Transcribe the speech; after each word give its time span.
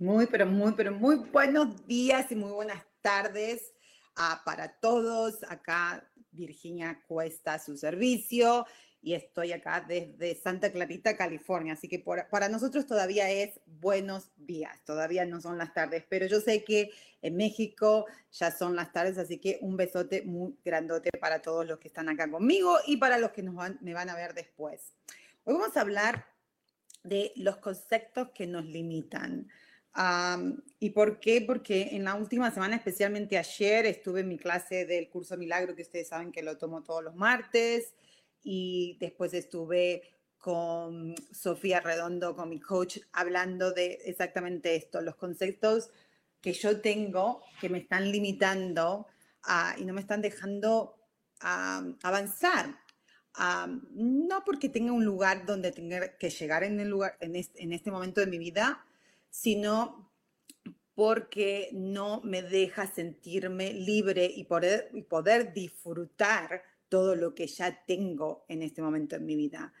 Muy, 0.00 0.26
pero 0.28 0.46
muy, 0.46 0.72
pero 0.72 0.92
muy 0.92 1.16
buenos 1.16 1.86
días 1.86 2.32
y 2.32 2.34
muy 2.34 2.50
buenas 2.52 2.82
tardes 3.02 3.74
ah, 4.16 4.40
para 4.46 4.80
todos. 4.80 5.42
Acá 5.46 6.10
Virginia 6.30 7.04
Cuesta 7.06 7.58
su 7.58 7.76
servicio 7.76 8.64
y 9.02 9.12
estoy 9.12 9.52
acá 9.52 9.84
desde 9.86 10.34
Santa 10.36 10.72
Clarita, 10.72 11.18
California. 11.18 11.74
Así 11.74 11.86
que 11.86 11.98
para 11.98 12.48
nosotros 12.48 12.86
todavía 12.86 13.28
es 13.28 13.60
buenos 13.66 14.30
días, 14.38 14.82
todavía 14.86 15.26
no 15.26 15.38
son 15.42 15.58
las 15.58 15.74
tardes, 15.74 16.02
pero 16.08 16.24
yo 16.24 16.40
sé 16.40 16.64
que 16.64 16.90
en 17.20 17.36
México 17.36 18.06
ya 18.32 18.50
son 18.50 18.76
las 18.76 18.94
tardes, 18.94 19.18
así 19.18 19.36
que 19.36 19.58
un 19.60 19.76
besote 19.76 20.22
muy 20.22 20.56
grandote 20.64 21.10
para 21.20 21.42
todos 21.42 21.66
los 21.66 21.78
que 21.78 21.88
están 21.88 22.08
acá 22.08 22.30
conmigo 22.30 22.78
y 22.86 22.96
para 22.96 23.18
los 23.18 23.32
que 23.32 23.42
nos 23.42 23.54
me 23.82 23.92
van 23.92 24.08
a 24.08 24.16
ver 24.16 24.32
después. 24.32 24.94
Hoy 25.44 25.58
vamos 25.58 25.76
a 25.76 25.82
hablar 25.82 26.24
de 27.02 27.32
los 27.36 27.58
conceptos 27.58 28.30
que 28.30 28.46
nos 28.46 28.64
limitan. 28.64 29.46
¿Y 30.78 30.90
por 30.90 31.20
qué? 31.20 31.42
Porque 31.42 31.88
en 31.92 32.04
la 32.04 32.14
última 32.14 32.50
semana, 32.50 32.76
especialmente 32.76 33.36
ayer, 33.36 33.86
estuve 33.86 34.20
en 34.20 34.28
mi 34.28 34.38
clase 34.38 34.86
del 34.86 35.08
curso 35.08 35.36
Milagro, 35.36 35.74
que 35.74 35.82
ustedes 35.82 36.08
saben 36.08 36.32
que 36.32 36.42
lo 36.42 36.56
tomo 36.58 36.82
todos 36.82 37.02
los 37.02 37.14
martes, 37.14 37.94
y 38.42 38.96
después 39.00 39.34
estuve 39.34 40.02
con 40.38 41.14
Sofía 41.32 41.80
Redondo, 41.80 42.34
con 42.34 42.48
mi 42.48 42.60
coach, 42.60 42.98
hablando 43.12 43.72
de 43.72 43.98
exactamente 44.04 44.74
esto, 44.74 45.02
los 45.02 45.16
conceptos 45.16 45.90
que 46.40 46.54
yo 46.54 46.80
tengo 46.80 47.42
que 47.60 47.68
me 47.68 47.78
están 47.78 48.10
limitando 48.10 49.06
y 49.76 49.84
no 49.84 49.92
me 49.92 50.00
están 50.00 50.22
dejando 50.22 50.96
avanzar. 51.40 52.78
no 53.92 54.44
porque 54.46 54.70
tenga 54.70 54.92
un 54.92 55.04
lugar 55.04 55.44
donde 55.44 55.72
tenga 55.72 56.16
que 56.16 56.30
llegar 56.30 56.64
en, 56.64 56.80
el 56.80 56.88
lugar, 56.88 57.18
en 57.20 57.72
este 57.72 57.90
momento 57.90 58.20
de 58.20 58.26
mi 58.28 58.38
vida, 58.38 58.82
sino 59.30 60.10
porque 60.94 61.70
no 61.72 62.20
me 62.22 62.42
deja 62.42 62.86
sentirme 62.86 63.72
libre 63.72 64.26
y 64.26 64.44
poder, 64.44 64.90
y 64.92 65.02
poder 65.02 65.54
disfrutar 65.54 66.62
todo 66.90 67.14
lo 67.14 67.34
que 67.34 67.46
ya 67.46 67.84
tengo 67.86 68.44
en 68.48 68.62
este 68.62 68.82
momento 68.82 69.16
en 69.16 69.24
mi 69.24 69.36
vida. 69.36 69.72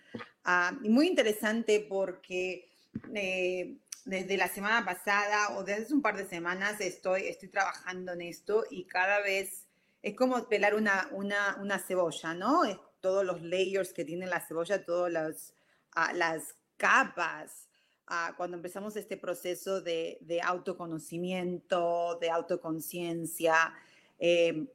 Ah, 0.44 0.78
y 0.82 0.88
muy 0.88 1.08
interesante 1.08 1.84
porque 1.86 2.70
eh, 3.14 3.76
desde 4.04 4.36
la 4.36 4.48
semana 4.48 4.84
pasada 4.84 5.58
o 5.58 5.64
desde 5.64 5.92
un 5.92 6.00
par 6.00 6.16
de 6.16 6.26
semanas 6.26 6.80
estoy, 6.80 7.22
estoy 7.26 7.48
trabajando 7.48 8.12
en 8.12 8.22
esto 8.22 8.64
y 8.70 8.84
cada 8.84 9.20
vez 9.20 9.66
es 10.02 10.16
como 10.16 10.48
pelar 10.48 10.74
una, 10.74 11.08
una, 11.12 11.58
una 11.60 11.78
cebolla, 11.78 12.32
¿no? 12.32 12.64
Es 12.64 12.78
todos 13.00 13.24
los 13.24 13.42
layers 13.42 13.92
que 13.92 14.04
tiene 14.04 14.26
la 14.26 14.40
cebolla, 14.40 14.84
todas 14.84 15.12
las, 15.12 15.54
ah, 15.92 16.12
las 16.14 16.54
capas 16.76 17.68
cuando 18.36 18.56
empezamos 18.56 18.96
este 18.96 19.16
proceso 19.16 19.80
de, 19.80 20.40
autoconocimiento, 20.42 22.18
de 22.20 22.30
autoconciencia, 22.30 23.72
eh, 24.18 24.66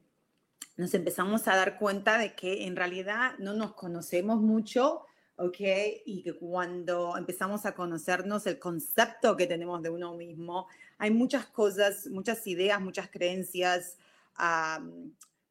nos 0.76 0.94
empezamos 0.94 1.46
a 1.48 1.56
dar 1.56 1.78
cuenta 1.78 2.18
de 2.18 2.34
que 2.34 2.66
en 2.66 2.76
realidad 2.76 3.32
no 3.38 3.54
nos 3.54 3.74
conocemos 3.74 4.40
mucho, 4.40 5.04
¿ok? 5.36 5.60
Y 6.04 6.22
que 6.22 6.36
cuando 6.38 7.16
empezamos 7.16 7.66
a 7.66 7.74
conocernos 7.74 8.46
el 8.46 8.58
concepto 8.58 9.36
que 9.36 9.46
tenemos 9.46 9.82
de 9.82 9.90
uno 9.90 10.14
mismo, 10.14 10.66
hay 10.98 11.10
muchas 11.10 11.46
cosas, 11.46 12.06
muchas 12.08 12.46
ideas, 12.46 12.80
muchas 12.80 13.08
creencias, 13.10 13.98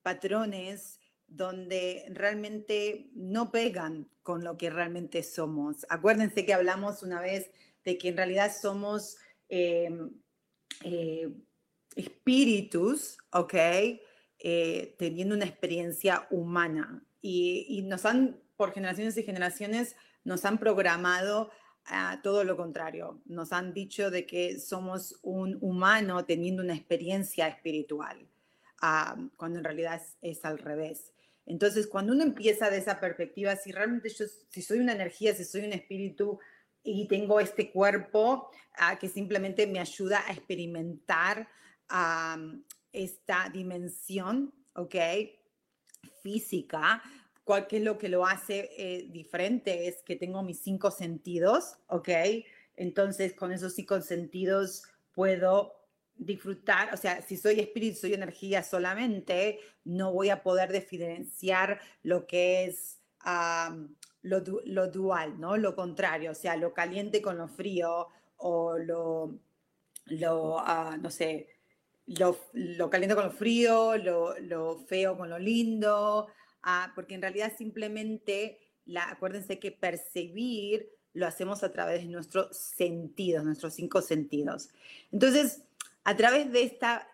patrones 0.03 0.99
donde 1.27 2.05
realmente 2.09 3.09
no 3.15 3.51
pegan 3.51 4.07
con 4.21 4.43
lo 4.43 4.57
que 4.57 4.69
realmente 4.69 5.23
somos. 5.23 5.85
Acuérdense 5.89 6.45
que 6.45 6.53
hablamos 6.53 7.01
una 7.03 7.19
vez 7.19 7.49
de 7.85 7.97
que 7.97 8.09
en 8.09 8.17
realidad 8.17 8.51
somos 8.59 9.17
em, 9.47 10.09
eh, 10.83 11.31
espíritus, 11.95 13.17
¿ok? 13.31 13.53
Eh, 14.39 14.95
teniendo 14.99 15.35
una 15.35 15.45
experiencia 15.45 16.27
humana. 16.29 17.05
Y, 17.21 17.81
nos 17.87 18.05
han, 18.05 18.39
por 18.57 18.73
generaciones 18.73 19.17
y 19.17 19.23
generaciones, 19.23 19.95
nos 20.23 20.45
han 20.45 20.59
programado 20.59 21.49
a 21.85 22.21
todo 22.21 22.43
lo 22.43 22.57
contrario. 22.57 23.21
Nos 23.25 23.53
han 23.53 23.73
dicho 23.73 24.11
de 24.11 24.25
que 24.25 24.59
somos 24.59 25.19
un 25.23 25.57
humano 25.61 26.25
teniendo 26.25 26.61
una 26.61 26.75
experiencia 26.75 27.47
espiritual, 27.47 28.27
ah, 28.81 29.15
cuando 29.37 29.59
en 29.59 29.65
realidad 29.65 30.01
es, 30.21 30.45
al 30.45 30.59
revés. 30.59 31.13
Entonces, 31.47 31.87
cuando 31.87 32.13
uno 32.13 32.23
empieza 32.23 32.69
de 32.69 32.77
esa 32.77 32.99
perspectiva, 32.99 33.55
si 33.55 33.71
realmente 33.71 34.09
yo, 34.09 34.25
si 34.49 34.61
soy 34.61 34.79
una 34.79 34.93
energía, 34.93 35.33
si 35.33 35.45
soy 35.45 35.65
un 35.65 35.73
espíritu, 35.73 36.39
y 36.85 37.07
tengo 37.07 37.39
este 37.39 37.71
cuerpo 37.71 38.49
ah, 38.77 38.97
que 38.97 39.09
simplemente 39.09 39.67
me 39.67 39.79
ayuda 39.79 40.23
a 40.27 40.31
experimentar 40.31 41.49
esta 42.91 43.49
dimensión, 43.49 44.53
¿ok? 44.73 44.95
Física. 46.21 47.01
¿Cuál 47.43 47.67
es 47.69 47.81
lo 47.83 47.97
que 47.97 48.09
lo 48.09 48.25
hace 48.25 48.69
eh, 48.77 49.07
diferente? 49.11 49.87
Es 49.87 50.01
que 50.03 50.15
tengo 50.15 50.41
mis 50.41 50.61
cinco 50.61 50.89
sentidos, 50.89 51.77
¿ok? 51.87 52.09
Entonces, 52.75 53.33
con 53.33 53.51
esos 53.51 53.73
cinco 53.73 54.01
sentidos 54.01 54.83
puedo 55.13 55.73
disfrutar, 56.15 56.93
o 56.93 56.97
sea, 56.97 57.21
si 57.21 57.37
soy 57.37 57.59
espíritu, 57.59 57.99
soy 57.99 58.13
energía 58.13 58.63
solamente, 58.63 59.59
no 59.83 60.13
voy 60.13 60.29
a 60.29 60.41
poder 60.41 60.71
diferenciar 60.71 61.79
lo 62.03 62.25
que 62.25 62.65
es 62.65 62.99
lo, 64.25 64.87
dual, 64.87 65.39
¿no? 65.39 65.57
Lo 65.57 65.75
contrario, 65.75 66.31
o 66.31 66.35
sea, 66.35 66.57
lo 66.57 66.73
caliente 66.73 67.21
con 67.21 67.37
lo 67.37 67.47
frío 67.47 68.07
o 68.37 68.77
lo, 68.77 69.39
lo 70.05 70.59
ah, 70.59 70.97
no 70.99 71.09
sé, 71.11 71.47
lo, 72.07 72.37
lo, 72.53 72.89
caliente 72.89 73.15
con 73.15 73.25
lo 73.25 73.31
frío, 73.31 73.95
lo, 73.97 74.79
feo 74.87 75.17
con 75.17 75.29
lo 75.29 75.37
lindo, 75.37 76.27
ah, 76.63 76.91
porque 76.95 77.15
en 77.15 77.21
realidad 77.21 77.53
simplemente, 77.55 78.59
la, 78.85 79.09
acuérdense 79.09 79.59
que 79.59 79.71
percibir 79.71 80.89
lo 81.13 81.27
hacemos 81.27 81.63
a 81.63 81.71
través 81.71 82.01
de 82.01 82.07
nuestros 82.07 82.57
sentidos, 82.57 83.45
nuestros 83.45 83.75
cinco 83.75 84.01
sentidos. 84.01 84.69
Entonces, 85.11 85.63
a 86.03 86.15
través 86.17 86.51
de 86.51 86.63
esta 86.63 87.07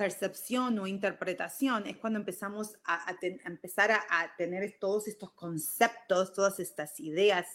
percepción 0.00 0.78
o 0.78 0.86
interpretación 0.86 1.86
es 1.86 1.98
cuando 1.98 2.18
empezamos 2.18 2.78
a, 2.86 3.14
empezar 3.44 3.90
a, 3.90 4.34
tener 4.38 4.78
todos 4.80 5.06
estos 5.08 5.30
conceptos, 5.32 6.32
todas 6.32 6.58
estas 6.58 6.98
ideas 7.00 7.46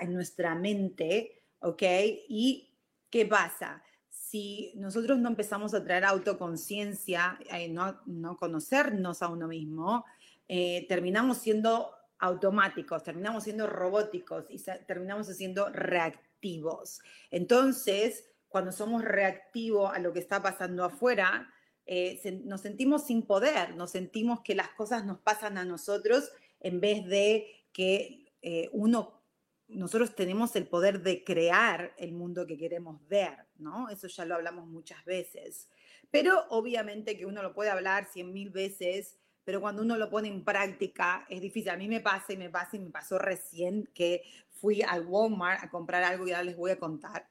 en 0.00 0.14
nuestra 0.14 0.54
mente, 0.54 1.42
¿ok? 1.60 1.82
¿Y 2.30 2.70
qué 3.10 3.26
pasa? 3.26 3.82
Si 4.08 4.72
nosotros 4.76 5.18
no 5.18 5.28
empezamos 5.28 5.74
a 5.74 5.84
traer 5.84 6.06
autoconciencia, 6.06 7.38
eh, 7.50 7.68
no, 7.68 8.00
no, 8.06 8.38
conocernos 8.38 9.20
a 9.20 9.28
uno 9.28 9.46
mismo, 9.46 10.06
eh, 10.48 10.86
terminamos 10.88 11.36
siendo 11.36 11.90
automáticos, 12.20 13.02
terminamos 13.02 13.44
siendo 13.44 13.66
robóticos 13.66 14.46
y 14.48 14.58
terminamos 14.86 15.26
siendo 15.26 15.68
reactivos. 15.68 17.00
Entonces, 17.30 18.30
cuando 18.48 18.72
somos 18.72 19.04
reactivos 19.04 19.92
a 19.92 19.98
lo 19.98 20.14
que 20.14 20.20
está 20.20 20.40
pasando 20.40 20.82
afuera, 20.82 21.52
eh, 21.86 22.42
nos 22.44 22.62
sentimos 22.62 23.06
sin 23.06 23.22
poder, 23.22 23.76
nos 23.76 23.92
sentimos 23.92 24.40
que 24.40 24.54
las 24.54 24.70
cosas 24.70 25.04
nos 25.06 25.20
pasan 25.20 25.56
a 25.56 25.64
nosotros 25.64 26.30
en 26.60 26.80
vez 26.80 27.06
de 27.06 27.46
que 27.72 28.32
eh, 28.42 28.68
uno 28.72 29.22
nosotros 29.68 30.14
tenemos 30.14 30.54
el 30.54 30.68
poder 30.68 31.02
de 31.02 31.24
crear 31.24 31.92
el 31.98 32.12
mundo 32.12 32.46
que 32.46 32.56
queremos 32.56 33.06
ver, 33.08 33.46
¿no? 33.56 33.88
Eso 33.88 34.06
ya 34.06 34.24
lo 34.24 34.36
hablamos 34.36 34.66
muchas 34.68 35.04
veces. 35.04 35.68
Pero 36.10 36.46
obviamente 36.50 37.16
que 37.16 37.26
uno 37.26 37.42
lo 37.42 37.52
puede 37.52 37.70
hablar 37.70 38.06
cien 38.06 38.32
mil 38.32 38.50
veces, 38.50 39.18
pero 39.44 39.60
cuando 39.60 39.82
uno 39.82 39.96
lo 39.96 40.08
pone 40.08 40.28
en 40.28 40.44
práctica 40.44 41.26
es 41.28 41.40
difícil. 41.40 41.70
A 41.70 41.76
mí 41.76 41.88
me 41.88 42.00
pasa 42.00 42.32
y 42.32 42.36
me 42.36 42.50
pasa 42.50 42.76
y 42.76 42.80
me 42.80 42.90
pasó 42.90 43.18
recién 43.18 43.88
que 43.92 44.22
fui 44.50 44.82
al 44.82 45.06
Walmart 45.06 45.62
a 45.62 45.70
comprar 45.70 46.04
algo 46.04 46.26
y 46.26 46.30
ahora 46.30 46.44
les 46.44 46.56
voy 46.56 46.70
a 46.70 46.78
contar 46.78 47.28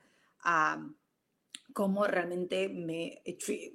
cómo 1.75 2.07
realmente 2.07 2.69
me, 2.69 3.21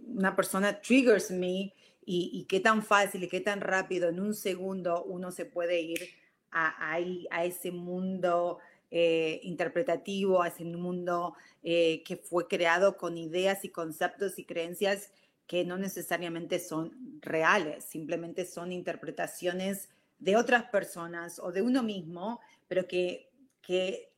una 0.06 0.34
persona 0.34 0.80
triggers 0.80 1.30
me 1.30 1.74
y, 2.02 2.46
qué 2.48 2.58
tan 2.58 2.82
fácil 2.82 3.24
y 3.24 3.28
qué 3.28 3.42
tan 3.42 3.60
rápido 3.60 4.08
en 4.08 4.20
un 4.20 4.34
segundo 4.34 5.04
uno 5.04 5.30
se 5.30 5.44
puede 5.44 5.82
ir 5.82 6.08
a, 6.50 6.94
a 7.30 7.44
ese 7.44 7.70
mundo 7.70 8.58
eh, 8.90 9.38
interpretativo, 9.42 10.40
a 10.42 10.48
ese 10.48 10.64
mundo 10.64 11.34
eh, 11.62 12.02
que 12.04 12.16
fue 12.16 12.48
creado 12.48 12.96
con 12.96 13.18
ideas 13.18 13.66
y 13.66 13.68
conceptos 13.68 14.38
y 14.38 14.46
creencias 14.46 15.12
que 15.46 15.66
no 15.66 15.76
necesariamente 15.76 16.58
son 16.58 17.20
reales, 17.20 17.84
simplemente 17.84 18.46
son 18.46 18.72
interpretaciones 18.72 19.90
de 20.18 20.36
otras 20.36 20.64
personas 20.70 21.38
o 21.38 21.52
de 21.52 21.60
uno 21.60 21.82
mismo, 21.82 22.40
pero 22.66 22.88
que, 22.88 23.30
que 23.60 24.09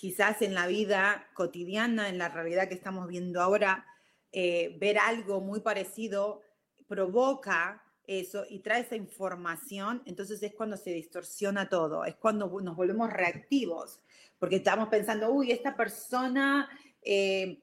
quizás 0.00 0.40
en 0.40 0.54
la 0.54 0.66
vida 0.66 1.28
cotidiana, 1.34 2.08
en 2.08 2.16
la 2.16 2.30
realidad 2.30 2.68
que 2.68 2.74
estamos 2.74 3.06
viendo 3.06 3.42
ahora, 3.42 3.84
eh, 4.32 4.78
ver 4.80 4.98
algo 4.98 5.42
muy 5.42 5.60
parecido 5.60 6.40
provoca 6.88 7.84
eso 8.06 8.46
y 8.48 8.60
trae 8.60 8.80
esa 8.80 8.96
información, 8.96 10.02
entonces 10.06 10.42
es 10.42 10.54
cuando 10.54 10.78
se 10.78 10.94
distorsiona 10.94 11.68
todo, 11.68 12.06
es 12.06 12.14
cuando 12.14 12.48
nos 12.62 12.76
volvemos 12.76 13.12
reactivos, 13.12 14.00
porque 14.38 14.56
estamos 14.56 14.88
pensando, 14.88 15.30
uy, 15.30 15.52
esta 15.52 15.76
persona 15.76 16.70
eh, 17.02 17.60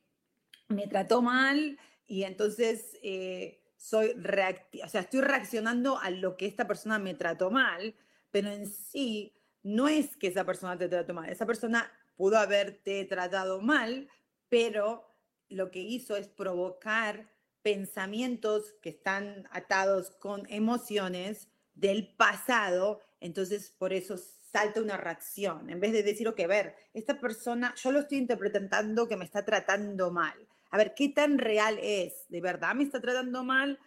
me 0.68 0.86
trató 0.86 1.24
mal 1.24 1.80
y 2.06 2.22
entonces 2.22 3.00
eh, 3.02 3.64
soy 3.78 4.14
reactiva, 4.14 4.86
o 4.86 4.90
sea, 4.90 5.02
estoy 5.02 5.22
reaccionando 5.22 5.98
a 5.98 6.12
lo 6.12 6.38
que 6.38 6.46
esta 6.46 6.68
persona 6.68 7.00
me 7.00 7.16
trató 7.16 7.50
mal, 7.50 7.96
pero 8.30 8.52
en 8.52 8.68
sí 8.68 9.34
no 9.64 9.88
es 9.88 10.16
que 10.18 10.28
esa 10.28 10.46
persona 10.46 10.78
te 10.78 10.88
trató 10.88 11.16
mal, 11.16 11.30
esa 11.30 11.48
persona 11.48 11.92
pudo 12.18 12.38
haberte 12.38 13.06
tratado 13.06 13.62
mal, 13.62 14.10
pero 14.50 15.16
lo 15.48 15.72
que 15.72 15.80
hizo 15.80 16.18
es 16.18 16.28
provocar 16.28 17.32
pensamientos 17.62 18.74
que 18.82 18.90
están 18.90 19.48
atados 19.52 20.12
con 20.12 20.44
emociones 20.50 21.50
del 21.74 22.16
pasado, 22.16 23.02
entonces 23.20 23.74
por 23.78 23.94
eso 23.94 24.18
salta 24.52 24.82
una 24.82 24.98
reacción, 24.98 25.70
en 25.70 25.80
vez 25.80 25.92
de 25.92 26.04
decir, 26.04 26.28
ok, 26.28 26.40
a 26.40 26.48
ver, 26.48 26.76
esta 26.94 27.20
persona, 27.20 27.76
yo 27.76 27.92
lo 27.92 28.00
estoy 28.00 28.18
interpretando 28.18 29.08
que 29.08 29.18
me 29.18 29.26
está 29.26 29.46
tratando 29.46 30.12
mal. 30.12 30.36
A 30.72 30.78
ver, 30.78 30.94
¿qué 30.96 31.10
tan 31.10 31.38
real 31.38 31.78
es? 31.82 32.26
¿De 32.30 32.42
verdad 32.42 32.74
me 32.74 32.84
está 32.84 33.00
tratando 33.00 33.44
mal? 33.44 33.80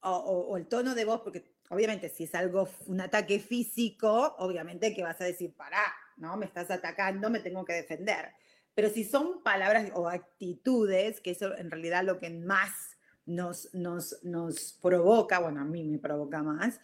O, 0.00 0.56
el 0.56 0.68
tono 0.68 0.94
de 0.94 1.04
voz, 1.04 1.20
porque 1.22 1.56
obviamente 1.68 2.08
si 2.08 2.24
es 2.24 2.34
algo, 2.34 2.68
un 2.86 3.00
ataque 3.00 3.40
físico, 3.40 4.36
obviamente 4.38 4.94
que 4.94 5.02
vas 5.02 5.20
a 5.20 5.24
decir, 5.24 5.54
pará, 5.56 5.82
¿no? 6.16 6.36
Me 6.36 6.46
estás 6.46 6.70
atacando, 6.70 7.30
me 7.30 7.40
tengo 7.40 7.64
que 7.64 7.74
defender. 7.74 8.32
Pero 8.74 8.90
si 8.90 9.04
son 9.04 9.42
palabras 9.42 9.90
o 9.94 10.08
actitudes, 10.08 11.20
que 11.20 11.30
eso 11.30 11.56
en 11.56 11.70
realidad 11.70 12.04
lo 12.04 12.18
que 12.18 12.30
más 12.30 12.70
nos, 13.24 13.72
nos, 13.74 14.22
nos 14.22 14.74
provoca, 14.82 15.38
bueno, 15.38 15.60
a 15.60 15.64
mí 15.64 15.84
me 15.84 15.98
provoca 15.98 16.42
más, 16.42 16.80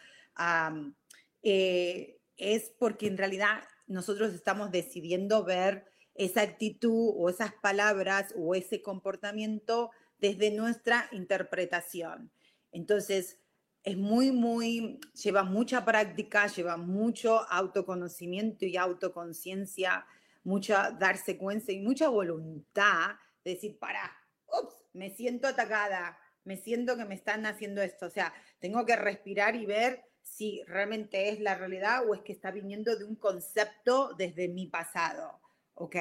eh, 1.42 2.18
es 2.36 2.72
porque 2.78 3.06
en 3.06 3.18
realidad 3.18 3.62
nosotros 3.86 4.32
estamos 4.34 4.70
decidiendo 4.70 5.44
ver 5.44 5.86
esa 6.14 6.42
actitud 6.42 7.12
o 7.16 7.28
esas 7.28 7.52
palabras 7.54 8.34
o 8.36 8.54
ese 8.54 8.82
comportamiento 8.82 9.90
desde 10.18 10.50
nuestra 10.50 11.08
interpretación. 11.12 12.30
Entonces, 12.70 13.38
es 13.84 13.96
muy, 13.96 14.30
muy, 14.30 15.00
lleva 15.22 15.42
mucha 15.42 15.84
práctica, 15.84 16.46
lleva 16.46 16.76
mucho 16.76 17.40
autoconocimiento 17.50 18.64
y 18.64 18.76
autoconciencia, 18.76 20.06
mucha 20.44 20.90
darse 20.92 21.36
cuenta 21.36 21.72
y 21.72 21.80
mucha 21.80 22.08
voluntad 22.08 23.16
de 23.44 23.54
decir, 23.54 23.78
para, 23.78 24.16
ups, 24.46 24.74
me 24.92 25.10
siento 25.10 25.48
atacada, 25.48 26.16
me 26.44 26.56
siento 26.56 26.96
que 26.96 27.04
me 27.04 27.14
están 27.14 27.44
haciendo 27.46 27.82
esto. 27.82 28.06
O 28.06 28.10
sea, 28.10 28.32
tengo 28.60 28.86
que 28.86 28.96
respirar 28.96 29.56
y 29.56 29.66
ver 29.66 30.04
si 30.22 30.62
realmente 30.66 31.30
es 31.30 31.40
la 31.40 31.56
realidad 31.56 32.08
o 32.08 32.14
es 32.14 32.20
que 32.20 32.32
está 32.32 32.52
viniendo 32.52 32.96
de 32.96 33.04
un 33.04 33.16
concepto 33.16 34.14
desde 34.16 34.48
mi 34.48 34.66
pasado. 34.68 35.40
¿Ok? 35.74 35.96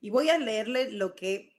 Y 0.00 0.10
voy 0.10 0.30
a 0.30 0.38
leerle 0.38 0.90
lo 0.90 1.14
que 1.14 1.52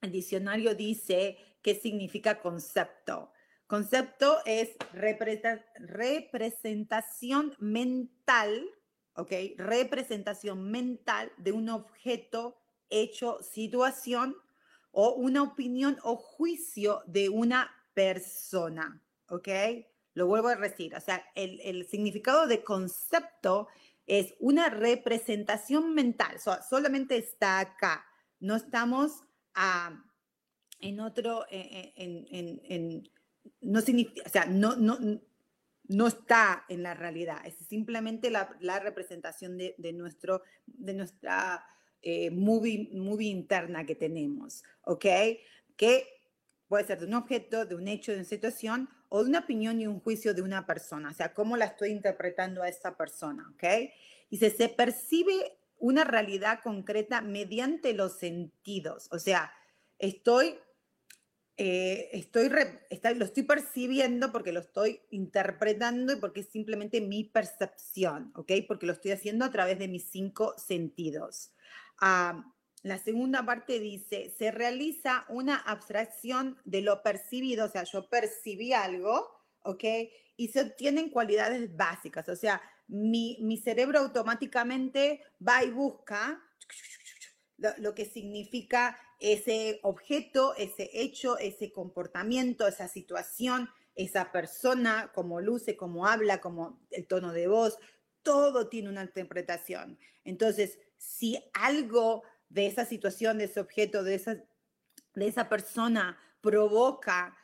el 0.00 0.10
diccionario 0.10 0.74
dice 0.74 1.36
qué 1.62 1.74
significa 1.74 2.40
concepto. 2.40 3.32
Concepto 3.68 4.38
es 4.46 4.70
representación 4.94 7.54
mental, 7.58 8.66
¿ok? 9.12 9.30
Representación 9.58 10.70
mental 10.70 11.30
de 11.36 11.52
un 11.52 11.68
objeto, 11.68 12.56
hecho, 12.88 13.42
situación 13.42 14.34
o 14.90 15.16
una 15.16 15.42
opinión 15.42 15.98
o 16.02 16.16
juicio 16.16 17.02
de 17.06 17.28
una 17.28 17.70
persona, 17.92 19.02
¿ok? 19.28 19.48
Lo 20.14 20.26
vuelvo 20.26 20.48
a 20.48 20.56
decir, 20.56 20.96
o 20.96 21.00
sea, 21.00 21.22
el, 21.34 21.86
significado 21.86 22.46
de 22.46 22.64
concepto 22.64 23.68
es 24.06 24.32
una 24.40 24.70
representación 24.70 25.94
mental, 25.94 26.38
solamente 26.66 27.18
está 27.18 27.60
acá, 27.60 28.06
no 28.40 28.56
estamos 28.56 29.24
en 30.80 31.00
otro, 31.00 31.44
e, 31.50 31.92
e, 31.96 33.02
no 33.60 33.80
significa, 33.80 34.22
o 34.26 34.28
sea, 34.28 34.46
no, 34.46 34.76
no, 34.76 34.98
no 35.88 36.06
está 36.06 36.64
en 36.68 36.82
la 36.82 36.94
realidad, 36.94 37.38
es 37.44 37.54
simplemente 37.66 38.30
la, 38.30 38.48
representación 38.80 39.56
de, 39.56 39.74
de, 39.78 39.92
nuestro, 39.92 40.42
de 40.66 40.94
nuestra 40.94 41.64
eh, 42.02 42.30
movie, 42.30 42.90
movie 42.92 43.28
interna 43.28 43.84
que 43.84 43.94
tenemos, 43.94 44.62
¿ok? 44.82 45.06
Que 45.76 46.06
puede 46.68 46.84
ser 46.84 47.00
de 47.00 47.06
un 47.06 47.14
objeto, 47.14 47.64
de 47.64 47.74
un 47.74 47.88
hecho, 47.88 48.12
de 48.12 48.18
una 48.18 48.26
situación 48.26 48.88
o 49.08 49.22
de 49.22 49.30
una 49.30 49.40
opinión 49.40 49.80
y 49.80 49.86
un 49.86 50.00
juicio 50.00 50.34
de 50.34 50.42
una 50.42 50.66
persona, 50.66 51.10
o 51.10 51.14
sea, 51.14 51.32
cómo 51.32 51.56
la 51.56 51.64
estoy 51.64 51.90
interpretando 51.90 52.62
a 52.62 52.68
esta 52.68 52.96
persona, 52.96 53.50
¿ok? 53.54 53.90
Y 54.30 54.38
se, 54.38 54.50
se 54.50 54.68
percibe 54.68 55.58
una 55.78 56.04
realidad 56.04 56.60
concreta 56.62 57.22
mediante 57.22 57.94
los 57.94 58.18
sentidos, 58.18 59.08
o 59.10 59.18
sea, 59.18 59.52
estoy, 59.98 60.58
eh, 61.58 62.08
estoy, 62.12 62.48
lo 62.48 63.24
estoy 63.24 63.42
percibiendo 63.42 64.32
porque 64.32 64.52
lo 64.52 64.60
estoy 64.60 65.00
interpretando 65.10 66.14
y 66.14 66.16
porque 66.16 66.40
es 66.40 66.48
simplemente 66.48 67.00
mi 67.00 67.24
percepción, 67.24 68.32
¿ok? 68.36 68.52
Porque 68.66 68.86
lo 68.86 68.92
estoy 68.92 69.10
haciendo 69.10 69.44
a 69.44 69.50
través 69.50 69.78
de 69.78 69.88
mis 69.88 70.08
cinco 70.10 70.54
sentidos 70.56 71.52
la 72.82 72.98
segunda 72.98 73.44
parte 73.44 73.80
dice, 73.80 74.34
se 74.36 74.50
realiza 74.50 75.24
una 75.28 75.56
abstracción 75.56 76.58
de 76.64 76.82
lo 76.82 77.02
percibido, 77.02 77.66
o 77.66 77.68
sea, 77.68 77.84
yo 77.84 78.08
percibí 78.08 78.72
algo, 78.72 79.28
¿ok? 79.62 79.84
Y 80.36 80.48
se 80.48 80.62
obtienen 80.62 81.10
cualidades 81.10 81.76
básicas, 81.76 82.28
o 82.28 82.36
sea, 82.36 82.62
mi, 82.86 83.38
mi 83.40 83.58
cerebro 83.58 83.98
automáticamente 83.98 85.22
va 85.46 85.62
y 85.64 85.70
busca 85.70 86.40
lo, 87.58 87.94
que 87.94 88.04
significa 88.04 88.98
ese 89.20 89.80
objeto, 89.82 90.54
ese 90.56 90.90
hecho, 90.92 91.38
ese 91.38 91.72
comportamiento, 91.72 92.66
esa 92.66 92.88
situación, 92.88 93.68
esa 93.94 94.30
persona, 94.30 95.10
cómo 95.12 95.40
luce, 95.40 95.76
cómo 95.76 96.06
habla, 96.06 96.40
como 96.40 96.80
el 96.90 97.06
tono 97.06 97.32
de 97.32 97.48
voz, 97.48 97.78
todo 98.22 98.68
tiene 98.68 98.88
una 98.88 99.02
interpretación. 99.02 99.98
Entonces, 100.24 100.78
si 100.96 101.42
algo 101.52 102.22
de 102.48 102.66
esa 102.66 102.84
situación, 102.84 103.38
de 103.38 103.44
ese 103.44 103.60
objeto, 103.60 104.04
de 104.04 104.14
esa, 104.14 104.34
de 105.14 105.26
esa 105.26 105.48
persona 105.48 106.16
provoca 106.40 107.36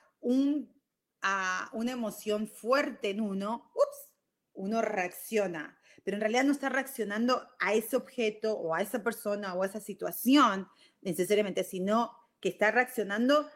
ah, 1.23 1.71
una 1.73 1.92
emoción 1.92 2.47
fuerte 2.47 3.11
en 3.11 3.21
uno, 3.21 3.71
ups, 3.75 4.11
uno 4.52 4.80
reacciona. 4.80 5.78
Pero 6.04 6.16
en 6.16 6.20
realidad 6.20 6.44
no 6.44 6.52
está 6.52 6.68
reaccionando 6.68 7.49
a 7.58 7.75
ese 7.75 7.96
objeto 7.96 8.54
o 8.54 8.75
a 8.75 8.82
esa 8.82 9.02
persona 9.02 9.54
o 9.54 9.62
a 9.62 9.66
esa 9.66 9.80
situación 9.80 10.68
necesariamente, 11.00 11.64
sino 11.64 12.12
que 12.40 12.50
está 12.50 12.70
reaccionando, 12.70 13.49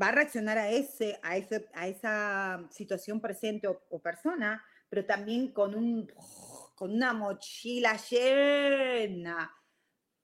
va 0.00 0.08
a 0.08 0.12
reaccionar 0.12 0.58
a, 0.58 0.70
ese, 0.70 1.18
a, 1.22 1.36
ese, 1.36 1.68
a 1.74 1.88
esa 1.88 2.68
situación 2.70 3.20
presente 3.20 3.66
o 3.66 4.02
persona, 4.02 4.62
pero 4.88 5.04
también 5.06 5.52
con 5.52 5.74
un 5.74 6.08
con 6.82 6.90
una 6.90 7.12
mochila 7.12 7.96
llena 7.96 9.54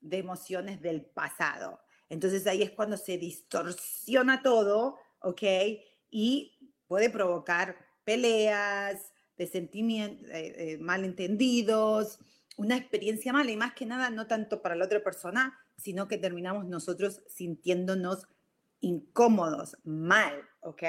de 0.00 0.18
emociones 0.18 0.82
del 0.82 1.04
pasado. 1.04 1.80
Entonces 2.08 2.44
ahí 2.48 2.62
es 2.62 2.72
cuando 2.72 2.96
se 2.96 3.16
distorsiona 3.16 4.42
todo, 4.42 4.98
¿ok? 5.20 5.42
Y 6.10 6.74
puede 6.88 7.10
provocar 7.10 7.76
peleas, 8.02 9.12
de 9.38 9.46
sentimientos, 9.46 10.28
eh, 10.30 10.54
eh, 10.56 10.78
malentendidos, 10.78 12.18
una 12.56 12.76
experiencia 12.76 13.32
mala 13.32 13.50
y 13.50 13.56
más 13.56 13.72
que 13.72 13.86
nada 13.86 14.10
no 14.10 14.26
tanto 14.26 14.60
para 14.60 14.74
la 14.74 14.84
otra 14.84 15.02
persona, 15.02 15.56
sino 15.76 16.08
que 16.08 16.18
terminamos 16.18 16.66
nosotros 16.66 17.22
sintiéndonos 17.28 18.26
incómodos, 18.80 19.76
mal, 19.84 20.42
¿ok? 20.60 20.82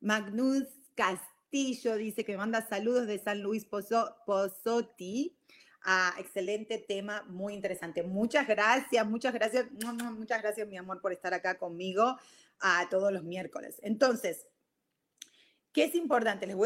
Magnus 0.00 0.64
Castillo 0.94 1.96
dice 1.96 2.24
que 2.24 2.36
manda 2.36 2.66
saludos 2.66 3.06
de 3.06 3.18
San 3.18 3.42
Luis 3.42 3.64
Pozotti. 3.64 5.36
Ah, 5.82 6.14
excelente 6.18 6.78
tema, 6.78 7.24
muy 7.28 7.54
interesante. 7.54 8.02
Muchas 8.02 8.46
gracias, 8.46 9.06
muchas 9.06 9.32
gracias, 9.32 9.66
muchas 9.72 10.42
gracias, 10.42 10.68
mi 10.68 10.76
amor, 10.76 11.00
por 11.00 11.12
estar 11.12 11.32
acá 11.34 11.58
conmigo 11.58 12.16
a 12.60 12.86
todos 12.90 13.12
los 13.12 13.24
miércoles. 13.24 13.80
Entonces, 13.82 14.46
¿qué 15.72 15.84
es 15.84 15.94
importante? 15.94 16.46
Les, 16.46 16.56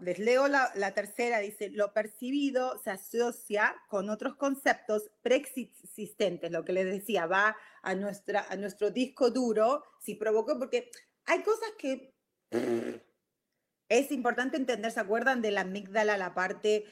les 0.00 0.18
leo 0.18 0.48
la, 0.48 0.70
la, 0.74 0.92
tercera, 0.92 1.38
dice, 1.38 1.70
lo 1.70 1.92
percibido 1.92 2.78
se 2.82 2.90
asocia 2.90 3.74
con 3.88 4.10
otros 4.10 4.36
conceptos 4.36 5.10
preexistentes, 5.22 6.50
lo 6.50 6.64
que 6.64 6.72
les 6.72 6.86
decía, 6.86 7.26
va 7.26 7.56
a, 7.82 7.94
nuestra, 7.94 8.46
a 8.48 8.56
nuestro 8.56 8.90
disco 8.90 9.30
duro, 9.30 9.84
si 10.00 10.14
provocó, 10.14 10.58
porque 10.58 10.90
hay 11.26 11.42
cosas 11.42 11.70
que... 11.78 12.14
Es 13.88 14.10
importante 14.10 14.56
entender, 14.56 14.90
¿se 14.90 15.00
acuerdan 15.00 15.42
de 15.42 15.50
la 15.50 15.60
amígdala, 15.60 16.16
la 16.16 16.34
parte 16.34 16.86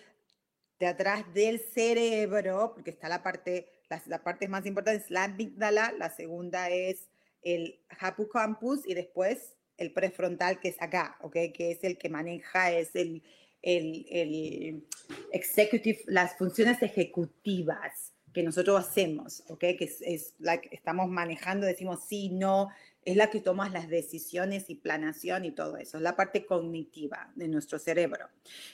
de 0.78 0.86
atrás 0.86 1.24
del 1.32 1.58
cerebro? 1.58 2.72
Porque 2.74 2.90
está 2.90 3.08
la 3.08 3.22
parte, 3.22 3.70
la, 3.88 4.02
la 4.06 4.22
parte 4.22 4.46
más 4.46 4.66
importante 4.66 5.02
es 5.02 5.10
la 5.10 5.24
amígdala, 5.24 5.92
la 5.92 6.10
segunda 6.10 6.68
es 6.68 7.08
el 7.40 7.80
hippocampus 7.90 8.86
y 8.86 8.94
después 8.94 9.56
el 9.82 9.92
prefrontal 9.92 10.60
que 10.60 10.68
es 10.68 10.80
acá. 10.80 11.18
Que 11.32 11.52
es 11.70 11.84
el 11.84 11.98
que 11.98 12.08
maneja, 12.08 12.72
es 12.72 12.94
el, 12.94 13.22
el, 13.60 14.06
el 14.10 14.86
executive, 15.32 16.02
las 16.06 16.36
funciones 16.38 16.82
ejecutivas 16.82 18.12
que 18.32 18.42
nosotros 18.42 18.80
hacemos, 18.80 19.42
¿ok? 19.48 19.58
Que 19.58 19.84
es, 19.84 20.00
es 20.00 20.34
la 20.38 20.60
que 20.60 20.74
estamos 20.74 21.10
manejando, 21.10 21.66
decimos 21.66 22.00
sí, 22.08 22.30
no, 22.30 22.70
es 23.04 23.16
la 23.16 23.30
que 23.30 23.40
toma 23.40 23.68
las 23.68 23.88
decisiones 23.88 24.70
y 24.70 24.76
planación 24.76 25.44
y 25.44 25.50
todo 25.50 25.76
eso, 25.76 25.98
es 25.98 26.02
la 26.02 26.16
parte 26.16 26.46
cognitiva 26.46 27.30
de 27.34 27.48
nuestro 27.48 27.78
cerebro. 27.78 28.28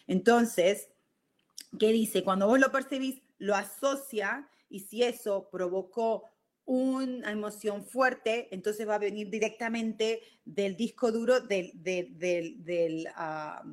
Entonces, 0.06 0.88
¿qué 1.78 1.92
dice? 1.92 2.22
Cuando 2.22 2.46
vos 2.46 2.60
lo 2.60 2.70
percibís, 2.70 3.20
lo 3.38 3.54
asocia 3.54 4.48
y 4.70 4.80
si 4.80 5.02
eso 5.02 5.48
provocó 5.50 6.24
una 6.68 7.32
emoción 7.32 7.82
fuerte, 7.82 8.48
entonces 8.50 8.86
va 8.86 8.96
a 8.96 8.98
venir 8.98 9.30
directamente 9.30 10.20
del 10.44 10.76
disco 10.76 11.10
duro 11.10 11.40
del, 11.40 11.72
del, 11.74 12.18
del, 12.18 13.08
ah, 13.14 13.64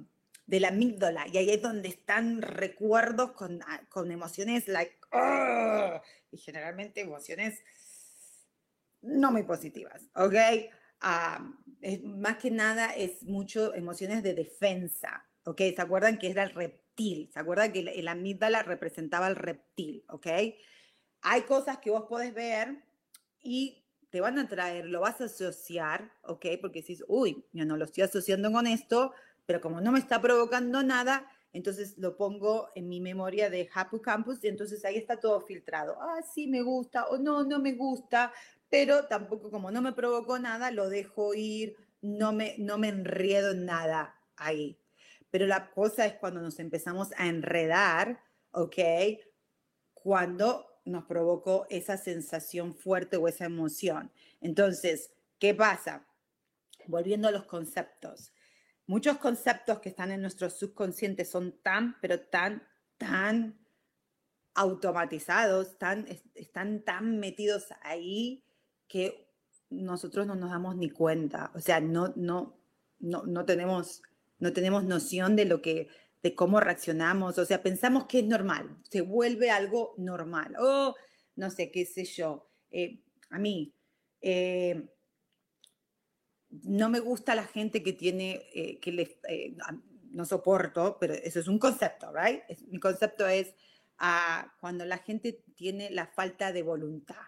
de 0.48 0.60
la 0.62 0.70
amígdala. 0.70 1.28
Y 1.28 1.38
ahí 1.38 1.50
es 1.50 1.62
donde 1.62 1.90
están 1.90 2.42
recuerdos 2.42 3.34
con, 3.34 3.62
ah, 3.64 3.82
con 3.90 4.12
emociones 4.12 4.70
like, 4.70 4.96
y 6.32 6.38
generalmente 6.38 7.02
emociones 7.02 7.62
no 9.02 9.30
muy 9.30 9.44
positivas, 9.44 10.02
¿ok? 10.16 10.36
Ah, 11.02 11.54
es, 11.82 12.02
más 12.02 12.38
que 12.38 12.50
nada 12.50 12.96
es 12.96 13.24
mucho 13.24 13.74
emociones 13.76 14.24
de 14.24 14.36
defensa, 14.36 15.26
¿ok? 15.44 15.62
¿Se 15.76 15.82
acuerdan 15.82 16.18
que 16.18 16.30
era 16.30 16.44
el 16.44 16.52
reptil? 16.52 17.30
¿Se 17.34 17.40
acuerdan 17.42 17.74
que 17.74 17.84
la, 17.84 18.12
amígdala 18.12 18.64
representaba 18.64 19.28
el 19.28 19.36
reptil, 19.36 20.06
¿ok? 20.08 20.28
Hay 21.24 21.42
cosas 21.42 21.80
que 21.80 21.90
vos 21.90 22.06
podés 22.08 22.34
ver 22.34 22.85
y 23.46 23.86
te 24.10 24.22
van 24.22 24.40
a 24.40 24.48
traer, 24.48 24.86
lo 24.86 25.02
vas 25.02 25.22
a 25.22 25.26
asociar, 25.26 26.12
¿ok? 26.24 26.46
Porque 26.60 26.80
dices, 26.80 27.04
uy, 27.08 27.46
yo 27.52 27.66
no 27.66 27.78
lo 27.78 27.86
estoy 27.86 28.04
asociando 28.04 28.52
con 28.52 28.66
esto, 28.66 29.14
pero 29.46 29.62
como 29.62 29.82
no 29.82 29.92
me 29.92 30.00
está 30.00 30.22
provocando 30.22 30.84
nada, 30.84 31.30
entonces 31.54 31.98
lo 31.98 32.18
pongo 32.18 32.70
en 32.76 32.90
mi 32.90 33.00
memoria 33.00 33.50
de 33.50 33.70
Campus 34.04 34.44
y 34.44 34.48
entonces 34.48 34.84
ahí 34.84 34.98
está 34.98 35.20
todo 35.20 35.40
filtrado. 35.42 35.98
Ah, 36.02 36.22
sí, 36.22 36.48
me 36.48 36.62
gusta 36.62 37.06
o 37.08 37.18
no, 37.18 37.44
no 37.44 37.60
me 37.60 37.74
gusta, 37.74 38.34
pero 38.70 39.06
tampoco 39.06 39.52
como 39.52 39.72
no 39.72 39.82
me 39.82 39.94
provocó 39.94 40.40
nada, 40.40 40.72
lo 40.72 40.90
dejo 40.90 41.34
ir, 41.34 41.78
no 42.02 42.34
me, 42.34 42.56
no 42.58 42.78
me 42.78 42.90
enredo 42.90 43.52
en 43.52 43.66
nada 43.66 44.16
ahí. 44.36 44.78
Pero 45.30 45.46
la 45.46 45.72
cosa 45.72 46.06
es 46.06 46.14
cuando 46.14 46.42
nos 46.42 46.60
empezamos 46.60 47.10
a 47.18 47.28
enredar, 47.28 48.22
¿ok? 48.52 48.78
Cuando 49.94 50.75
nos 50.86 51.06
provocó 51.06 51.66
esa 51.70 51.98
sensación 51.98 52.76
fuerte 52.76 53.18
o 53.18 53.28
esa 53.28 53.46
emoción. 53.46 54.12
Entonces, 54.40 55.12
¿qué 55.40 55.54
pasa? 55.54 56.08
Volviendo 56.88 57.28
a 57.28 57.32
los 57.32 57.46
conceptos. 57.46 58.32
Muchos 58.88 59.18
conceptos 59.18 59.80
que 59.80 59.90
están 59.90 60.12
en 60.12 60.22
nuestro 60.22 60.50
subconsciente 60.50 61.26
son 61.26 61.60
tan, 61.64 62.00
pero 62.02 62.20
tan, 62.20 62.68
tan 62.98 63.60
automatizados, 64.54 65.78
tan, 65.78 66.08
están 66.36 66.84
tan 66.84 67.20
metidos 67.20 67.68
ahí 67.82 68.44
que 68.88 69.26
nosotros 69.70 70.28
no 70.28 70.36
nos 70.36 70.52
damos 70.52 70.76
ni 70.76 70.90
cuenta, 70.90 71.52
o 71.56 71.60
sea, 71.60 71.80
no, 71.80 72.14
no, 72.16 72.58
no, 73.00 73.24
no, 73.24 73.46
tenemos, 73.46 74.02
no 74.40 74.54
tenemos 74.54 74.84
noción 74.84 75.36
de 75.36 75.46
lo 75.46 75.62
que, 75.62 75.90
de 76.26 76.34
cómo 76.34 76.60
reaccionamos, 76.60 77.38
o 77.38 77.46
sea, 77.46 77.62
pensamos 77.62 78.08
que 78.08 78.18
es 78.18 78.26
normal, 78.26 78.76
se 78.90 79.02
vuelve 79.02 79.52
algo 79.52 79.94
normal, 79.98 80.56
o 80.60 80.96
no 81.36 81.52
sé, 81.52 81.70
qué 81.70 81.86
sé 81.86 82.04
yo, 82.04 82.50
eh, 82.72 83.04
a 83.30 83.38
mí, 83.38 83.76
eh, 84.22 84.90
no 86.50 86.90
me 86.90 87.00
gusta 87.00 87.36
la 87.36 87.44
gente 87.44 87.84
que 87.84 87.94
tiene, 87.94 88.42
eh, 88.56 88.80
que 88.80 88.92
le, 88.92 89.20
no 90.10 90.26
soporto, 90.26 90.98
pero 91.00 91.14
eso 91.14 91.40
es 91.40 91.48
un 91.48 91.60
concepto, 91.60 92.12
¿right? 92.12 92.42
mi 92.70 92.80
concepto 92.80 93.28
es 93.28 93.54
ah, 94.00 94.52
cuando 94.60 94.84
la 94.84 94.98
gente 94.98 95.44
tiene 95.54 95.92
la 95.92 96.08
falta 96.08 96.52
de 96.52 96.64
voluntad 96.64 97.28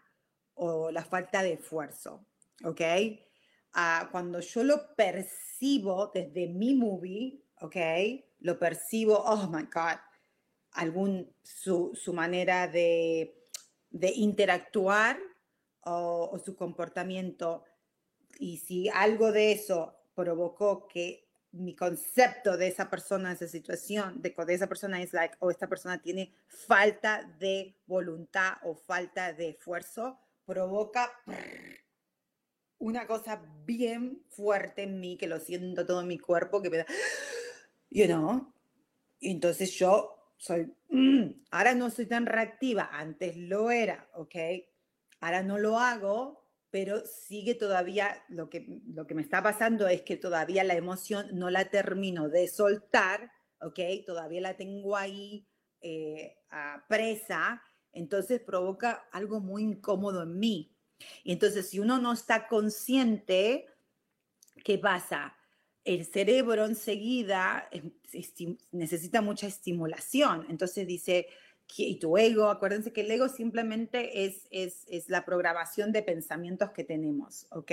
o 0.55 0.89
la 0.89 1.05
falta 1.05 1.43
de 1.43 1.53
esfuerzo, 1.53 2.25
¿ok? 2.63 2.81
Ah, 3.73 4.09
cuando 4.11 4.39
yo 4.39 4.63
lo 4.63 4.95
percibo 4.95 6.09
desde 6.11 6.47
mi 6.47 6.73
movie, 6.73 7.43
¿ok? 7.61 7.75
Lo 8.39 8.59
percibo, 8.59 9.17
oh 9.17 9.47
my 9.47 9.63
God, 9.63 9.99
algún, 10.71 11.33
su, 11.43 11.91
su 11.95 12.13
manera 12.13 12.67
de, 12.67 13.35
de 13.89 14.11
interactuar 14.15 15.17
o, 15.81 16.29
o, 16.31 16.39
su 16.39 16.55
comportamiento. 16.55 17.63
Y 18.39 18.57
si 18.57 18.89
algo 18.89 19.31
de 19.31 19.51
eso 19.51 19.95
provocó 20.13 20.87
que 20.87 21.27
mi 21.51 21.75
concepto 21.75 22.57
de 22.57 22.67
esa 22.67 22.89
persona, 22.89 23.29
de 23.29 23.35
esa 23.35 23.47
situación, 23.47 24.21
de, 24.21 24.35
de 24.45 24.53
esa 24.53 24.67
persona 24.67 25.01
es 25.01 25.13
like, 25.13 25.35
o 25.39 25.47
oh, 25.47 25.51
esta 25.51 25.67
persona 25.67 26.01
tiene 26.01 26.33
falta 26.47 27.23
de 27.39 27.75
voluntad 27.87 28.53
o 28.63 28.75
falta 28.75 29.33
de 29.33 29.49
esfuerzo, 29.49 30.19
provoca 30.45 31.11
una 32.79 33.07
cosa 33.07 33.41
bien 33.65 34.23
fuerte 34.29 34.83
en 34.83 34.99
mí, 34.99 35.17
que 35.17 35.27
lo 35.27 35.39
siento 35.39 35.85
todo 35.85 36.01
en 36.01 36.07
mi 36.07 36.19
cuerpo, 36.19 36.61
que 36.61 36.69
me 36.69 36.77
da, 36.77 36.85
you 37.89 38.05
know, 38.05 38.53
y 39.19 39.31
entonces 39.31 39.71
yo 39.73 40.33
soy, 40.37 40.71
mm, 40.89 41.45
ahora 41.51 41.75
no 41.75 41.89
soy 41.89 42.05
tan 42.05 42.25
reactiva, 42.25 42.89
antes 42.91 43.35
lo 43.37 43.71
era, 43.71 44.09
¿ok? 44.13 44.35
Ahora 45.19 45.43
no 45.43 45.57
lo 45.57 45.79
hago, 45.79 46.45
pero 46.69 47.05
sigue 47.05 47.55
todavía, 47.55 48.23
lo 48.29 48.49
que, 48.49 48.65
lo 48.87 49.07
que 49.07 49.15
me 49.15 49.21
está 49.21 49.41
pasando 49.41 49.87
es 49.87 50.03
que 50.03 50.17
todavía 50.17 50.63
la 50.63 50.75
emoción 50.75 51.27
no 51.33 51.49
la 51.49 51.69
termino 51.69 52.29
de 52.29 52.47
soltar, 52.47 53.31
¿ok? 53.61 53.79
Todavía 54.05 54.41
la 54.41 54.57
tengo 54.57 54.95
ahí 54.95 55.47
eh, 55.81 56.37
presa 56.87 57.61
entonces 57.97 58.41
provoca 58.41 59.07
algo 59.11 59.39
muy 59.39 59.63
incómodo 59.63 60.23
en 60.23 60.37
mí. 60.37 60.77
Y 61.23 61.31
entonces, 61.31 61.69
si 61.69 61.79
uno 61.79 61.97
no 61.99 62.13
está 62.13 62.47
consciente, 62.47 63.65
¿qué 64.63 64.77
pasa? 64.77 65.35
El 65.87 66.05
cerebro 66.05 66.65
enseguida 66.65 67.69
necesita 68.73 69.21
mucha 69.21 69.47
estimulación. 69.47 70.45
Entonces 70.49 70.85
dice, 70.85 71.27
y 71.77 71.95
tu 71.97 72.17
ego, 72.17 72.49
acuérdense 72.49 72.91
que 72.91 73.01
el 73.01 73.11
ego 73.11 73.29
simplemente 73.29 74.25
es, 74.25 74.47
es, 74.51 74.83
es 74.89 75.07
la 75.07 75.23
programación 75.23 75.93
de 75.93 76.03
pensamientos 76.03 76.71
que 76.71 76.83
tenemos, 76.83 77.47
¿ok? 77.51 77.71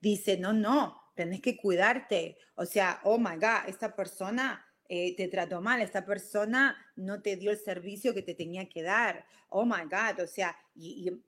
Dice, 0.00 0.36
no, 0.38 0.52
no, 0.52 1.02
tenés 1.16 1.40
que 1.40 1.56
cuidarte. 1.56 2.36
O 2.54 2.64
sea, 2.64 3.00
oh 3.02 3.18
my 3.18 3.34
God, 3.34 3.68
esta 3.68 3.96
persona 3.96 4.64
eh, 4.88 5.16
te 5.16 5.26
trató 5.26 5.60
mal, 5.60 5.82
esta 5.82 6.04
persona 6.04 6.76
no 6.94 7.22
te 7.22 7.34
dio 7.34 7.50
el 7.50 7.58
servicio 7.58 8.14
que 8.14 8.22
te 8.22 8.36
tenía 8.36 8.68
que 8.68 8.84
dar. 8.84 9.26
Oh 9.48 9.64
my 9.64 9.82
God, 9.90 10.22
o 10.22 10.28
sea, 10.28 10.56
y, 10.76 11.08
y, 11.08 11.22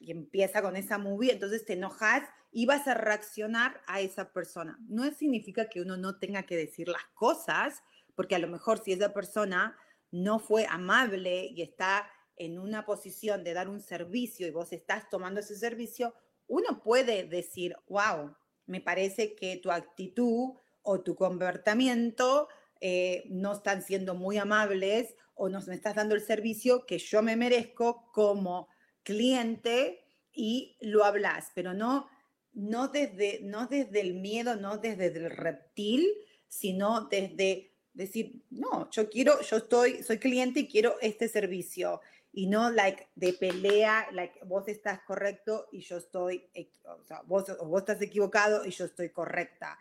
empieza 0.00 0.62
con 0.62 0.76
esa 0.76 0.98
movie, 0.98 1.32
entonces 1.32 1.64
te 1.64 1.74
enojas 1.74 2.22
y 2.52 2.66
vas 2.66 2.88
a 2.88 2.94
reaccionar 2.94 3.80
a 3.86 4.00
esa 4.00 4.32
persona. 4.32 4.78
No 4.88 5.10
significa 5.12 5.68
que 5.68 5.80
uno 5.80 5.96
no 5.96 6.18
tenga 6.18 6.44
que 6.44 6.56
decir 6.56 6.88
las 6.88 7.04
cosas, 7.14 7.82
porque 8.14 8.34
a 8.34 8.38
lo 8.38 8.48
mejor 8.48 8.78
si 8.82 8.92
esa 8.92 9.12
persona 9.12 9.76
no 10.10 10.38
fue 10.38 10.66
amable 10.68 11.46
y 11.46 11.62
está 11.62 12.10
en 12.36 12.58
una 12.58 12.86
posición 12.86 13.44
de 13.44 13.52
dar 13.52 13.68
un 13.68 13.80
servicio 13.80 14.46
y 14.46 14.50
vos 14.50 14.72
estás 14.72 15.08
tomando 15.10 15.40
ese 15.40 15.56
servicio, 15.56 16.14
uno 16.46 16.82
puede 16.82 17.24
decir, 17.24 17.76
wow, 17.86 18.34
me 18.66 18.80
parece 18.80 19.34
que 19.34 19.58
tu 19.58 19.70
actitud 19.70 20.54
o 20.82 21.00
tu 21.02 21.14
comportamiento 21.14 22.48
eh, 22.80 23.24
no 23.28 23.52
están 23.52 23.82
siendo 23.82 24.14
muy 24.14 24.38
amables 24.38 25.14
o 25.34 25.48
no 25.48 25.60
me 25.66 25.74
estás 25.74 25.94
dando 25.94 26.14
el 26.14 26.22
servicio 26.22 26.86
que 26.86 26.98
yo 26.98 27.22
me 27.22 27.36
merezco 27.36 28.10
como 28.12 28.68
cliente 29.02 30.04
y 30.32 30.76
lo 30.80 31.04
hablas, 31.04 31.50
pero 31.54 31.74
no, 31.74 32.08
no, 32.52 32.88
desde, 32.88 33.40
no 33.42 33.66
desde 33.66 34.00
el 34.00 34.14
miedo, 34.14 34.56
no 34.56 34.78
desde 34.78 35.06
el 35.06 35.30
reptil, 35.30 36.08
sino 36.48 37.06
desde 37.08 37.72
decir, 37.92 38.42
no, 38.50 38.90
yo 38.90 39.08
quiero, 39.08 39.40
yo 39.42 39.56
estoy, 39.58 40.02
soy 40.02 40.18
cliente 40.18 40.60
y 40.60 40.68
quiero 40.68 40.96
este 41.00 41.28
servicio 41.28 42.00
y 42.32 42.46
no 42.46 42.70
like 42.70 43.08
de 43.14 43.32
pelea, 43.32 44.08
like 44.12 44.38
vos 44.44 44.68
estás 44.68 45.00
correcto 45.02 45.68
y 45.72 45.80
yo 45.80 45.96
estoy, 45.96 46.48
o 46.84 47.04
sea, 47.04 47.22
vos, 47.22 47.46
vos 47.64 47.80
estás 47.80 48.00
equivocado 48.02 48.64
y 48.64 48.70
yo 48.70 48.84
estoy 48.84 49.10
correcta. 49.10 49.78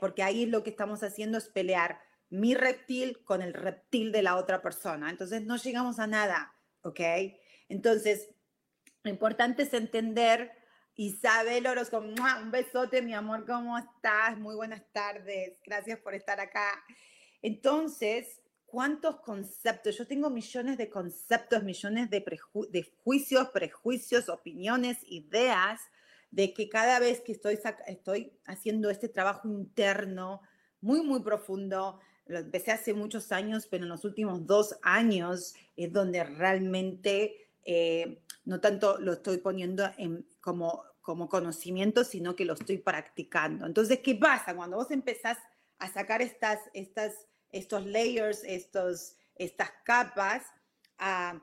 Porque 0.00 0.22
ahí 0.22 0.46
lo 0.46 0.62
que 0.62 0.70
estamos 0.70 1.02
haciendo 1.02 1.38
es 1.38 1.48
pelear 1.48 2.00
mi 2.30 2.54
reptil 2.54 3.22
con 3.24 3.42
el 3.42 3.52
reptil 3.52 4.10
de 4.10 4.22
la 4.22 4.36
otra 4.36 4.62
persona. 4.62 5.10
Entonces 5.10 5.42
no 5.42 5.56
llegamos 5.56 5.98
a 5.98 6.06
nada, 6.06 6.54
¿ok? 6.82 7.00
Entonces, 7.72 8.28
lo 9.02 9.10
importante 9.10 9.62
es 9.62 9.72
entender, 9.72 10.52
Isabel 10.94 11.66
Orozco, 11.66 12.00
un 12.00 12.50
besote, 12.50 13.00
mi 13.00 13.14
amor, 13.14 13.46
¿cómo 13.46 13.78
estás? 13.78 14.36
Muy 14.36 14.54
buenas 14.54 14.82
tardes, 14.92 15.56
gracias 15.64 15.98
por 16.00 16.14
estar 16.14 16.38
acá. 16.38 16.84
Entonces, 17.40 18.42
¿cuántos 18.66 19.20
conceptos? 19.22 19.96
Yo 19.96 20.06
tengo 20.06 20.28
millones 20.28 20.76
de 20.76 20.90
conceptos, 20.90 21.62
millones 21.62 22.10
de, 22.10 22.22
de 22.70 22.92
juicios, 23.02 23.48
prejuicios, 23.48 24.28
opiniones, 24.28 24.98
ideas, 25.06 25.80
de 26.30 26.52
que 26.52 26.68
cada 26.68 26.98
vez 26.98 27.22
que 27.22 27.32
estoy, 27.32 27.58
estoy 27.86 28.38
haciendo 28.44 28.90
este 28.90 29.08
trabajo 29.08 29.48
interno 29.48 30.42
muy, 30.82 31.00
muy 31.02 31.22
profundo, 31.22 32.00
lo 32.26 32.38
empecé 32.38 32.70
hace 32.70 32.92
muchos 32.92 33.32
años, 33.32 33.66
pero 33.66 33.84
en 33.84 33.88
los 33.88 34.04
últimos 34.04 34.46
dos 34.46 34.78
años 34.82 35.54
es 35.74 35.90
donde 35.90 36.22
realmente 36.22 37.42
eh, 37.64 38.22
no 38.44 38.60
tanto 38.60 38.98
lo 38.98 39.12
estoy 39.12 39.38
poniendo 39.38 39.90
en, 39.96 40.26
como, 40.40 40.84
como 41.00 41.28
conocimiento, 41.28 42.04
sino 42.04 42.34
que 42.34 42.44
lo 42.44 42.54
estoy 42.54 42.78
practicando. 42.78 43.66
Entonces, 43.66 44.00
¿qué 44.00 44.14
pasa? 44.14 44.54
Cuando 44.54 44.76
vos 44.76 44.90
empezás 44.90 45.38
a 45.78 45.92
sacar 45.92 46.22
estas, 46.22 46.60
estos 47.50 47.86
layers, 47.86 48.42
estos, 48.44 49.16
estas 49.34 49.70
capas, 49.84 50.44
ah, 50.98 51.40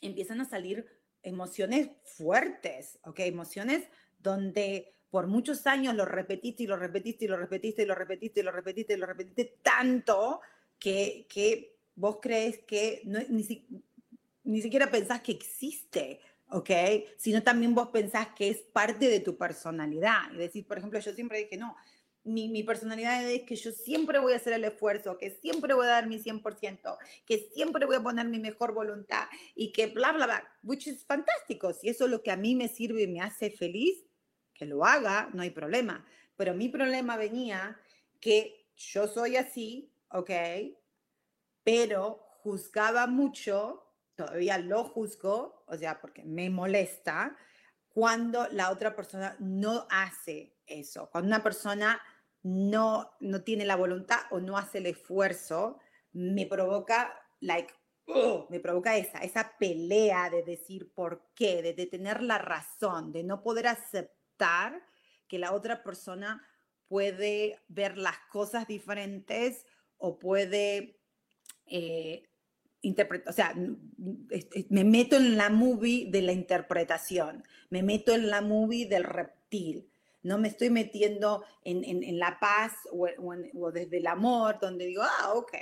empiezan 0.00 0.40
a 0.40 0.44
salir 0.44 0.86
emociones 1.22 1.90
fuertes, 2.04 2.98
¿ok? 3.04 3.20
Emociones 3.20 3.88
donde 4.18 4.96
por 5.10 5.26
muchos 5.26 5.66
años 5.66 5.94
lo 5.94 6.04
repetiste 6.04 6.64
y 6.64 6.66
lo 6.66 6.76
repetiste 6.76 7.24
y 7.24 7.28
lo 7.28 7.36
repetiste 7.36 7.82
y 7.82 7.86
lo 7.86 7.94
repetiste 7.94 8.40
y 8.40 8.42
lo 8.42 8.52
repetiste 8.52 8.92
y 8.94 8.96
lo 8.96 9.06
repetiste 9.06 9.58
tanto 9.62 10.40
que, 10.78 11.26
que 11.28 11.78
vos 11.94 12.18
crees 12.20 12.58
que 12.66 13.02
no, 13.04 13.18
ni, 13.28 13.66
ni 14.46 14.62
siquiera 14.62 14.90
pensás 14.90 15.20
que 15.20 15.32
existe, 15.32 16.20
¿ok? 16.50 16.70
Sino 17.16 17.42
también 17.42 17.74
vos 17.74 17.88
pensás 17.88 18.28
que 18.28 18.48
es 18.48 18.58
parte 18.58 19.08
de 19.08 19.20
tu 19.20 19.36
personalidad. 19.36 20.30
Es 20.32 20.38
decir, 20.38 20.66
por 20.66 20.78
ejemplo, 20.78 20.98
yo 21.00 21.12
siempre 21.12 21.38
dije, 21.38 21.56
no, 21.56 21.76
mi, 22.22 22.48
mi, 22.48 22.62
personalidad 22.62 23.24
es 23.28 23.42
que 23.42 23.56
yo 23.56 23.70
siempre 23.72 24.18
voy 24.18 24.32
a 24.32 24.36
hacer 24.36 24.52
el 24.52 24.64
esfuerzo, 24.64 25.18
que 25.18 25.30
siempre 25.30 25.74
voy 25.74 25.86
a 25.86 25.90
dar 25.90 26.06
mi 26.08 26.18
100%, 26.18 26.96
que 27.24 27.50
siempre 27.54 27.86
voy 27.86 27.96
a 27.96 28.02
poner 28.02 28.26
mi 28.26 28.38
mejor 28.38 28.72
voluntad 28.72 29.26
y 29.54 29.72
que 29.72 29.88
bla, 29.88 30.12
bla, 30.12 30.26
bla, 30.26 30.48
which 30.62 30.86
is 30.86 31.04
fantástico. 31.04 31.72
Si 31.72 31.88
eso 31.88 32.04
es 32.04 32.10
lo 32.10 32.22
que 32.22 32.30
a 32.30 32.36
mí 32.36 32.54
me 32.54 32.68
sirve 32.68 33.02
y 33.02 33.08
me 33.08 33.20
hace 33.20 33.50
feliz, 33.50 34.04
que 34.54 34.64
lo 34.64 34.84
haga, 34.84 35.28
no 35.34 35.42
hay 35.42 35.50
problema. 35.50 36.04
Pero 36.36 36.54
mi 36.54 36.68
problema 36.68 37.16
venía 37.16 37.78
que 38.20 38.66
yo 38.76 39.06
soy 39.08 39.36
así, 39.36 39.92
¿ok? 40.10 40.30
Pero 41.62 42.26
juzgaba 42.42 43.06
mucho, 43.06 43.85
todavía 44.16 44.58
lo 44.58 44.84
juzgo, 44.84 45.64
o 45.66 45.76
sea, 45.76 46.00
porque 46.00 46.24
me 46.24 46.50
molesta 46.50 47.36
cuando 47.88 48.46
la 48.48 48.70
otra 48.70 48.94
persona 48.94 49.36
no 49.38 49.86
hace 49.90 50.56
eso, 50.66 51.08
cuando 51.10 51.28
una 51.28 51.42
persona 51.42 52.00
no, 52.42 53.12
no 53.20 53.42
tiene 53.42 53.64
la 53.64 53.76
voluntad 53.76 54.20
o 54.30 54.40
no 54.40 54.58
hace 54.58 54.78
el 54.78 54.86
esfuerzo, 54.86 55.78
me 56.12 56.46
provoca, 56.46 57.18
like, 57.40 57.72
me 58.50 58.60
provoca 58.60 58.96
esa, 58.96 59.18
esa 59.18 59.56
pelea 59.58 60.30
de 60.30 60.42
decir 60.42 60.92
por 60.92 61.30
qué, 61.34 61.62
de, 61.62 61.74
de 61.74 61.86
tener 61.86 62.22
la 62.22 62.38
razón, 62.38 63.12
de 63.12 63.24
no 63.24 63.42
poder 63.42 63.66
aceptar 63.68 64.82
que 65.28 65.38
la 65.38 65.52
otra 65.52 65.82
persona 65.82 66.46
puede 66.88 67.60
ver 67.68 67.98
las 67.98 68.18
cosas 68.30 68.66
diferentes 68.68 69.66
o 69.98 70.18
puede 70.18 71.00
eh, 71.66 72.28
interpretar, 72.86 73.28
o 73.28 73.32
sea, 73.32 73.54
me 74.68 74.84
meto 74.84 75.16
en 75.16 75.36
la 75.36 75.50
movie 75.50 76.08
de 76.10 76.22
la 76.22 76.32
interpretación, 76.32 77.42
me 77.70 77.82
meto 77.82 78.12
en 78.12 78.30
la 78.30 78.40
movie 78.40 78.86
del 78.86 79.04
reptil, 79.04 79.88
no 80.22 80.38
me 80.38 80.48
estoy 80.48 80.70
metiendo 80.70 81.44
en, 81.64 81.84
en, 81.84 82.18
la 82.18 82.38
paz 82.40 82.72
o, 82.90 83.06
o, 83.54 83.72
desde 83.72 83.98
el 83.98 84.06
amor, 84.06 84.58
donde 84.60 84.86
digo, 84.86 85.02
ah, 85.02 85.32
ok, 85.34 85.52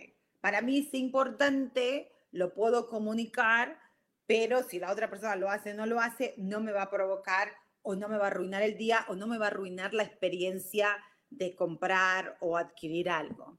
para 0.40 0.62
mí 0.62 0.78
es 0.78 0.94
importante, 0.94 2.10
lo 2.32 2.54
puedo 2.54 2.88
comunicar, 2.88 3.78
pero 4.26 4.62
si 4.62 4.78
la 4.78 4.90
otra 4.90 5.10
persona 5.10 5.36
lo 5.36 5.50
hace 5.50 5.72
o 5.72 5.74
no 5.74 5.86
lo 5.86 6.00
hace, 6.00 6.34
no 6.38 6.60
me 6.60 6.72
va 6.72 6.82
a 6.82 6.90
provocar 6.90 7.52
o 7.82 7.94
no 7.94 8.08
me 8.08 8.16
va 8.16 8.24
a 8.24 8.28
arruinar 8.28 8.62
el 8.62 8.76
día 8.76 9.04
o 9.08 9.14
no 9.14 9.26
me 9.26 9.38
va 9.38 9.46
a 9.46 9.48
arruinar 9.48 9.92
la 9.92 10.02
experiencia 10.02 10.88
de 11.30 11.54
comprar 11.54 12.36
o 12.40 12.56
adquirir 12.56 13.10
algo. 13.10 13.58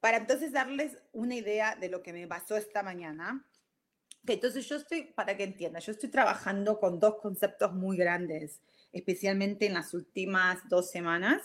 Para 0.00 0.16
entonces 0.16 0.52
darles 0.52 0.96
una 1.12 1.34
idea 1.34 1.76
de 1.76 1.88
lo 1.88 2.02
que 2.02 2.12
me 2.12 2.26
pasó 2.26 2.56
esta 2.56 2.82
mañana, 2.82 3.46
entonces 4.26 4.68
yo 4.68 4.76
estoy, 4.76 5.04
para 5.14 5.36
que 5.36 5.44
entiendan, 5.44 5.82
yo 5.82 5.92
estoy 5.92 6.10
trabajando 6.10 6.78
con 6.78 6.98
dos 6.98 7.16
conceptos 7.20 7.72
muy 7.72 7.96
grandes, 7.96 8.60
especialmente 8.92 9.66
en 9.66 9.74
las 9.74 9.94
últimas 9.94 10.58
dos 10.68 10.90
semanas. 10.90 11.42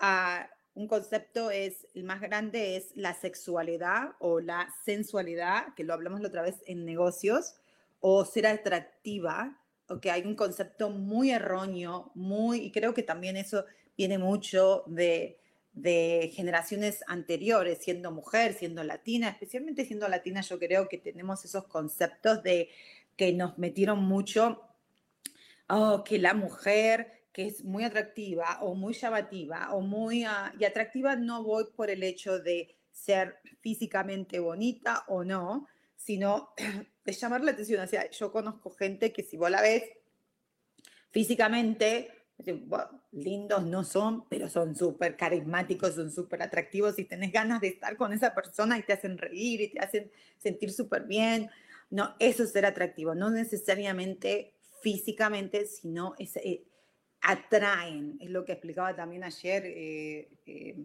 Uh, 0.00 0.46
un 0.74 0.86
concepto 0.86 1.50
es, 1.50 1.88
el 1.94 2.04
más 2.04 2.20
grande 2.20 2.76
es 2.76 2.92
la 2.94 3.14
sexualidad 3.14 4.12
o 4.20 4.40
la 4.40 4.72
sensualidad, 4.84 5.74
que 5.74 5.84
lo 5.84 5.92
hablamos 5.92 6.20
la 6.20 6.28
otra 6.28 6.42
vez 6.42 6.62
en 6.66 6.84
negocios, 6.84 7.56
o 8.00 8.24
ser 8.24 8.46
atractiva, 8.46 9.60
que 10.00 10.10
hay 10.10 10.22
un 10.22 10.36
concepto 10.36 10.90
muy 10.90 11.30
erróneo, 11.30 12.12
muy, 12.14 12.60
y 12.60 12.70
creo 12.70 12.94
que 12.94 13.02
también 13.02 13.36
eso 13.36 13.64
viene 13.96 14.18
mucho 14.18 14.84
de, 14.86 15.40
de 15.82 16.30
generaciones 16.34 17.04
anteriores, 17.06 17.78
siendo 17.82 18.10
mujer, 18.10 18.54
siendo 18.54 18.82
latina, 18.84 19.28
especialmente 19.28 19.84
siendo 19.84 20.08
latina, 20.08 20.40
yo 20.40 20.58
creo 20.58 20.88
que 20.88 20.98
tenemos 20.98 21.44
esos 21.44 21.64
conceptos 21.66 22.42
de 22.42 22.68
que 23.16 23.32
nos 23.32 23.58
metieron 23.58 24.00
mucho, 24.04 24.62
oh, 25.68 26.04
que 26.04 26.18
la 26.18 26.34
mujer 26.34 27.18
que 27.32 27.46
es 27.46 27.64
muy 27.64 27.84
atractiva 27.84 28.58
o 28.62 28.74
muy 28.74 28.94
llamativa 28.94 29.72
o 29.72 29.80
muy, 29.80 30.26
uh, 30.26 30.50
y 30.58 30.64
atractiva 30.64 31.14
no 31.14 31.44
voy 31.44 31.66
por 31.76 31.90
el 31.90 32.02
hecho 32.02 32.38
de 32.40 32.76
ser 32.90 33.38
físicamente 33.60 34.40
bonita 34.40 35.04
o 35.06 35.22
no, 35.22 35.68
sino 35.96 36.50
de 37.04 37.12
llamar 37.12 37.44
la 37.44 37.52
atención. 37.52 37.80
O 37.80 37.86
sea, 37.86 38.10
yo 38.10 38.32
conozco 38.32 38.70
gente 38.70 39.12
que 39.12 39.22
si 39.22 39.36
vos 39.36 39.50
la 39.50 39.62
ves 39.62 39.84
físicamente, 41.10 42.10
lindos 43.12 43.64
no 43.64 43.84
son, 43.84 44.24
pero 44.28 44.48
son 44.48 44.76
súper 44.76 45.16
carismáticos, 45.16 45.94
son 45.94 46.10
súper 46.10 46.42
atractivos 46.42 46.98
y 46.98 47.04
tenés 47.04 47.32
ganas 47.32 47.60
de 47.60 47.68
estar 47.68 47.96
con 47.96 48.12
esa 48.12 48.34
persona 48.34 48.78
y 48.78 48.82
te 48.82 48.92
hacen 48.92 49.18
reír 49.18 49.60
y 49.60 49.68
te 49.72 49.80
hacen 49.80 50.10
sentir 50.38 50.72
súper 50.72 51.04
bien. 51.04 51.50
No, 51.90 52.14
eso 52.18 52.44
es 52.44 52.52
ser 52.52 52.66
atractivo, 52.66 53.14
no 53.14 53.30
necesariamente 53.30 54.54
físicamente, 54.82 55.66
sino 55.66 56.14
es, 56.18 56.36
eh, 56.36 56.64
atraen, 57.22 58.18
es 58.20 58.30
lo 58.30 58.44
que 58.44 58.52
explicaba 58.52 58.94
también 58.94 59.24
ayer 59.24 59.64
eh, 59.66 60.28
eh, 60.46 60.76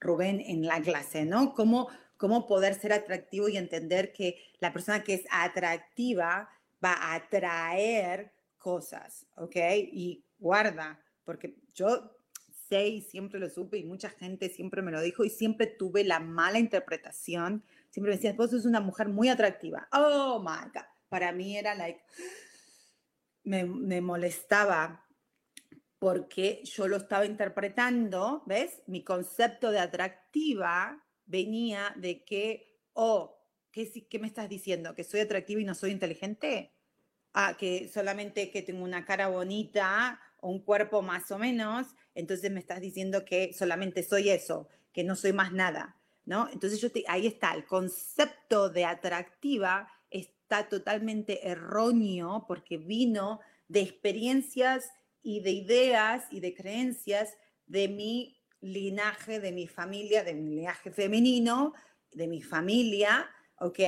Rubén 0.00 0.40
en 0.40 0.66
la 0.66 0.80
clase, 0.80 1.24
¿no? 1.24 1.54
Cómo 1.54 1.88
cómo 2.16 2.46
poder 2.46 2.74
ser 2.74 2.92
atractivo 2.92 3.48
y 3.48 3.56
entender 3.56 4.12
que 4.12 4.38
la 4.60 4.72
persona 4.72 5.02
que 5.02 5.14
es 5.14 5.24
atractiva 5.30 6.48
va 6.84 6.92
a 6.92 7.14
atraer 7.14 8.32
cosas, 8.58 9.26
¿ok? 9.36 9.56
Y 9.92 10.24
guarda, 10.38 11.00
porque 11.24 11.56
yo 11.74 12.16
sé 12.68 12.88
y 12.88 13.02
siempre 13.02 13.38
lo 13.38 13.48
supe 13.48 13.78
y 13.78 13.84
mucha 13.84 14.10
gente 14.10 14.48
siempre 14.48 14.82
me 14.82 14.90
lo 14.90 15.00
dijo 15.00 15.24
y 15.24 15.30
siempre 15.30 15.66
tuve 15.66 16.04
la 16.04 16.20
mala 16.20 16.58
interpretación. 16.58 17.64
Siempre 17.90 18.10
me 18.10 18.16
decían, 18.16 18.36
vos 18.36 18.50
sos 18.50 18.66
una 18.66 18.80
mujer 18.80 19.08
muy 19.08 19.28
atractiva. 19.28 19.88
Oh 19.92 20.40
my 20.40 20.70
God. 20.72 20.84
Para 21.08 21.32
mí 21.32 21.56
era 21.56 21.74
like, 21.74 22.00
me, 23.44 23.64
me 23.64 24.00
molestaba 24.00 25.06
porque 25.98 26.62
yo 26.64 26.88
lo 26.88 26.96
estaba 26.96 27.24
interpretando, 27.24 28.42
¿ves? 28.46 28.82
Mi 28.86 29.02
concepto 29.02 29.70
de 29.70 29.78
atractiva 29.78 31.04
venía 31.24 31.94
de 31.96 32.24
que, 32.24 32.80
oh, 32.92 33.40
¿qué, 33.70 34.06
¿qué 34.08 34.18
me 34.18 34.26
estás 34.26 34.48
diciendo? 34.48 34.94
¿Que 34.94 35.04
soy 35.04 35.20
atractiva 35.20 35.60
y 35.60 35.64
no 35.64 35.74
soy 35.74 35.92
inteligente? 35.92 36.74
Ah, 37.32 37.56
que 37.58 37.88
solamente 37.88 38.50
que 38.50 38.62
tengo 38.62 38.84
una 38.84 39.04
cara 39.04 39.28
bonita 39.28 40.20
un 40.40 40.60
cuerpo 40.60 41.02
más 41.02 41.30
o 41.30 41.38
menos, 41.38 41.88
entonces 42.14 42.50
me 42.50 42.60
estás 42.60 42.80
diciendo 42.80 43.24
que 43.24 43.52
solamente 43.52 44.02
soy 44.02 44.30
eso, 44.30 44.68
que 44.92 45.04
no 45.04 45.16
soy 45.16 45.32
más 45.32 45.52
nada. 45.52 45.96
¿no? 46.26 46.48
Entonces 46.52 46.80
yo 46.80 46.88
ahí 47.08 47.26
está, 47.26 47.54
el 47.54 47.64
concepto 47.64 48.68
de 48.68 48.84
atractiva 48.84 49.88
está 50.10 50.68
totalmente 50.68 51.48
erróneo 51.48 52.44
porque 52.46 52.76
vino 52.76 53.40
de 53.68 53.80
experiencias 53.80 54.90
y 55.22 55.40
de 55.40 55.52
ideas 55.52 56.24
y 56.30 56.40
de 56.40 56.54
creencias 56.54 57.36
de 57.66 57.88
mi 57.88 58.42
linaje, 58.60 59.40
de 59.40 59.52
mi 59.52 59.66
familia, 59.66 60.24
de 60.24 60.34
mi 60.34 60.56
linaje 60.56 60.90
femenino, 60.90 61.72
de 62.12 62.26
mi 62.26 62.42
familia, 62.42 63.30
¿ok? 63.58 63.78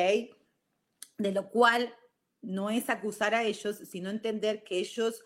De 1.19 1.33
lo 1.33 1.51
cual 1.51 1.95
no 2.41 2.71
es 2.71 2.89
acusar 2.89 3.35
a 3.35 3.45
ellos, 3.45 3.79
sino 3.91 4.11
entender 4.11 4.63
que 4.63 4.79
ellos 4.79 5.25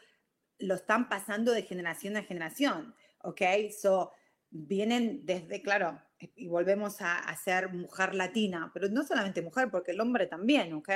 lo 0.62 0.75
están 0.75 1.09
pasando 1.09 1.53
de 1.53 1.62
generación 1.62 2.16
a 2.16 2.22
generación, 2.22 2.94
¿ok? 3.22 3.42
So, 3.81 4.12
vienen 4.51 5.25
desde, 5.25 5.62
claro, 5.62 6.01
y 6.37 6.46
volvemos 6.46 6.96
a, 7.01 7.35
ser 7.37 7.72
mujer 7.72 8.14
latina, 8.14 8.70
pero 8.72 8.88
no 8.88 9.03
solamente 9.05 9.42
mujer, 9.42 9.70
porque 9.70 9.90
el 9.90 10.01
hombre 10.01 10.27
también, 10.27 10.72
¿ok? 10.75 10.90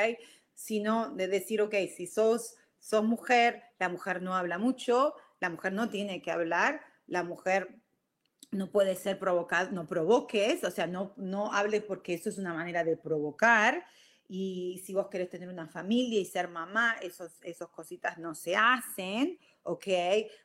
Sino 0.54 1.10
de 1.10 1.28
decir, 1.28 1.60
ok, 1.60 1.74
si 1.94 2.06
sos 2.06 2.56
sos 2.78 3.04
mujer, 3.04 3.62
la 3.78 3.88
mujer 3.88 4.22
no 4.22 4.36
habla 4.36 4.58
mucho, 4.58 5.14
la 5.40 5.50
mujer 5.50 5.72
no 5.72 5.88
tiene 5.88 6.22
que 6.22 6.30
hablar, 6.30 6.80
la 7.06 7.24
mujer 7.24 7.80
no 8.52 8.70
puede 8.70 8.94
ser 8.94 9.18
provocada, 9.18 9.70
no 9.70 9.86
provoques, 9.86 10.62
o 10.62 10.70
sea, 10.70 10.86
no, 10.86 11.12
no 11.16 11.52
hables 11.52 11.82
porque 11.82 12.14
eso 12.14 12.28
es 12.28 12.38
una 12.38 12.54
manera 12.54 12.84
de 12.84 12.96
provocar. 12.96 13.84
Y 14.28 14.82
si 14.84 14.94
vos 14.94 15.08
querés 15.08 15.30
tener 15.30 15.48
una 15.48 15.68
familia 15.68 16.20
y 16.20 16.24
ser 16.24 16.48
mamá, 16.48 16.96
esos, 17.02 17.32
esos 17.42 17.70
cositas 17.70 18.18
no 18.18 18.34
se 18.34 18.54
hacen, 18.56 19.38
¿ok? 19.66 19.86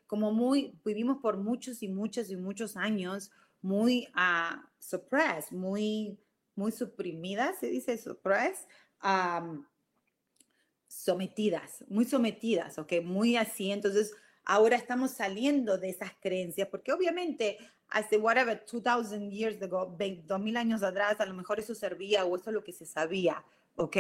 Como 0.08 0.32
muy, 0.32 0.78
vivimos 0.84 1.18
por 1.22 1.38
muchos 1.38 1.82
y 1.84 1.88
muchos 1.88 2.30
y 2.30 2.36
muchos 2.36 2.76
años 2.76 3.32
muy 3.62 4.08
uh, 4.16 4.58
suppressed, 4.80 5.52
muy, 5.52 6.20
muy 6.56 6.72
suprimidas, 6.72 7.60
se 7.60 7.68
dice 7.68 7.98
suppressed, 7.98 8.66
sometidas, 10.88 11.84
muy 11.88 12.06
sometidas, 12.06 12.78
¿ok? 12.78 12.94
Muy 13.04 13.38
así. 13.38 13.72
Entonces, 13.72 14.14
ahora 14.44 14.76
estamos 14.76 15.12
saliendo 15.12 15.78
de 15.78 15.90
esas 15.90 16.12
creencias, 16.20 16.68
porque 16.68 16.92
obviamente 16.92 17.58
hace, 17.88 18.18
whatever, 18.18 18.64
2000 18.66 19.30
years 19.30 19.62
ago, 19.62 19.96
2000 19.98 20.58
años 20.58 20.84
atrás, 20.84 21.20
a 21.20 21.26
lo 21.26 21.34
mejor 21.34 21.60
eso 21.60 21.76
servía 21.76 22.26
o 22.26 22.36
eso 22.36 22.50
es 22.50 22.54
lo 22.54 22.64
que 22.64 22.74
se 22.74 22.86
sabía, 22.86 23.44
¿ok? 23.76 23.98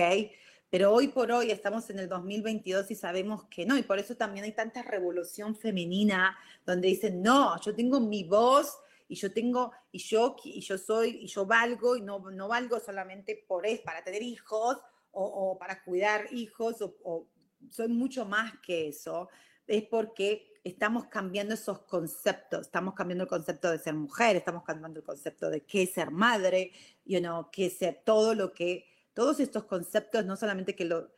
Pero 0.71 0.93
hoy 0.93 1.09
por 1.09 1.29
hoy 1.33 1.51
estamos 1.51 1.89
en 1.89 1.99
el 1.99 2.07
2022 2.07 2.89
y 2.91 2.95
sabemos 2.95 3.43
que 3.49 3.65
no, 3.65 3.77
y 3.77 3.83
por 3.83 3.99
eso 3.99 4.15
también 4.15 4.45
hay 4.45 4.53
tanta 4.53 4.81
revolución 4.81 5.53
femenina 5.53 6.37
donde 6.65 6.87
dicen, 6.87 7.21
no, 7.21 7.59
yo 7.59 7.75
tengo 7.75 7.99
mi 7.99 8.23
voz 8.23 8.79
y 9.09 9.15
yo 9.15 9.33
tengo, 9.33 9.73
y 9.91 9.99
yo, 9.99 10.37
y 10.45 10.61
yo 10.61 10.77
soy, 10.77 11.23
y 11.23 11.27
yo 11.27 11.45
valgo, 11.45 11.97
y 11.97 12.01
no, 12.01 12.19
no 12.31 12.47
valgo 12.47 12.79
solamente 12.79 13.43
por 13.45 13.65
es, 13.65 13.81
para 13.81 14.01
tener 14.01 14.23
hijos, 14.23 14.77
o, 15.11 15.57
para 15.59 15.83
cuidar 15.83 16.33
hijos, 16.33 16.81
o, 16.81 16.95
o 17.03 17.27
soy 17.69 17.89
mucho 17.89 18.23
más 18.23 18.53
que 18.65 18.87
eso, 18.87 19.27
es 19.67 19.83
porque 19.83 20.53
estamos 20.63 21.07
cambiando 21.07 21.53
esos 21.53 21.79
conceptos, 21.79 22.61
estamos 22.61 22.93
cambiando 22.93 23.25
el 23.25 23.29
concepto 23.29 23.69
de 23.69 23.79
ser 23.79 23.95
mujer, 23.95 24.37
estamos 24.37 24.63
cambiando 24.63 24.99
el 25.01 25.05
concepto 25.05 25.49
de 25.49 25.65
qué 25.65 25.83
es 25.83 25.91
ser 25.91 26.11
madre, 26.11 26.71
you 27.03 27.19
know, 27.19 27.49
qué 27.51 27.65
es 27.65 27.77
ser 27.77 28.03
todo 28.05 28.33
lo 28.33 28.53
que, 28.53 28.85
todos 29.13 29.39
estos 29.39 29.65
conceptos, 29.65 30.25
no 30.25 30.35
solamente 30.35 30.75
que, 30.75 30.85
lo, 30.85 31.11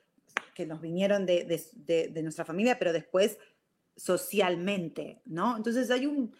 que 0.56 0.66
nos 0.66 0.82
vinieron 0.82 1.26
de, 1.26 2.22
nuestra 2.24 2.46
familia, 2.46 2.80
pero 2.80 2.94
después 2.94 3.38
socialmente, 3.96 5.22
¿no? 5.26 5.56
Entonces 5.56 5.92
hay 5.92 6.06
un, 6.06 6.36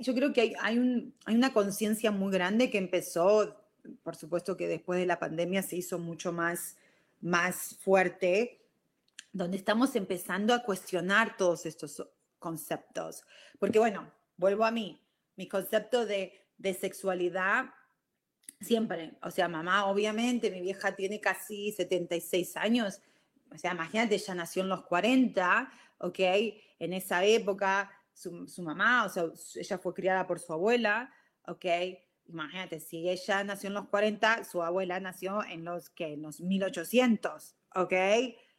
yo 0.00 0.14
creo 0.14 0.32
que 0.32 0.42
hay, 0.42 0.54
hay, 0.60 0.78
un, 0.78 1.14
hay 1.24 1.34
una 1.34 1.52
conciencia 1.52 2.10
muy 2.10 2.32
grande 2.32 2.70
que 2.70 2.78
empezó, 2.78 3.64
por 4.02 4.16
supuesto 4.16 4.56
que 4.56 4.68
después 4.68 4.98
de 4.98 5.06
la 5.06 5.18
pandemia 5.18 5.62
se 5.62 5.76
hizo 5.76 5.98
mucho 5.98 6.32
más 6.32 6.76
más 7.20 7.76
fuerte, 7.80 8.60
donde 9.32 9.56
estamos 9.56 9.96
empezando 9.96 10.54
a 10.54 10.62
cuestionar 10.62 11.36
todos 11.36 11.66
estos 11.66 12.06
conceptos. 12.38 13.24
Porque 13.58 13.78
bueno, 13.78 14.12
vuelvo 14.36 14.64
a 14.64 14.70
mí, 14.70 15.02
mi 15.36 15.48
concepto 15.48 16.06
de, 16.06 16.46
de 16.56 16.74
sexualidad 16.74 17.66
siempre, 18.60 19.14
o 19.22 19.30
sea, 19.30 19.48
mamá, 19.48 19.86
obviamente, 19.86 20.50
mi 20.50 20.60
vieja 20.60 20.94
tiene 20.94 21.20
casi 21.20 21.72
76 21.72 22.56
años, 22.56 23.00
o 23.50 23.58
sea, 23.58 23.72
imagínate, 23.72 24.14
ella 24.16 24.34
nació 24.34 24.62
en 24.62 24.68
los 24.68 24.82
40, 24.82 25.70
¿ok? 25.98 26.18
En 26.78 26.92
esa 26.92 27.24
época, 27.24 27.90
su, 28.12 28.46
su, 28.46 28.62
mamá, 28.62 29.04
o 29.04 29.08
sea, 29.08 29.24
ella 29.56 29.78
fue 29.78 29.94
criada 29.94 30.26
por 30.26 30.38
su 30.38 30.52
abuela, 30.52 31.12
¿ok? 31.46 31.64
imagínate, 32.28 32.78
si 32.78 33.08
ella 33.08 33.42
nació 33.42 33.68
en 33.68 33.74
los 33.74 33.88
40, 33.88 34.44
su 34.44 34.62
abuela 34.62 35.00
nació 35.00 35.42
en 35.44 35.64
los, 35.64 35.90
que 35.90 36.12
En 36.12 36.22
los 36.22 36.40
1800, 36.40 37.56
¿ok? 37.74 37.92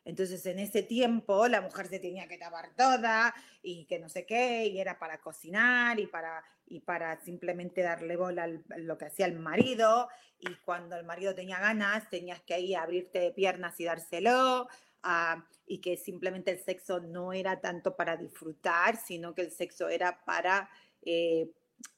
Entonces, 0.05 0.45
en 0.45 0.59
ese 0.59 0.83
tiempo, 0.83 1.47
la 1.47 1.61
mujer 1.61 1.87
se 1.87 1.99
tenía 1.99 2.27
que 2.27 2.37
tapar 2.37 2.73
toda 2.75 3.33
y 3.61 3.85
que 3.85 3.99
no 3.99 4.09
sé 4.09 4.25
qué, 4.25 4.65
y 4.65 4.79
era 4.79 4.97
para 4.97 5.19
cocinar 5.19 5.99
y 5.99 6.07
para, 6.07 6.43
y 6.65 6.79
para 6.79 7.19
simplemente 7.21 7.81
darle 7.81 8.15
bola 8.15 8.43
a 8.43 8.77
lo 8.77 8.97
que 8.97 9.05
hacía 9.05 9.25
el 9.25 9.37
marido. 9.37 10.09
Y 10.39 10.55
cuando 10.65 10.95
el 10.95 11.05
marido 11.05 11.35
tenía 11.35 11.59
ganas, 11.59 12.09
tenías 12.09 12.41
que 12.41 12.59
ir 12.59 12.77
a 12.77 12.83
abrirte 12.83 13.19
de 13.19 13.31
piernas 13.31 13.79
y 13.79 13.85
dárselo. 13.85 14.67
Uh, 15.01 15.41
y 15.65 15.79
que 15.79 15.95
simplemente 15.95 16.51
el 16.51 16.59
sexo 16.59 16.99
no 16.99 17.31
era 17.31 17.61
tanto 17.61 17.95
para 17.95 18.17
disfrutar, 18.17 18.97
sino 18.97 19.33
que 19.33 19.43
el 19.43 19.51
sexo 19.51 19.87
era 19.87 20.25
para 20.25 20.69
eh, 21.03 21.51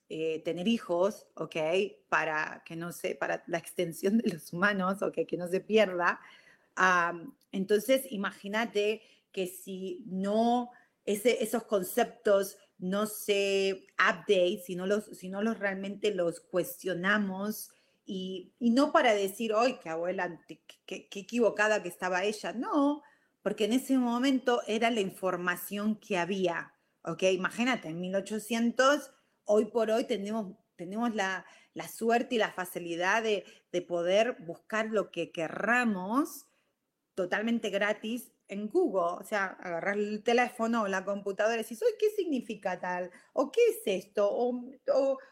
eh, 0.10 0.42
tener 0.44 0.68
hijos, 0.68 1.26
¿ok? 1.36 1.56
Para 2.10 2.64
que 2.66 2.76
no 2.76 2.92
se, 2.92 3.16
para 3.16 3.44
la 3.48 3.58
extensión 3.58 4.18
de 4.18 4.34
los 4.34 4.52
humanos, 4.52 5.02
¿ok? 5.02 5.20
Que 5.26 5.38
no 5.38 5.48
se 5.48 5.62
pierda. 5.62 6.20
Entonces, 7.51 8.03
imagínate 8.10 9.01
que 9.31 9.47
si 9.47 10.03
no, 10.07 10.71
ese, 11.05 11.43
esos 11.43 11.63
conceptos 11.63 12.57
no 12.77 13.05
se 13.05 13.88
update, 13.99 14.62
si 14.65 14.75
no 14.75 14.88
los, 14.88 15.05
si 15.17 15.29
no 15.29 15.41
los 15.41 15.60
realmente 15.60 16.13
los 16.13 16.39
cuestionamos 16.39 17.69
y, 18.05 18.53
y 18.60 18.71
no 18.71 18.91
para 18.91 19.13
decir, 19.13 19.53
hoy 19.53 19.77
qué 19.79 19.89
abuela, 19.89 20.43
qué, 20.47 20.62
qué 20.86 21.19
equivocada 21.19 21.84
que 21.84 21.89
estaba 21.89 22.23
ella, 22.23 22.53
no, 22.53 23.03
porque 23.41 23.65
en 23.65 23.73
ese 23.73 23.97
momento 23.97 24.62
era 24.67 24.89
la 24.91 25.01
información 25.01 25.95
que 25.95 26.17
había, 26.17 26.73
¿ok? 27.03 27.23
Imagínate, 27.23 27.89
en 27.89 28.01
1800 28.01 29.12
hoy 29.45 29.65
por 29.65 29.91
hoy 29.91 30.05
tenemos, 30.05 30.55
tenemos 30.75 31.13
la, 31.13 31.45
suerte 31.93 32.36
y 32.36 32.38
la 32.38 32.51
facilidad 32.51 33.23
de, 33.23 33.45
poder 33.88 34.38
buscar 34.41 34.88
lo 34.88 35.12
que 35.12 35.31
querramos 35.31 36.45
totalmente 37.15 37.69
gratis 37.69 38.32
en 38.47 38.67
Google, 38.67 39.17
o 39.21 39.24
sea, 39.24 39.45
agarrar 39.62 39.97
el 39.97 40.24
teléfono 40.24 40.84
o 40.84 40.88
la 40.88 41.06
computadora 41.06 41.56
y 41.56 41.60
decir, 41.60 41.78
¿qué 41.97 42.10
significa 42.10 42.80
tal? 42.80 43.10
¿O 43.32 43.50
qué 43.50 43.62
es 43.69 43.82
esto? 43.86 44.30
O, 44.30 44.62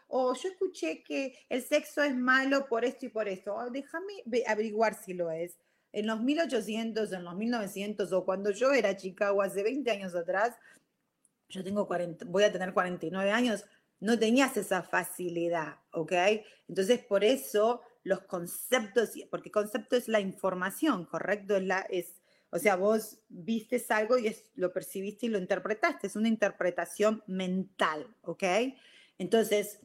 o, 0.08 0.34
yo 0.34 0.48
escuché 0.48 1.02
que 1.02 1.34
el 1.50 1.62
sexo 1.62 2.02
es 2.02 2.16
malo 2.16 2.66
por 2.66 2.84
esto 2.84 3.04
y 3.06 3.08
por 3.10 3.28
esto. 3.28 3.54
déjame 3.70 4.22
averiguar 4.46 4.94
si 4.94 5.12
lo 5.12 5.30
es. 5.30 5.58
En 5.92 6.06
los 6.06 6.22
1800, 6.22 7.12
en 7.12 7.24
los 7.24 7.34
1900 7.36 8.12
o 8.12 8.24
cuando 8.24 8.52
yo 8.52 8.72
era 8.72 8.96
chica 8.96 9.32
o 9.32 9.42
hace 9.42 9.62
20 9.62 9.90
años 9.90 10.14
atrás, 10.14 10.56
yo 11.50 11.62
tengo 11.62 11.86
40, 11.86 12.24
voy 12.26 12.44
a 12.44 12.52
tener 12.52 12.72
49 12.72 13.30
años, 13.30 13.66
no 13.98 14.18
tenías 14.18 14.56
esa 14.56 14.82
facilidad, 14.82 15.76
¿ok? 15.92 16.12
Entonces, 16.68 17.00
por 17.00 17.22
eso 17.22 17.82
los 18.02 18.22
conceptos, 18.22 19.10
porque 19.30 19.50
concepto 19.50 19.96
es 19.96 20.08
la 20.08 20.20
información, 20.20 21.04
¿correcto? 21.04 21.56
Es 21.56 21.64
la, 21.64 21.80
es, 21.80 22.20
o 22.50 22.58
sea, 22.58 22.76
vos 22.76 23.18
vistes 23.28 23.90
algo 23.90 24.18
y 24.18 24.28
es, 24.28 24.50
lo 24.54 24.72
percibiste 24.72 25.26
y 25.26 25.28
lo 25.28 25.38
interpretaste, 25.38 26.06
es 26.06 26.16
una 26.16 26.28
interpretación 26.28 27.22
mental, 27.26 28.06
¿ok? 28.22 28.44
Entonces, 29.18 29.80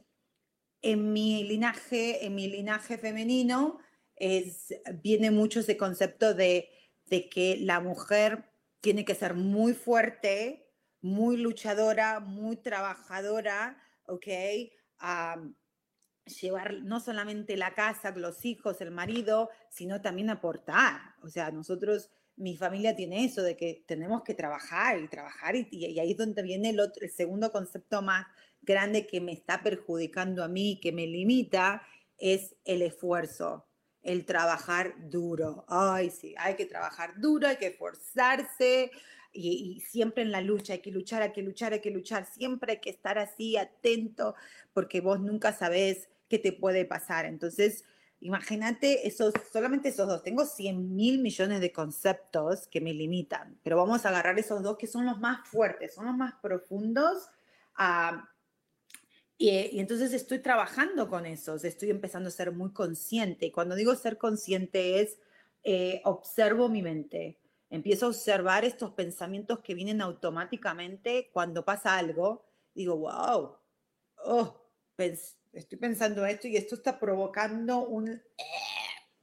en 0.81 1.13
mi 1.13 1.43
linaje, 1.43 2.25
en 2.25 2.35
mi 2.35 2.47
linaje 2.47 2.97
femenino, 2.97 3.79
es, 4.15 4.73
viene 5.03 5.31
mucho 5.31 5.59
ese 5.59 5.77
concepto 5.77 6.33
de, 6.33 6.69
de 7.07 7.29
que 7.29 7.57
la 7.57 7.79
mujer 7.79 8.51
tiene 8.81 9.03
que 9.03 9.15
ser 9.15 9.33
muy 9.33 9.73
fuerte, 9.73 10.71
muy 11.01 11.37
luchadora, 11.37 12.19
muy 12.19 12.55
trabajadora, 12.55 13.81
¿ok? 14.05 14.27
Llevar 16.25 16.81
no 16.83 16.99
solamente 16.99 17.57
la 17.57 17.73
casa, 17.73 18.11
los 18.11 18.45
hijos, 18.45 18.81
el 18.81 18.91
marido, 18.91 19.49
sino 19.69 20.01
también 20.01 20.29
aportar. 20.29 20.99
O 21.21 21.29
sea, 21.29 21.51
nosotros, 21.51 22.09
mi 22.35 22.55
familia 22.57 22.95
tiene 22.95 23.25
eso 23.25 23.41
de 23.41 23.55
que 23.55 23.83
tenemos 23.87 24.23
que 24.23 24.33
trabajar 24.33 24.99
y 24.99 25.07
trabajar 25.07 25.55
y, 25.55 25.67
y 25.71 25.99
ahí 25.99 26.11
es 26.11 26.17
donde 26.17 26.41
viene 26.41 26.71
el, 26.71 26.79
otro, 26.79 27.05
el 27.05 27.11
segundo 27.11 27.51
concepto 27.51 28.01
más 28.01 28.25
grande 28.61 29.05
que 29.05 29.21
me 29.21 29.31
está 29.31 29.61
perjudicando 29.61 30.43
a 30.43 30.47
mí, 30.47 30.79
que 30.81 30.91
me 30.91 31.05
limita, 31.07 31.83
es 32.17 32.55
el 32.65 32.81
esfuerzo, 32.81 33.67
el 34.01 34.25
trabajar 34.25 34.95
duro. 35.09 35.65
Ay, 35.67 36.09
sí, 36.09 36.33
hay 36.37 36.55
que 36.55 36.65
trabajar 36.65 37.19
duro, 37.19 37.47
hay 37.47 37.57
que 37.57 37.67
esforzarse, 37.67 38.91
y, 39.35 39.81
siempre 39.81 40.23
en 40.23 40.31
la 40.31 40.41
lucha, 40.41 40.73
hay 40.73 40.79
que 40.79 40.91
luchar, 40.91 41.21
hay 41.21 41.31
que 41.31 41.41
luchar, 41.41 41.73
hay 41.73 41.81
que 41.81 41.91
luchar, 41.91 42.25
siempre 42.25 42.73
hay 42.73 42.79
que 42.79 42.89
estar 42.89 43.17
así 43.19 43.57
atento, 43.57 44.35
porque 44.73 45.01
vos 45.01 45.19
nunca 45.19 45.53
sabés 45.53 46.09
que 46.29 46.39
te 46.39 46.51
puede 46.51 46.85
pasar. 46.85 47.25
Entonces, 47.25 47.85
imagínate 48.19 49.07
esos, 49.07 49.33
solamente 49.51 49.89
esos 49.89 50.07
dos. 50.07 50.23
Tengo 50.23 50.45
100 50.45 50.95
mil 50.95 51.19
millones 51.19 51.61
de 51.61 51.71
conceptos 51.71 52.67
que 52.67 52.81
me 52.81 52.93
limitan, 52.93 53.59
pero 53.63 53.77
vamos 53.77 54.05
a 54.05 54.09
agarrar 54.09 54.39
esos 54.39 54.63
dos 54.63 54.77
que 54.77 54.87
son 54.87 55.05
los 55.05 55.19
más 55.19 55.47
fuertes, 55.47 55.93
son 55.93 56.05
los 56.05 56.15
más 56.15 56.33
profundos. 56.41 57.29
Ah, 57.75 58.29
y, 59.37 59.79
entonces 59.79 60.13
estoy 60.13 60.39
trabajando 60.39 61.09
con 61.09 61.25
esos, 61.25 61.63
estoy 61.65 61.89
empezando 61.89 62.29
a 62.29 62.31
ser 62.31 62.51
muy 62.51 62.71
consciente. 62.71 63.47
Y 63.47 63.51
cuando 63.51 63.75
digo 63.75 63.95
ser 63.95 64.17
consciente 64.17 65.01
es, 65.01 65.19
eh, 65.63 66.01
observo 66.05 66.69
mi 66.69 66.81
mente, 66.81 67.39
empiezo 67.69 68.05
a 68.05 68.09
observar 68.09 68.63
estos 68.65 68.91
pensamientos 68.91 69.59
que 69.59 69.73
vienen 69.75 70.01
automáticamente 70.01 71.29
cuando 71.33 71.65
pasa 71.65 71.97
algo. 71.97 72.45
Digo, 72.73 72.97
wow, 72.97 73.57
oh, 74.25 74.61
estoy 75.55 75.77
pensando 75.77 76.25
esto 76.25 76.47
y 76.47 76.57
esto 76.57 76.75
está 76.75 76.99
provocando 76.99 77.79
un, 77.79 78.09
eh, 78.09 78.23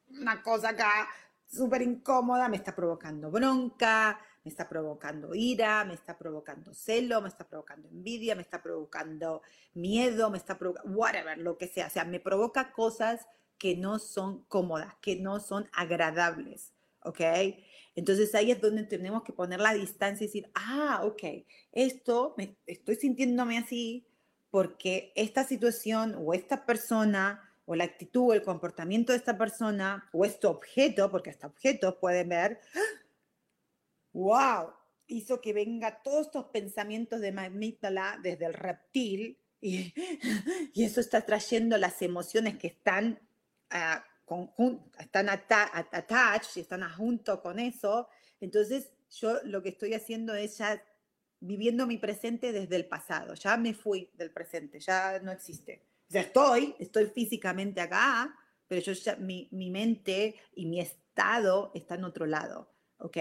una 0.08 0.42
cosa 0.42 0.70
acá 0.70 1.08
súper 1.46 1.82
incómoda, 1.82 2.48
me 2.48 2.56
está 2.56 2.74
provocando 2.74 3.30
bronca, 3.30 4.18
me 4.44 4.50
está 4.50 4.68
provocando 4.68 5.34
ira, 5.34 5.84
me 5.84 5.94
está 5.94 6.16
provocando 6.16 6.74
celo, 6.74 7.20
me 7.20 7.28
está 7.28 7.46
provocando 7.46 7.88
envidia, 7.88 8.34
me 8.34 8.42
está 8.42 8.62
provocando 8.62 9.42
miedo, 9.74 10.30
me 10.30 10.38
está 10.38 10.58
provocando, 10.58 10.90
whatever, 10.98 11.38
lo 11.38 11.58
que 11.58 11.68
sea. 11.68 11.86
O 11.86 11.90
sea, 11.90 12.04
me 12.04 12.20
provoca 12.20 12.72
cosas 12.72 13.26
que 13.58 13.76
no 13.76 13.98
son 13.98 14.44
cómodas, 14.44 14.94
que 15.00 15.16
no 15.16 15.38
son 15.38 15.68
agradables, 15.72 16.72
¿ok? 17.04 17.20
Entonces 17.94 18.34
ahí 18.34 18.50
es 18.50 18.60
donde 18.60 18.84
tenemos 18.84 19.22
que 19.22 19.32
poner 19.32 19.60
la 19.60 19.74
distancia 19.74 20.24
y 20.24 20.28
decir, 20.28 20.50
ah, 20.54 21.02
ok, 21.04 21.22
esto, 21.72 22.34
me, 22.36 22.56
estoy 22.66 22.96
sintiéndome 22.96 23.58
así 23.58 24.06
porque 24.52 25.14
esta 25.16 25.44
situación 25.44 26.14
o 26.18 26.34
esta 26.34 26.66
persona 26.66 27.50
o 27.64 27.74
la 27.74 27.84
actitud 27.84 28.28
o 28.28 28.32
el 28.34 28.42
comportamiento 28.42 29.12
de 29.12 29.16
esta 29.16 29.38
persona 29.38 30.06
o 30.12 30.26
este 30.26 30.46
objeto, 30.46 31.10
porque 31.10 31.30
hasta 31.30 31.46
objetos 31.46 31.96
pueden 31.98 32.28
ver, 32.28 32.60
wow, 34.12 34.74
hizo 35.06 35.40
que 35.40 35.54
venga 35.54 36.02
todos 36.02 36.26
estos 36.26 36.44
pensamientos 36.50 37.22
de 37.22 37.32
mamítala 37.32 38.18
desde 38.22 38.44
el 38.44 38.52
reptil 38.52 39.38
y, 39.58 39.94
y, 40.74 40.84
eso 40.84 41.00
está 41.00 41.22
trayendo 41.22 41.78
las 41.78 42.02
emociones 42.02 42.58
que 42.58 42.66
están, 42.66 43.18
uh, 43.72 44.76
están 44.98 45.30
attached 45.30 46.56
y 46.56 46.60
están 46.60 46.86
junto 46.92 47.40
con 47.40 47.58
eso. 47.58 48.06
Entonces 48.38 48.92
yo 49.18 49.42
lo 49.44 49.62
que 49.62 49.70
estoy 49.70 49.94
haciendo 49.94 50.34
es 50.34 50.58
ya 50.58 50.82
viviendo 51.42 51.87
mi 51.87 51.98
presente 51.98 52.52
desde 52.52 52.76
el 52.76 52.87
pasado, 52.87 53.35
ya 53.35 53.57
me 53.57 53.74
fui 53.74 54.09
del 54.14 54.31
presente, 54.31 54.81
ya 54.81 55.18
no 55.20 55.33
existe. 55.33 55.83
O 56.09 56.12
sea, 56.12 56.22
estoy, 56.22 56.74
estoy 56.78 57.07
físicamente 57.07 57.81
acá, 57.81 58.35
pero 58.68 58.81
yo 58.81 58.92
ya, 58.92 59.16
mi, 59.16 59.48
mi 59.50 59.70
mente 59.70 60.37
y 60.55 60.66
mi 60.66 60.81
estado 60.81 61.72
está 61.74 61.96
en 61.96 62.05
otro 62.05 62.26
lado. 62.26 62.72
¿ok? 62.98 63.16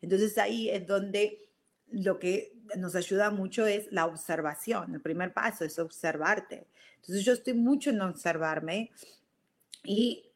Entonces 0.00 0.36
ahí 0.38 0.70
es 0.70 0.86
donde 0.86 1.50
lo 1.90 2.18
que 2.18 2.52
nos 2.76 2.96
ayuda 2.96 3.30
mucho 3.30 3.66
es 3.66 3.86
la 3.92 4.06
observación. 4.06 4.94
El 4.94 5.00
primer 5.00 5.32
paso 5.32 5.64
es 5.64 5.78
observarte. 5.78 6.66
Entonces 6.96 7.24
yo 7.24 7.34
estoy 7.34 7.54
mucho 7.54 7.90
en 7.90 8.00
observarme 8.00 8.90
y 9.84 10.30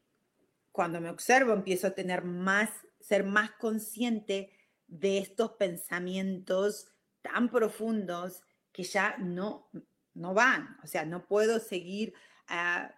cuando 0.71 1.01
me 1.01 1.09
observo 1.09 1.51
empiezo 1.53 1.87
a 1.87 1.91
tener 1.91 2.23
más, 2.23 2.69
ser 2.99 3.25
más 3.25 3.51
consciente 3.51 4.51
de 4.87 5.17
estos 5.17 5.51
pensamientos 5.53 6.87
tan 7.21 7.49
profundos 7.49 8.43
que 8.71 8.83
ya 8.83 9.17
no, 9.17 9.69
no 10.13 10.33
van. 10.33 10.77
O 10.83 10.87
sea, 10.87 11.05
no 11.05 11.25
puedo 11.25 11.59
seguir... 11.59 12.13
Uh, 12.49 12.91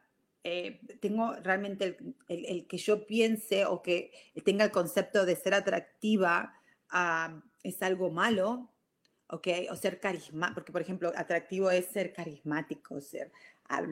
eh, 0.46 0.82
tengo 1.00 1.36
realmente 1.42 1.98
el, 2.28 2.68
que 2.68 2.78
yo 2.78 3.08
piense 3.08 3.66
o 3.66 3.82
que 3.82 4.12
tenga 4.44 4.66
el 4.66 4.72
concepto 4.72 5.26
de 5.26 5.38
ser 5.38 5.54
atractiva 5.54 6.54
ah, 6.90 7.42
es 7.64 7.82
algo 7.82 8.12
malo, 8.12 8.70
¿ok? 9.28 9.48
O 9.72 9.76
ser 9.78 10.02
carismático, 10.02 10.56
porque 10.56 10.74
por 10.74 10.82
ejemplo, 10.82 11.14
atractivo 11.16 11.72
es 11.72 11.86
ser 11.86 12.12
carismático, 12.12 13.00
ser, 13.00 13.32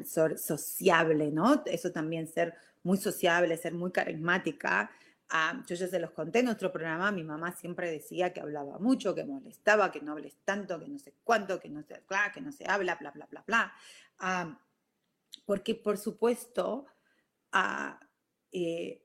ser, 0.03 0.37
sociable, 0.37 1.31
¿no? 1.31 1.63
Eso 1.65 1.91
también, 1.93 2.27
ser 2.27 2.53
muy 2.83 2.97
sociable, 2.97 3.55
ser 3.55 3.73
muy 3.73 3.91
carismática. 3.91 4.91
Ah, 5.33 5.63
yo 5.65 5.75
ya 5.75 5.87
se 5.87 5.97
los 5.97 6.11
conté 6.11 6.39
en 6.39 6.45
nuestro 6.45 6.73
programa, 6.73 7.09
mi 7.09 7.23
mamá 7.23 7.53
siempre 7.53 7.89
decía 7.89 8.33
que 8.33 8.41
hablaba 8.41 8.79
mucho, 8.79 9.15
que 9.15 9.23
molestaba, 9.23 9.89
que 9.89 10.01
no 10.01 10.11
hables 10.11 10.35
tanto, 10.43 10.77
que 10.77 10.89
no 10.89 10.99
sé 10.99 11.13
cuánto, 11.23 11.57
que 11.57 11.69
no 11.69 11.81
se, 11.83 12.03
que 12.33 12.41
no 12.41 12.51
se 12.51 12.69
habla, 12.69 12.95
bla, 12.95 13.11
bla, 13.11 13.27
bla, 13.27 13.43
bla. 13.47 13.73
Ah, 14.19 14.59
porque 15.45 15.73
por 15.75 15.97
supuesto 15.97 16.85
eh, 18.51 19.01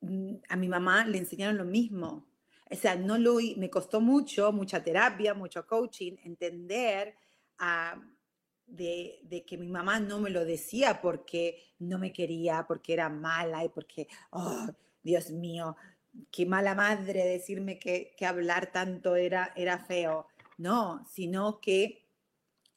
mm, 0.00 0.34
a 0.48 0.56
mi 0.56 0.68
mamá 0.68 1.04
le 1.04 1.18
enseñaron 1.18 1.58
lo 1.58 1.64
mismo. 1.64 2.28
O 2.70 2.76
sea, 2.76 2.94
no 2.94 3.18
lo, 3.18 3.38
me 3.56 3.68
costó 3.68 4.00
mucho, 4.00 4.52
mucha 4.52 4.82
terapia, 4.82 5.34
mucho 5.34 5.66
coaching, 5.66 6.12
entender 6.22 7.16
ah, 7.58 8.00
de, 8.64 9.18
de, 9.24 9.44
que 9.44 9.56
mi 9.58 9.68
mamá 9.68 9.98
no 9.98 10.20
me 10.20 10.30
lo 10.30 10.44
decía 10.44 11.00
porque 11.00 11.60
no 11.80 11.98
me 11.98 12.12
quería, 12.12 12.64
porque 12.66 12.92
era 12.92 13.08
mala 13.08 13.64
y 13.64 13.68
porque, 13.68 14.08
oh, 14.30 14.66
Dios 15.06 15.30
mío, 15.30 15.76
qué 16.32 16.44
mala 16.46 16.74
madre 16.74 17.24
decirme 17.24 17.78
que, 17.78 18.14
hablar 18.26 18.72
tanto 18.72 19.14
era, 19.14 19.52
era 19.56 19.78
feo. 19.78 20.26
No, 20.58 21.06
sino 21.08 21.60
que 21.60 22.08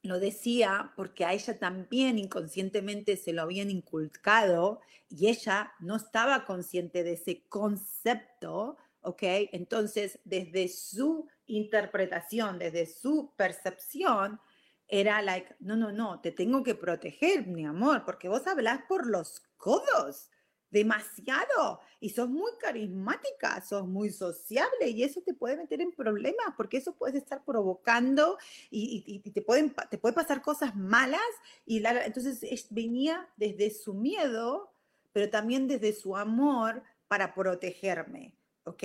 lo 0.02 0.20
decía 0.20 0.92
porque 0.96 1.24
a 1.24 1.32
ella 1.32 1.58
también 1.58 2.18
inconscientemente 2.18 3.16
se 3.16 3.32
lo 3.32 3.42
habían 3.42 3.68
inculcado 3.68 4.80
y 5.08 5.28
ella 5.28 5.72
no 5.80 5.96
estaba 5.96 6.44
consciente 6.46 7.02
de 7.02 7.14
ese 7.14 7.42
concepto. 7.48 8.76
Entonces, 9.22 10.20
desde 10.24 10.68
su 10.68 11.26
interpretación, 11.46 12.58
desde 12.58 12.86
su 12.86 13.32
percepción, 13.36 14.38
era 14.86 15.20
like, 15.22 15.56
no, 15.58 15.74
no, 15.74 15.90
no, 15.90 16.20
te 16.20 16.30
tengo 16.30 16.62
que 16.62 16.74
proteger, 16.74 17.46
mi 17.46 17.64
amor, 17.64 18.04
porque 18.04 18.28
vos 18.28 18.46
hablás 18.46 18.82
por 18.88 19.06
los 19.06 19.40
codos 19.56 20.30
demasiado 20.70 21.80
y 21.98 22.10
sos 22.10 22.28
muy 22.28 22.52
carismática, 22.58 23.60
sos 23.60 23.86
muy 23.86 24.10
sociable 24.10 24.88
y 24.88 25.02
eso 25.02 25.20
te 25.22 25.34
puede 25.34 25.56
meter 25.56 25.80
en 25.80 25.92
problemas 25.92 26.54
porque 26.56 26.78
eso 26.78 26.94
puede 26.94 27.18
estar 27.18 27.44
provocando 27.44 28.38
y, 28.70 29.18
te, 29.20 29.42
pueden, 29.42 29.74
te 29.90 29.98
puede 29.98 30.14
pasar 30.14 30.42
cosas 30.42 30.76
malas 30.76 31.20
y 31.66 31.84
entonces 31.84 32.66
venía 32.70 33.28
desde 33.36 33.70
su 33.70 33.94
miedo, 33.94 34.72
pero 35.12 35.28
también 35.28 35.66
desde 35.66 35.92
su 35.92 36.16
amor 36.16 36.82
para 37.08 37.34
protegerme, 37.34 38.32
¿ok? 38.64 38.84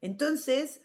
Entonces, 0.00 0.80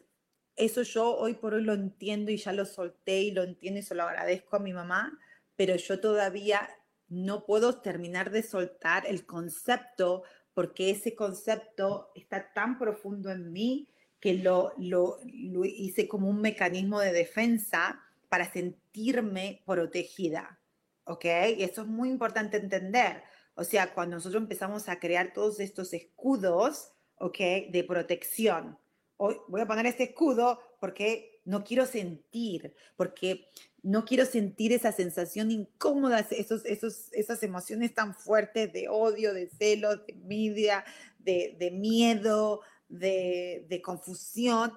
eso 0.55 0.83
yo 0.83 1.15
hoy 1.15 1.35
por 1.35 1.53
hoy 1.53 1.63
lo 1.63 1.73
entiendo 1.73 2.31
y 2.31 2.37
ya 2.37 2.51
lo 2.51 2.65
solté 2.65 3.21
y 3.21 3.31
lo 3.31 3.43
entiendo 3.43 3.79
y 3.79 3.83
se 3.83 3.95
lo 3.95 4.03
agradezco 4.03 4.57
a 4.57 4.59
mi 4.59 4.73
mamá, 4.73 5.17
pero 5.55 5.75
yo 5.75 5.99
todavía 5.99 6.69
no 7.13 7.45
puedo 7.45 7.79
terminar 7.81 8.31
de 8.31 8.43
soltar 8.43 9.05
el 9.05 9.25
concepto 9.25 10.23
porque 10.53 10.89
ese 10.89 11.15
concepto 11.15 12.11
está 12.15 12.53
tan 12.53 12.77
profundo 12.77 13.29
en 13.29 13.51
mí 13.51 13.87
que 14.19 14.35
lo, 14.35 14.73
lo, 14.77 15.19
hice 15.63 16.07
como 16.07 16.29
un 16.29 16.41
mecanismo 16.41 16.99
de 16.99 17.11
defensa 17.11 17.99
para 18.29 18.51
sentirme 18.51 19.61
protegida. 19.65 20.59
¿Ok? 21.05 21.25
Y 21.57 21.63
eso 21.63 21.81
es 21.81 21.87
muy 21.87 22.09
importante 22.09 22.57
entender. 22.57 23.23
O 23.55 23.63
sea, 23.63 23.93
cuando 23.93 24.15
nosotros 24.15 24.41
empezamos 24.41 24.87
a 24.87 24.99
crear 24.99 25.33
todos 25.33 25.59
estos 25.59 25.93
escudos, 25.93 26.93
¿ok? 27.17 27.37
De 27.71 27.83
protección. 27.85 28.79
Hoy 29.17 29.35
voy 29.47 29.61
a 29.61 29.67
poner 29.67 29.85
este 29.85 30.03
escudo 30.03 30.59
porque 30.79 31.32
no 31.45 31.63
quiero 31.63 31.85
sentir, 31.85 32.73
porque 32.95 33.49
no 33.81 34.05
quiero 34.05 34.25
sentir 34.25 34.71
esa 34.71 34.91
sensación 34.93 35.51
incómoda, 35.51 36.25
esos, 36.31 36.65
esos, 36.65 37.11
esas 37.11 37.43
emociones 37.43 37.93
tan 37.93 38.15
fuertes 38.15 38.71
de 38.71 38.87
odio, 38.89 39.33
de 39.33 39.49
celos, 39.49 40.05
de 40.05 40.13
envidia, 40.13 40.85
de, 41.19 41.69
miedo, 41.71 42.61
de, 42.87 43.81
confusión. 43.83 44.73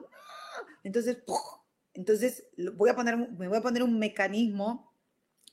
Entonces, 0.83 1.19
entonces 1.95 2.45
voy 2.75 2.91
a 2.91 2.97
poner, 2.97 3.17
me 3.17 3.49
voy 3.49 3.59
a 3.59 3.63
poner 3.63 3.83
un 3.83 3.99
mecanismo 3.99 4.93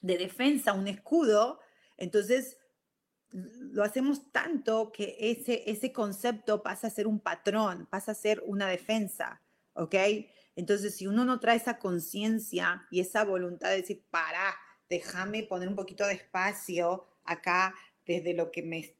de 0.01 0.17
defensa, 0.17 0.73
un 0.73 0.87
escudo. 0.87 1.59
Entonces, 1.97 2.57
lo 3.31 3.83
hacemos 3.83 4.31
tanto 4.31 4.91
que 4.91 5.15
ese, 5.19 5.63
ese 5.69 5.91
concepto 5.91 6.63
pasa 6.63 6.87
a 6.87 6.91
ser 6.91 7.05
un 7.05 7.19
patrón, 7.19 7.87
pasa 7.89 8.11
a 8.11 8.15
ser 8.15 8.43
una 8.45 8.67
defensa, 8.67 9.41
¿ok? 9.73 9.95
Entonces, 10.55 10.95
si 10.95 11.07
uno 11.07 11.25
no 11.25 11.39
trae 11.39 11.57
esa 11.57 11.79
conciencia 11.79 12.85
y 12.91 12.99
esa 12.99 13.23
voluntad 13.23 13.69
de 13.69 13.77
decir, 13.77 14.03
para, 14.11 14.55
déjame 14.89 15.43
poner 15.43 15.67
un 15.67 15.75
poquito 15.75 16.05
de 16.05 16.13
espacio 16.13 17.05
acá 17.25 17.73
desde 18.05 18.33
lo 18.33 18.51
que 18.51 18.63
me 18.63 18.95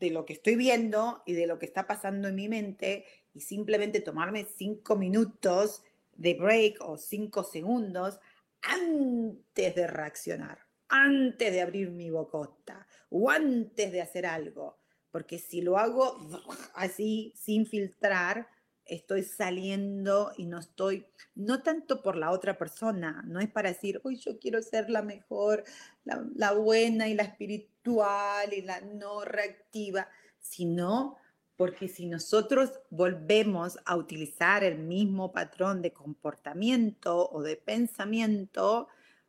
de 0.00 0.10
lo 0.10 0.24
que 0.24 0.34
estoy 0.34 0.54
viendo 0.54 1.22
y 1.26 1.32
de 1.32 1.46
lo 1.46 1.58
que 1.58 1.66
está 1.66 1.86
pasando 1.86 2.28
en 2.28 2.36
mi 2.36 2.48
mente 2.48 3.04
y 3.34 3.40
simplemente 3.40 4.00
tomarme 4.00 4.44
cinco 4.44 4.96
minutos 4.96 5.82
de 6.16 6.34
break 6.34 6.78
o 6.80 6.96
cinco 6.96 7.44
segundos 7.44 8.20
antes 8.62 9.74
de 9.74 9.86
reaccionar, 9.86 10.58
antes 10.88 11.52
de 11.52 11.60
abrir 11.60 11.90
mi 11.90 12.10
bocota 12.10 12.86
o 13.10 13.30
antes 13.30 13.92
de 13.92 14.00
hacer 14.00 14.26
algo. 14.26 14.78
Porque 15.10 15.38
si 15.38 15.62
lo 15.62 15.78
hago 15.78 16.18
así, 16.74 17.32
sin 17.36 17.66
filtrar, 17.66 18.48
estoy 18.88 19.22
saliendo 19.22 20.32
y 20.36 20.46
no 20.46 20.58
estoy, 20.58 21.06
no 21.34 21.62
tanto 21.62 22.02
por 22.02 22.16
la 22.16 22.30
otra 22.30 22.58
persona, 22.58 23.22
no 23.26 23.40
es 23.40 23.50
para 23.50 23.70
decir, 23.70 24.00
hoy 24.04 24.16
yo 24.16 24.38
quiero 24.38 24.62
ser 24.62 24.90
la 24.90 25.02
mejor, 25.02 25.64
la, 26.04 26.24
la, 26.34 26.52
buena 26.52 27.08
y 27.08 27.14
la 27.14 27.24
espiritual 27.24 28.52
y 28.52 28.62
la 28.62 28.80
no 28.80 29.24
reactiva, 29.24 30.08
sino 30.40 31.16
porque 31.56 31.88
si 31.88 32.06
nosotros 32.06 32.80
volvemos 32.88 33.78
a 33.84 33.96
utilizar 33.96 34.62
el 34.64 34.78
mismo 34.78 35.32
patrón 35.32 35.82
de 35.82 35.92
comportamiento 35.92 37.28
o 37.30 37.42
de 37.42 37.56
pensamiento, 37.56 38.88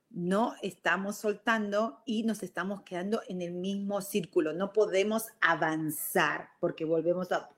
no 0.09 0.55
estamos 0.61 1.17
soltando 1.17 2.01
y 2.05 2.23
nos 2.23 2.43
estamos 2.43 2.81
quedando 2.81 3.21
en 3.27 3.41
el 3.41 3.53
mismo 3.53 4.01
círculo. 4.01 4.53
No 4.53 4.73
podemos 4.73 5.27
avanzar 5.41 6.49
porque 6.59 6.85
volvemos 6.85 7.31
a... 7.31 7.49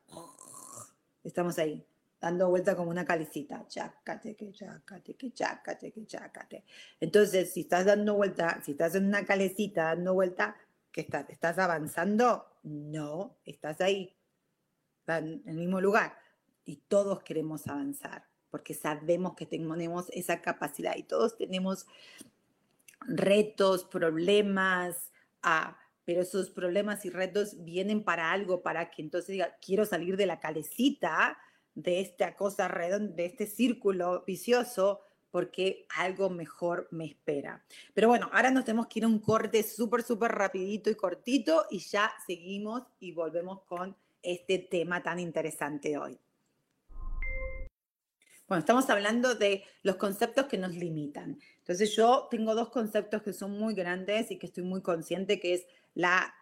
Estamos 1.24 1.60
ahí, 1.60 1.86
dando 2.22 2.50
vuelta 2.50 2.76
como 2.76 2.92
una 2.92 3.04
calicita. 3.04 3.66
Chácate, 3.68 4.36
que 4.36 4.52
chácate, 4.52 5.16
que 5.16 5.32
chácate, 5.32 5.92
que 5.92 6.06
chácate. 6.06 6.64
Entonces, 7.00 7.52
si 7.52 7.62
estás 7.62 7.86
dando 7.86 8.14
vuelta, 8.14 8.62
si 8.64 8.72
estás 8.72 8.94
en 8.96 9.08
una 9.08 9.26
calecita 9.26 9.86
dando 9.86 10.14
vuelta, 10.14 10.56
¿qué 10.92 11.02
estás? 11.02 11.30
¿Estás 11.30 11.58
avanzando? 11.58 12.46
No, 12.64 13.38
estás 13.44 13.82
ahí 13.82 14.16
en 15.08 15.42
el 15.46 15.56
mismo 15.58 15.82
lugar. 15.82 16.16
Y 16.64 16.78
todos 16.88 17.24
queremos 17.24 17.68
avanzar, 17.68 18.28
porque 18.52 18.76
sabemos 18.76 19.36
que 19.36 19.48
tenemos 19.48 20.08
esa 20.12 20.42
capacidad 20.42 20.96
y 20.96 21.04
todos 21.04 21.36
tenemos 21.36 21.88
retos, 23.08 23.84
problemas, 23.84 25.12
ah, 25.42 25.76
pero 26.06 26.22
esos 26.22 26.52
problemas 26.52 27.04
y 27.04 27.10
retos 27.10 27.64
vienen 27.64 28.04
para 28.04 28.32
algo, 28.32 28.62
para 28.62 28.92
que 28.92 29.02
entonces 29.02 29.30
diga, 29.30 29.58
quiero 29.60 29.86
salir 29.86 30.18
de 30.18 30.28
la 30.28 30.40
calecita, 30.40 31.38
de 31.76 32.02
esta 32.02 32.36
cosa 32.36 32.68
redonda, 32.68 33.16
de 33.16 33.26
este 33.26 33.46
círculo 33.46 34.24
vicioso, 34.26 35.02
porque 35.32 35.86
algo 35.98 36.30
mejor 36.30 36.88
me 36.92 37.06
espera. 37.06 37.64
Pero 37.94 38.10
bueno, 38.10 38.30
ahora 38.34 38.52
nos 38.52 38.66
tenemos 38.66 38.88
que 38.88 39.00
ir 39.00 39.06
a 39.06 39.08
un 39.08 39.20
corte 39.20 39.64
súper, 39.64 40.04
súper 40.04 40.32
rapidito 40.32 40.90
y 40.90 40.96
cortito 40.96 41.66
y 41.72 41.80
ya 41.80 42.12
seguimos 42.28 42.84
y 43.00 43.14
volvemos 43.14 43.62
con 43.64 43.96
este 44.22 44.60
tema 44.60 45.02
tan 45.02 45.20
interesante 45.20 45.98
hoy. 45.98 46.20
Bueno, 48.48 48.60
estamos 48.60 48.90
hablando 48.90 49.34
de 49.36 49.64
los 49.82 49.96
conceptos 49.96 50.48
que 50.48 50.58
nos 50.58 50.76
limitan. 50.76 51.40
Entonces 51.60 51.96
yo 51.96 52.28
tengo 52.30 52.54
dos 52.54 52.70
conceptos 52.70 53.22
que 53.24 53.32
son 53.32 53.58
muy 53.58 53.74
grandes 53.74 54.30
y 54.30 54.38
que 54.38 54.48
estoy 54.48 54.64
muy 54.64 54.82
consciente, 54.82 55.40
que 55.40 55.54
es 55.54 55.66
la 55.94 56.36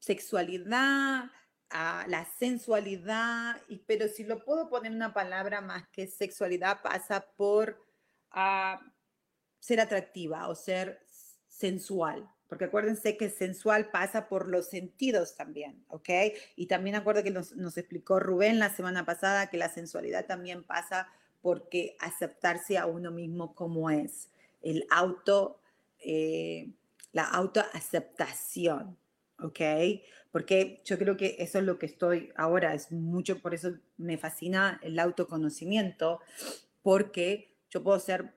sexualidad, 0.00 1.30
ah, 1.70 2.04
la 2.08 2.24
sensualidad, 2.38 3.60
y, 3.68 3.78
pero 3.78 4.08
si 4.08 4.24
lo 4.24 4.44
puedo 4.44 4.68
poner 4.68 4.92
una 4.92 5.12
palabra 5.12 5.60
más 5.60 5.86
que 5.88 6.06
sexualidad, 6.06 6.82
pasa 6.82 7.26
por 7.36 7.82
ah, 8.30 8.80
ser 9.60 9.80
atractiva 9.80 10.48
o 10.48 10.54
ser 10.54 11.00
sensual 11.48 12.28
porque 12.54 12.66
acuérdense 12.66 13.16
que 13.16 13.30
sensual 13.30 13.90
pasa 13.90 14.28
por 14.28 14.48
los 14.48 14.68
sentidos 14.68 15.34
también, 15.34 15.84
¿ok? 15.88 16.08
Y 16.54 16.66
también 16.66 16.94
acuerdo 16.94 17.22
que 17.22 17.32
nos, 17.32 17.52
explicó 17.76 18.20
Rubén 18.20 18.58
la 18.58 18.70
semana 18.70 19.04
pasada 19.04 19.50
que 19.50 19.56
la 19.56 19.68
sensualidad 19.68 20.26
también 20.26 20.62
pasa 20.62 21.08
porque 21.42 21.96
aceptarse 21.98 22.78
a 22.78 22.86
uno 22.86 23.10
mismo 23.10 23.56
como 23.56 23.90
es, 23.90 24.28
el 24.62 24.86
auto, 24.90 25.58
eh, 25.98 26.70
la 27.12 27.24
autoaceptación, 27.24 28.96
¿ok? 29.40 29.60
Porque 30.34 30.82
yo 30.84 30.98
creo 30.98 31.16
que 31.16 31.36
eso 31.38 31.60
es 31.60 31.64
lo 31.64 31.78
que 31.78 31.86
estoy 31.86 32.32
ahora, 32.34 32.74
es 32.74 32.90
mucho, 32.90 33.38
por 33.38 33.54
eso 33.54 33.74
me 33.98 34.18
fascina 34.18 34.80
el 34.82 34.98
autoconocimiento, 34.98 36.20
porque 36.82 37.54
yo 37.70 37.84
puedo 37.84 38.00
ser, 38.00 38.34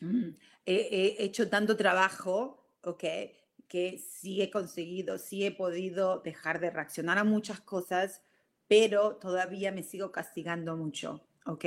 mm, 0.00 0.28
he 0.66 1.16
hecho 1.24 1.48
tanto 1.48 1.78
trabajo 1.78 2.58
¿ok? 2.82 3.04
Que 3.68 3.98
sí 3.98 4.42
he 4.42 4.50
conseguido, 4.50 5.18
sí 5.18 5.44
he 5.44 5.52
podido 5.52 6.20
dejar 6.20 6.60
de 6.60 6.70
reaccionar 6.70 7.18
a 7.18 7.24
muchas 7.24 7.60
cosas, 7.60 8.22
pero 8.66 9.16
todavía 9.16 9.72
me 9.72 9.82
sigo 9.82 10.12
castigando 10.12 10.76
mucho, 10.76 11.27
¿ok? 11.48 11.64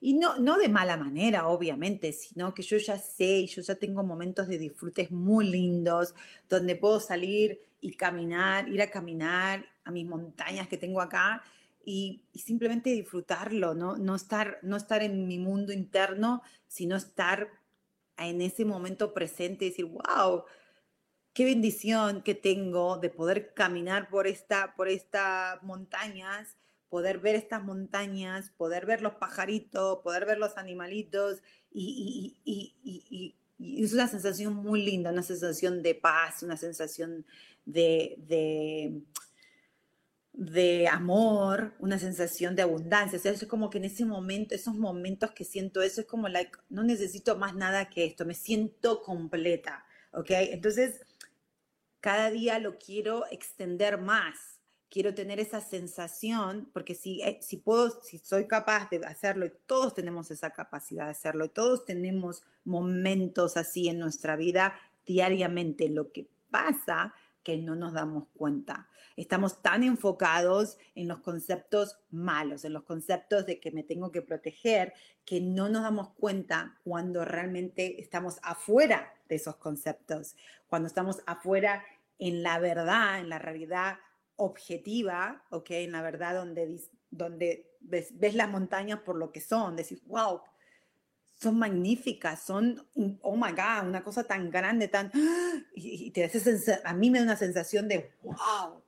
Y 0.00 0.14
no, 0.14 0.36
no 0.38 0.58
de 0.58 0.68
mala 0.68 0.96
manera, 0.98 1.48
obviamente, 1.48 2.12
sino 2.12 2.52
que 2.52 2.62
yo 2.62 2.76
ya 2.76 2.98
sé, 2.98 3.46
yo 3.46 3.62
ya 3.62 3.74
tengo 3.76 4.02
momentos 4.04 4.46
de 4.46 4.58
disfrutes 4.58 5.10
muy 5.10 5.48
lindos, 5.48 6.14
donde 6.50 6.76
puedo 6.76 7.00
salir 7.00 7.58
y 7.80 7.94
caminar, 7.94 8.68
ir 8.68 8.82
a 8.82 8.90
caminar 8.90 9.64
a 9.84 9.90
mis 9.90 10.06
montañas 10.06 10.68
que 10.68 10.76
tengo 10.76 11.00
acá 11.00 11.42
y, 11.84 12.22
y, 12.32 12.40
simplemente 12.40 12.90
disfrutarlo, 12.90 13.74
¿no? 13.74 13.96
No 13.96 14.14
estar, 14.14 14.58
no 14.62 14.76
estar 14.76 15.02
en 15.02 15.26
mi 15.26 15.38
mundo 15.38 15.72
interno, 15.72 16.42
sino 16.68 16.96
estar 16.96 17.48
en 18.18 18.42
ese 18.42 18.66
momento 18.66 19.14
presente 19.14 19.64
y 19.64 19.70
decir, 19.70 19.86
wow, 19.86 20.44
qué 21.32 21.46
bendición 21.46 22.22
que 22.22 22.34
tengo 22.34 22.98
de 22.98 23.08
poder 23.08 23.54
caminar 23.54 24.10
por 24.10 24.26
esta, 24.26 24.74
por 24.76 24.88
estas 24.88 25.60
montañas, 25.62 26.56
poder 26.92 27.20
ver 27.20 27.36
estas 27.36 27.64
montañas, 27.64 28.50
poder 28.58 28.84
ver 28.84 29.00
los 29.00 29.14
pajaritos, 29.14 30.00
poder 30.00 30.26
ver 30.26 30.36
los 30.36 30.58
animalitos 30.58 31.40
y, 31.72 32.36
es 33.58 33.94
una 33.94 34.08
sensación 34.08 34.52
muy 34.56 34.82
linda, 34.82 35.10
una 35.10 35.22
sensación 35.22 35.82
de 35.82 35.94
paz, 35.94 36.42
una 36.42 36.58
sensación 36.58 37.24
de, 37.64 38.16
de, 38.18 39.00
de 40.34 40.86
amor, 40.86 41.72
una 41.78 41.98
sensación 41.98 42.56
de 42.56 42.62
abundancia. 42.62 43.18
O 43.18 43.22
sea, 43.22 43.32
es 43.32 43.46
como 43.46 43.70
que 43.70 43.78
en 43.78 43.86
ese 43.86 44.04
momento, 44.04 44.54
esos 44.54 44.74
momentos 44.74 45.30
que 45.30 45.44
siento 45.44 45.80
eso, 45.80 46.02
es 46.02 46.06
como, 46.06 46.28
like, 46.28 46.58
no 46.68 46.82
necesito 46.82 47.38
más 47.38 47.54
nada 47.54 47.88
que 47.88 48.04
esto, 48.04 48.26
me 48.26 48.34
siento 48.34 49.00
completa, 49.00 49.86
¿ok? 50.12 50.30
Entonces, 50.30 51.00
cada 52.00 52.30
día 52.30 52.58
lo 52.58 52.76
quiero 52.76 53.24
extender 53.30 53.96
más. 53.96 54.61
Quiero 54.92 55.14
tener 55.14 55.40
esa 55.40 55.62
sensación, 55.62 56.68
porque 56.74 56.94
si, 56.94 57.22
eh, 57.22 57.38
si 57.40 57.56
puedo, 57.56 58.02
si 58.02 58.18
soy 58.18 58.46
capaz 58.46 58.90
de 58.90 58.98
hacerlo, 59.06 59.46
y 59.46 59.52
todos 59.64 59.94
tenemos 59.94 60.30
esa 60.30 60.50
capacidad 60.50 61.06
de 61.06 61.12
hacerlo, 61.12 61.46
y 61.46 61.48
todos 61.48 61.86
tenemos 61.86 62.42
momentos 62.66 63.56
así 63.56 63.88
en 63.88 63.98
nuestra 63.98 64.36
vida 64.36 64.74
diariamente. 65.06 65.88
Lo 65.88 66.12
que 66.12 66.28
pasa 66.50 67.14
que 67.42 67.56
no 67.56 67.74
nos 67.74 67.94
damos 67.94 68.24
cuenta. 68.34 68.86
Estamos 69.16 69.62
tan 69.62 69.82
enfocados 69.82 70.76
en 70.94 71.08
los 71.08 71.20
conceptos 71.20 71.98
malos, 72.10 72.66
en 72.66 72.74
los 72.74 72.82
conceptos 72.82 73.46
de 73.46 73.60
que 73.60 73.70
me 73.70 73.84
tengo 73.84 74.12
que 74.12 74.20
proteger, 74.20 74.92
que 75.24 75.40
no 75.40 75.70
nos 75.70 75.84
damos 75.84 76.10
cuenta 76.10 76.78
cuando 76.84 77.24
realmente 77.24 77.98
estamos 77.98 78.40
afuera 78.42 79.10
de 79.26 79.36
esos 79.36 79.56
conceptos, 79.56 80.36
cuando 80.68 80.86
estamos 80.86 81.22
afuera 81.24 81.82
en 82.18 82.42
la 82.42 82.58
verdad, 82.58 83.20
en 83.20 83.30
la 83.30 83.38
realidad 83.38 83.96
objetiva, 84.44 85.44
¿ok? 85.50 85.70
En 85.70 85.92
la 85.92 86.02
verdad 86.02 86.34
donde, 86.34 86.80
donde 87.10 87.70
ves, 87.80 88.18
ves 88.18 88.34
las 88.34 88.48
montañas 88.48 89.00
por 89.00 89.16
lo 89.16 89.32
que 89.32 89.40
son, 89.40 89.76
decir, 89.76 90.00
wow, 90.06 90.40
son 91.42 91.58
magníficas, 91.58 92.44
son, 92.44 92.86
oh 93.20 93.36
my 93.36 93.50
God, 93.50 93.88
una 93.88 94.02
cosa 94.04 94.24
tan 94.24 94.50
grande, 94.50 94.88
tan, 94.88 95.10
y, 95.74 96.10
te 96.10 96.30
a 96.84 96.94
mí 96.94 97.10
me 97.10 97.18
da 97.18 97.24
una 97.24 97.36
sensación 97.36 97.88
de, 97.88 98.12
wow, 98.22 98.82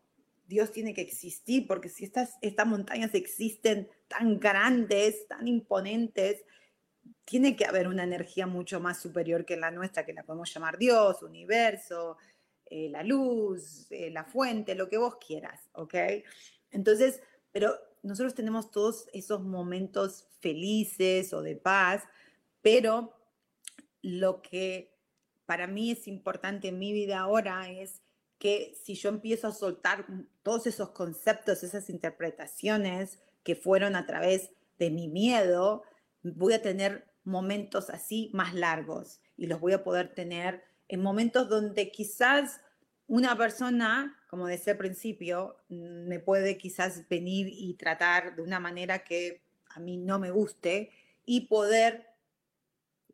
Dios 0.47 0.71
tiene 0.71 0.95
que 0.95 1.01
existir, 1.01 1.67
porque 1.67 1.89
si 1.89 2.05
estas, 2.05 2.37
estas 2.43 2.67
montañas 2.67 3.15
existen 3.15 3.89
tan 4.09 4.39
grandes, 4.39 5.27
tan 5.27 5.49
imponentes, 5.49 6.45
tiene 7.25 7.57
que 7.57 7.65
haber 7.65 7.89
una 7.89 8.05
energía 8.05 8.47
mucho 8.47 8.81
más 8.81 9.01
superior 9.01 9.45
que 9.45 9.57
la 9.57 9.71
nuestra, 9.71 10.05
que 10.05 10.13
la 10.13 10.25
podemos 10.25 10.53
llamar 10.53 10.79
Dios, 10.79 11.23
universo, 11.23 12.19
eh, 12.77 12.89
la 12.91 13.05
luz, 13.05 13.87
eh, 13.91 14.11
la 14.11 14.25
fuente, 14.25 14.75
lo 14.75 14.89
que 14.89 14.99
vos 14.99 15.15
quieras, 15.25 15.61
¿ok? 15.75 15.95
Entonces, 16.73 17.23
pero 17.53 17.73
nosotros 18.03 18.35
tenemos 18.35 18.73
todos 18.73 19.07
esos 19.13 19.45
momentos 19.45 20.27
felices 20.41 21.33
o 21.33 21.41
de 21.41 21.55
paz, 21.55 22.03
pero 22.63 23.15
lo 24.03 24.43
que 24.43 24.93
para 25.47 25.69
mí 25.69 25.93
es 25.93 26.09
importante 26.09 26.67
en 26.67 26.81
mi 26.81 26.93
vida 26.93 27.21
ahora 27.21 27.71
es 27.71 28.03
que 28.41 28.77
si 28.83 28.97
yo 28.97 29.09
empiezo 29.09 29.47
a 29.47 29.53
soltar 29.53 30.05
todos 30.43 30.67
esos 30.67 30.91
conceptos, 30.91 31.63
esas 31.63 31.89
interpretaciones 31.89 33.21
que 33.45 33.55
fueron 33.55 33.95
a 33.95 34.05
través 34.05 34.51
de 34.81 34.91
mi 34.91 35.07
miedo, 35.07 35.85
voy 36.25 36.55
a 36.55 36.63
tener 36.63 37.07
momentos 37.23 37.89
así 37.89 38.31
más 38.33 38.53
largos 38.53 39.21
y 39.37 39.47
los 39.47 39.61
voy 39.61 39.75
a 39.75 39.85
poder 39.85 40.13
tener 40.13 40.65
en 40.89 41.03
momentos 41.03 41.49
donde 41.49 41.91
quizás 41.91 42.61
una 43.07 43.37
persona, 43.37 44.19
como 44.29 44.47
decía 44.47 44.73
al 44.73 44.79
principio, 44.79 45.57
me 45.69 46.21
puede 46.21 46.57
quizás 46.57 47.07
venir 47.09 47.49
y 47.51 47.75
tratar 47.75 48.37
de 48.37 48.43
una 48.43 48.61
manera 48.61 49.05
que 49.05 49.43
a 49.75 49.81
mí 49.81 49.97
no 49.97 50.19
me 50.19 50.31
guste 50.31 50.91
y 51.25 51.43
poder 51.43 52.07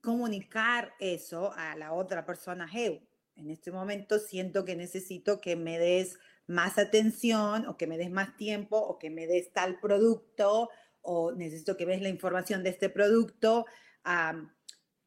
comunicar 0.01 0.95
eso 1.01 1.53
a 1.57 1.77
la 1.77 1.93
otra 1.93 2.25
persona, 2.25 2.69
hey, 2.71 3.07
en 3.37 3.51
este 3.51 3.73
momento 3.73 4.19
siento 4.19 4.65
que 4.65 4.77
necesito 4.77 5.41
que 5.41 5.57
me 5.57 5.79
des 5.79 6.19
más 6.47 6.79
atención 6.79 7.67
o 7.67 7.77
que 7.77 7.87
me 7.87 7.97
des 7.97 8.11
más 8.11 8.37
tiempo 8.37 8.77
o 8.77 8.99
que 8.99 9.11
me 9.11 9.27
des 9.27 9.53
tal 9.53 9.79
producto 9.81 10.69
o 11.03 11.33
necesito 11.33 11.77
que 11.77 11.87
ves 11.87 12.03
la 12.03 12.09
información 12.09 12.63
de 12.63 12.71
este 12.71 12.91
producto 12.91 13.67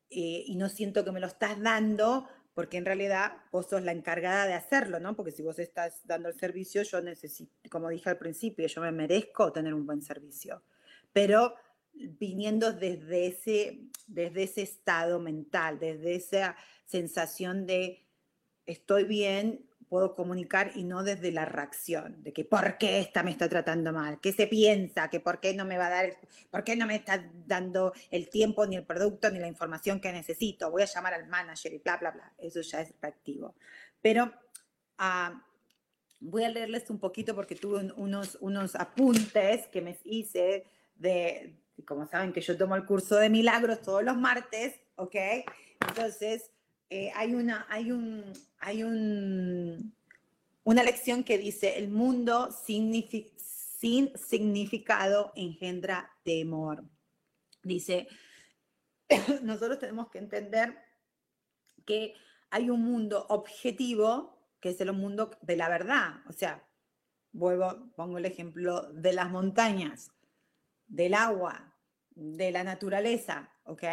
eh, 0.09 0.43
y 0.45 0.55
no 0.55 0.69
siento 0.69 1.03
que 1.03 1.11
me 1.11 1.19
lo 1.19 1.27
estás 1.27 1.61
dando 1.61 2.27
porque 2.53 2.77
en 2.77 2.85
realidad 2.85 3.33
vos 3.51 3.67
sos 3.67 3.83
la 3.83 3.91
encargada 3.91 4.45
de 4.45 4.53
hacerlo, 4.53 4.99
¿no? 4.99 5.15
Porque 5.15 5.31
si 5.31 5.41
vos 5.41 5.57
estás 5.59 6.01
dando 6.05 6.29
el 6.29 6.35
servicio, 6.35 6.83
yo 6.83 7.01
necesito, 7.01 7.51
como 7.69 7.89
dije 7.89 8.09
al 8.09 8.17
principio, 8.17 8.67
yo 8.67 8.81
me 8.81 8.91
merezco 8.91 9.51
tener 9.51 9.73
un 9.73 9.85
buen 9.85 10.01
servicio. 10.01 10.63
Pero 11.11 11.55
viniendo 11.93 12.73
desde 12.73 13.27
ese, 13.27 13.79
desde 14.07 14.43
ese 14.43 14.61
estado 14.61 15.19
mental, 15.19 15.79
desde 15.79 16.15
esa 16.15 16.55
sensación 16.85 17.65
de 17.65 18.05
estoy 18.65 19.03
bien, 19.03 19.69
puedo 19.93 20.15
comunicar 20.15 20.71
y 20.73 20.85
no 20.85 21.03
desde 21.03 21.31
la 21.31 21.45
reacción, 21.45 22.23
de 22.23 22.33
que 22.33 22.43
por 22.43 22.79
qué 22.79 22.99
esta 22.99 23.21
me 23.21 23.29
está 23.29 23.47
tratando 23.47 23.93
mal, 23.93 24.19
qué 24.19 24.33
se 24.33 24.47
piensa, 24.47 25.07
que 25.07 25.19
por 25.19 25.39
qué 25.39 25.53
no 25.53 25.65
me 25.65 25.77
va 25.77 25.85
a 25.85 25.89
dar, 25.91 26.17
por 26.49 26.63
qué 26.63 26.75
no 26.75 26.87
me 26.87 26.95
está 26.95 27.29
dando 27.45 27.93
el 28.09 28.27
tiempo, 28.27 28.65
ni 28.65 28.75
el 28.75 28.87
producto, 28.87 29.29
ni 29.29 29.37
la 29.37 29.47
información 29.47 29.99
que 29.99 30.11
necesito, 30.11 30.71
voy 30.71 30.81
a 30.81 30.85
llamar 30.85 31.13
al 31.13 31.27
manager 31.27 31.71
y 31.73 31.77
bla, 31.77 31.97
bla, 31.97 32.09
bla. 32.09 32.33
Eso 32.39 32.61
ya 32.61 32.81
es 32.81 32.91
reactivo. 32.99 33.53
Pero 34.01 34.33
ah, 34.97 35.45
voy 36.21 36.43
a 36.43 36.49
leerles 36.49 36.89
un 36.89 36.97
poquito 36.97 37.35
porque 37.35 37.53
tuve 37.53 37.93
unos, 37.95 38.39
unos 38.41 38.73
apuntes 38.73 39.67
que 39.67 39.81
me 39.81 39.95
hice 40.05 40.65
de, 40.95 41.55
como 41.85 42.07
saben 42.07 42.33
que 42.33 42.41
yo 42.41 42.57
tomo 42.57 42.75
el 42.75 42.85
curso 42.87 43.17
de 43.17 43.29
milagros 43.29 43.83
todos 43.83 44.03
los 44.03 44.17
martes, 44.17 44.73
¿ok? 44.95 45.15
Entonces, 45.87 46.49
eh, 46.95 47.11
hay, 47.15 47.33
una, 47.33 47.65
hay, 47.69 47.91
un, 47.91 48.23
hay 48.63 48.83
un, 48.83 49.93
una 50.63 50.83
lección 50.83 51.23
que 51.23 51.37
dice, 51.37 51.77
el 51.77 51.89
mundo 51.89 52.49
sin 52.51 52.93
significado 54.15 55.33
engendra 55.35 56.11
temor. 56.23 56.85
Dice, 57.61 58.07
nosotros 59.43 59.79
tenemos 59.79 60.09
que 60.09 60.19
entender 60.19 60.77
que 61.85 62.13
hay 62.49 62.69
un 62.69 62.83
mundo 62.83 63.25
objetivo, 63.29 64.39
que 64.61 64.69
es 64.69 64.79
el 64.79 64.93
mundo 64.93 65.31
de 65.41 65.57
la 65.57 65.67
verdad. 65.67 66.21
O 66.29 66.31
sea, 66.31 66.65
vuelvo, 67.33 67.91
pongo 67.95 68.17
el 68.17 68.25
ejemplo 68.25 68.93
de 68.93 69.11
las 69.11 69.29
montañas, 69.29 70.11
del 70.87 71.15
agua, 71.15 71.75
de 72.15 72.51
la 72.51 72.63
naturaleza, 72.63 73.51
¿ok? 73.65 73.83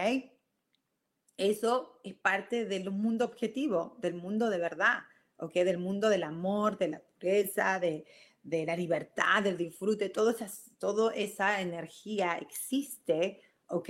Eso 1.41 1.99
es 2.05 2.13
parte 2.13 2.67
del 2.67 2.91
mundo 2.91 3.25
objetivo, 3.25 3.97
del 3.99 4.13
mundo 4.13 4.51
de 4.51 4.59
verdad, 4.59 4.99
¿ok? 5.39 5.55
Del 5.55 5.79
mundo 5.79 6.11
del 6.11 6.23
amor, 6.23 6.77
de 6.77 6.89
la 6.89 7.01
pureza, 7.01 7.81
de, 7.81 8.05
la 8.45 8.77
libertad, 8.77 9.43
del 9.43 9.57
disfrute, 9.57 10.11
todo 10.11 10.37
toda 10.77 11.15
esa 11.15 11.63
energía 11.63 12.37
existe, 12.37 13.41
¿ok? 13.69 13.89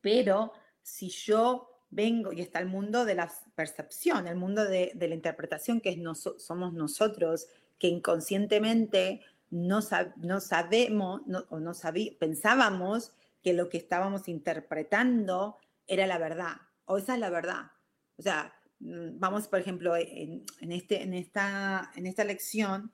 Pero 0.00 0.52
si 0.82 1.10
yo 1.10 1.84
vengo, 1.90 2.32
y 2.32 2.40
está 2.40 2.58
el 2.58 2.66
mundo 2.66 3.04
de 3.04 3.14
la 3.14 3.32
percepción, 3.54 4.26
el 4.26 4.34
mundo 4.34 4.64
de, 4.64 4.92
la 4.96 5.14
interpretación, 5.14 5.80
que 5.80 5.90
es 5.90 5.98
somos 6.38 6.72
nosotros, 6.72 7.46
que 7.78 7.86
inconscientemente 7.86 9.20
no, 9.50 9.78
no 10.16 10.40
sabemos 10.40 11.20
o 11.50 11.60
no 11.60 11.72
pensábamos 12.18 13.12
que 13.44 13.52
lo 13.52 13.68
que 13.68 13.78
estábamos 13.78 14.26
interpretando 14.26 15.56
era 15.90 16.06
la 16.06 16.18
verdad, 16.18 16.56
o 16.84 16.98
esa 16.98 17.14
es 17.14 17.20
la 17.20 17.30
verdad. 17.30 17.72
O 18.16 18.22
sea, 18.22 18.54
mm, 18.78 19.18
vamos, 19.18 19.48
por 19.48 19.58
ejemplo, 19.58 19.96
en, 19.96 20.44
este, 20.60 21.02
en, 21.02 21.14
esta, 21.14 21.90
en 21.96 22.06
esta 22.06 22.24
lección, 22.24 22.92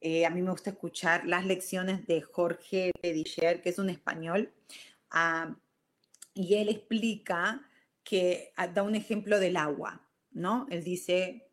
eh, 0.00 0.24
a 0.24 0.30
mí 0.30 0.40
me 0.42 0.52
gusta 0.52 0.70
escuchar 0.70 1.26
las 1.26 1.44
lecciones 1.44 2.06
de 2.06 2.22
Jorge 2.22 2.92
Pedicher, 3.02 3.60
que 3.60 3.70
es 3.70 3.78
un 3.78 3.90
español, 3.90 4.52
y 6.34 6.54
él 6.54 6.68
explica 6.68 7.66
que 8.04 8.52
ah, 8.56 8.68
da 8.68 8.82
un 8.82 8.94
ejemplo 8.94 9.40
del 9.40 9.56
agua, 9.56 10.06
¿no? 10.30 10.66
Él 10.70 10.84
dice, 10.84 11.50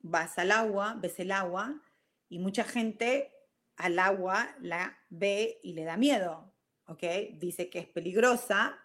vas 0.00 0.38
al 0.38 0.52
agua, 0.52 0.96
ves 1.00 1.18
el 1.18 1.32
agua, 1.32 1.82
y 2.28 2.38
mucha 2.38 2.64
gente 2.64 3.32
al 3.76 3.98
agua 3.98 4.54
la 4.60 4.96
ve 5.08 5.58
y 5.62 5.72
le 5.72 5.84
da 5.84 5.96
miedo, 5.96 6.52
¿ok? 6.86 7.02
Dice 7.34 7.70
que 7.70 7.80
es 7.80 7.88
peligrosa, 7.88 8.78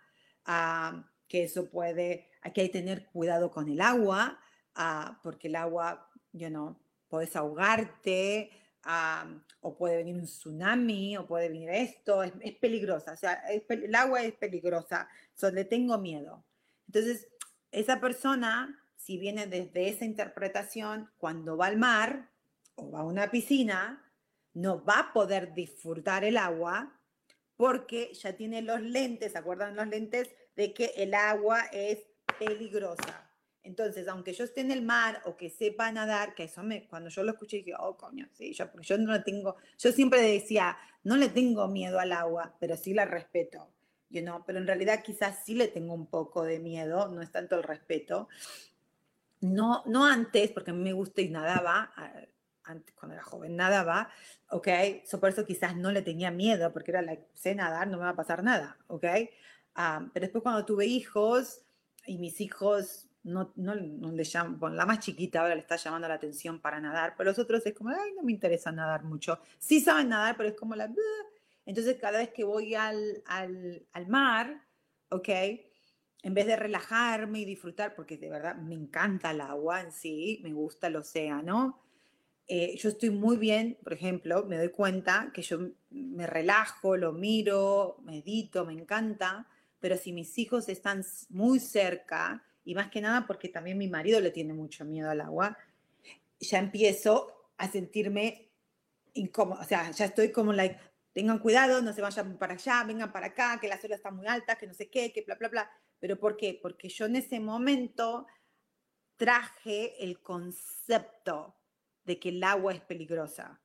que 1.29 1.43
eso 1.43 1.69
puede, 1.69 2.27
hay 2.41 2.51
que 2.51 2.67
tener 2.69 3.05
cuidado 3.05 3.51
con 3.51 3.69
el 3.69 3.79
agua, 3.79 4.39
ah, 4.75 5.19
porque 5.23 5.47
el 5.47 5.55
agua, 5.55 6.09
you 6.33 6.49
know, 6.49 6.75
puedes 7.07 7.35
ahogarte, 7.35 8.49
ah, 8.83 9.31
o 9.61 9.77
puede 9.77 9.97
venir 9.97 10.15
un 10.15 10.25
tsunami, 10.25 11.15
o 11.17 11.27
puede 11.27 11.47
venir 11.47 11.69
esto, 11.69 12.23
es, 12.23 12.33
peligrosa, 12.59 13.13
o 13.13 13.15
sea, 13.15 13.43
el 13.47 13.95
agua 13.95 14.23
es 14.23 14.33
peligrosa, 14.33 15.07
so, 15.35 15.51
le 15.51 15.65
tengo 15.65 15.97
miedo. 15.99 16.43
Entonces, 16.87 17.27
esa 17.71 18.01
persona, 18.01 18.83
si 18.95 19.17
viene 19.17 19.45
desde 19.45 19.89
esa 19.89 20.05
interpretación, 20.05 21.11
cuando 21.19 21.55
va 21.55 21.67
al 21.67 21.77
mar 21.77 22.31
o 22.73 22.89
va 22.89 23.01
a 23.01 23.05
una 23.05 23.29
piscina, 23.29 24.11
no 24.53 24.83
va 24.83 24.99
a 24.99 25.13
poder 25.13 25.53
disfrutar 25.53 26.23
el 26.23 26.37
agua 26.37 26.99
porque 27.55 28.13
ya 28.13 28.35
tiene 28.35 28.61
los 28.61 28.81
lentes, 28.81 29.33
¿se 29.33 29.37
acuerdan 29.37 29.75
los 29.75 29.87
lentes? 29.87 30.29
De 30.59 30.73
que 30.73 30.91
el 30.97 31.13
agua 31.13 31.61
es 31.71 31.99
peligrosa. 32.37 33.31
Entonces, 33.63 34.09
aunque 34.09 34.33
yo 34.33 34.43
esté 34.43 34.59
en 34.59 34.71
el 34.71 34.81
mar 34.81 35.21
o 35.23 35.37
que 35.37 35.49
sepa 35.49 35.89
nadar, 35.89 36.35
que 36.35 36.43
eso 36.43 36.63
me, 36.63 36.85
cuando 36.85 37.09
yo 37.09 37.23
lo 37.23 37.31
escuché 37.31 37.57
dije, 37.57 37.75
oh, 37.79 37.95
coño, 37.95 38.27
sí, 38.33 38.51
yo, 38.51 38.65
yo 38.81 38.97
no 38.97 39.23
tengo, 39.23 39.55
yo 39.77 39.93
siempre 39.93 40.21
decía, 40.21 40.77
no 41.05 41.15
le 41.15 41.29
tengo 41.29 41.69
miedo 41.69 41.97
al 41.97 42.11
agua, 42.11 42.57
pero 42.59 42.75
sí 42.75 42.93
la 42.93 43.05
respeto, 43.05 43.71
you 44.09 44.21
know? 44.21 44.43
pero 44.45 44.59
en 44.59 44.67
realidad 44.67 45.01
quizás 45.01 45.45
sí 45.45 45.55
le 45.55 45.69
tengo 45.69 45.93
un 45.93 46.07
poco 46.07 46.43
de 46.43 46.59
miedo, 46.59 47.07
no 47.07 47.21
es 47.21 47.31
tanto 47.31 47.55
el 47.55 47.63
respeto. 47.63 48.27
No, 49.39 49.83
no 49.85 50.05
antes, 50.05 50.51
porque 50.51 50.71
a 50.71 50.73
mí 50.73 50.83
me 50.83 50.91
gusta 50.91 51.21
y 51.21 51.29
nadaba, 51.29 51.93
antes, 52.65 52.93
cuando 52.95 53.15
era 53.15 53.23
joven 53.23 53.55
nadaba, 53.55 54.09
¿ok? 54.49 54.67
So, 55.05 55.21
por 55.21 55.29
eso 55.29 55.45
quizás 55.45 55.77
no 55.77 55.89
le 55.93 56.01
tenía 56.01 56.31
miedo, 56.31 56.73
porque 56.73 56.91
era 56.91 57.01
la, 57.01 57.17
sé 57.33 57.55
nadar, 57.55 57.87
no 57.87 57.97
me 57.97 58.03
va 58.03 58.09
a 58.09 58.15
pasar 58.17 58.43
nada, 58.43 58.77
¿ok? 58.87 59.05
Pero 59.73 60.25
después 60.25 60.41
cuando 60.41 60.65
tuve 60.65 60.85
hijos 60.85 61.61
y 62.05 62.17
mis 62.17 62.41
hijos 62.41 63.07
no, 63.23 63.51
no, 63.55 63.75
no 63.75 64.11
le 64.11 64.23
llaman, 64.23 64.75
la 64.75 64.85
más 64.85 64.99
chiquita 64.99 65.41
ahora 65.41 65.55
le 65.55 65.61
está 65.61 65.75
llamando 65.75 66.07
la 66.07 66.15
atención 66.15 66.59
para 66.59 66.79
nadar, 66.79 67.15
pero 67.17 67.29
los 67.29 67.39
otros 67.39 67.65
es 67.65 67.73
como, 67.73 67.89
ay, 67.89 68.13
no 68.15 68.23
me 68.23 68.31
interesa 68.31 68.71
nadar 68.71 69.03
mucho. 69.03 69.39
Sí 69.57 69.81
saben 69.81 70.09
nadar, 70.09 70.35
pero 70.37 70.49
es 70.49 70.55
como 70.55 70.75
la... 70.75 70.91
Entonces 71.65 71.97
cada 71.99 72.19
vez 72.19 72.29
que 72.29 72.43
voy 72.43 72.75
al, 72.75 73.21
al, 73.25 73.85
al 73.91 74.07
mar, 74.07 74.65
¿ok? 75.09 75.29
En 76.21 76.33
vez 76.33 76.47
de 76.47 76.55
relajarme 76.55 77.39
y 77.39 77.45
disfrutar, 77.45 77.95
porque 77.95 78.17
de 78.17 78.29
verdad 78.29 78.55
me 78.55 78.75
encanta 78.75 79.31
el 79.31 79.41
agua 79.41 79.81
en 79.81 79.91
sí, 79.91 80.39
me 80.43 80.51
gusta 80.51 80.87
el 80.87 80.95
océano, 80.95 81.79
eh, 82.51 82.75
yo 82.77 82.89
estoy 82.89 83.11
muy 83.11 83.37
bien, 83.37 83.77
por 83.83 83.93
ejemplo, 83.93 84.43
me 84.45 84.57
doy 84.57 84.69
cuenta 84.69 85.29
que 85.31 85.43
yo 85.43 85.59
me 85.91 86.25
relajo, 86.25 86.97
lo 86.97 87.11
miro, 87.11 87.97
medito, 88.03 88.65
me 88.65 88.73
encanta, 88.73 89.47
pero 89.79 89.97
si 89.97 90.13
mis 90.13 90.37
hijos 90.37 90.69
están 90.69 91.03
muy 91.29 91.59
cerca, 91.59 92.43
y 92.63 92.75
más 92.75 92.89
que 92.89 93.01
nada 93.01 93.25
porque 93.25 93.49
también 93.49 93.77
mi 93.77 93.87
marido 93.87 94.19
le 94.19 94.31
tiene 94.31 94.53
mucho 94.53 94.85
miedo 94.85 95.09
al 95.09 95.21
agua, 95.21 95.57
ya 96.39 96.59
empiezo 96.59 97.51
a 97.57 97.69
sentirme 97.69 98.51
incómodo, 99.13 99.61
o 99.61 99.65
sea, 99.65 99.91
ya 99.91 100.05
estoy 100.05 100.31
como 100.31 100.53
like, 100.53 100.79
tengan 101.13 101.39
cuidado, 101.39 101.81
no 101.81 101.93
se 101.93 102.01
vayan 102.01 102.37
para 102.37 102.53
allá, 102.53 102.83
vengan 102.83 103.11
para 103.11 103.27
acá, 103.27 103.57
que 103.59 103.67
las 103.67 103.83
olas 103.83 103.97
están 103.97 104.15
muy 104.15 104.27
altas, 104.27 104.57
que 104.57 104.67
no 104.67 104.73
sé 104.73 104.89
qué, 104.89 105.11
que 105.11 105.23
bla, 105.23 105.35
bla, 105.35 105.49
bla. 105.49 105.71
¿Pero 105.99 106.17
por 106.17 106.37
qué? 106.37 106.57
Porque 106.61 106.87
yo 106.89 107.05
en 107.05 107.17
ese 107.17 107.39
momento 107.39 108.27
traje 109.17 110.01
el 110.03 110.21
concepto 110.21 111.57
de 112.05 112.19
que 112.19 112.29
el 112.29 112.43
agua 112.43 112.73
es 112.73 112.81
peligrosa 112.81 113.59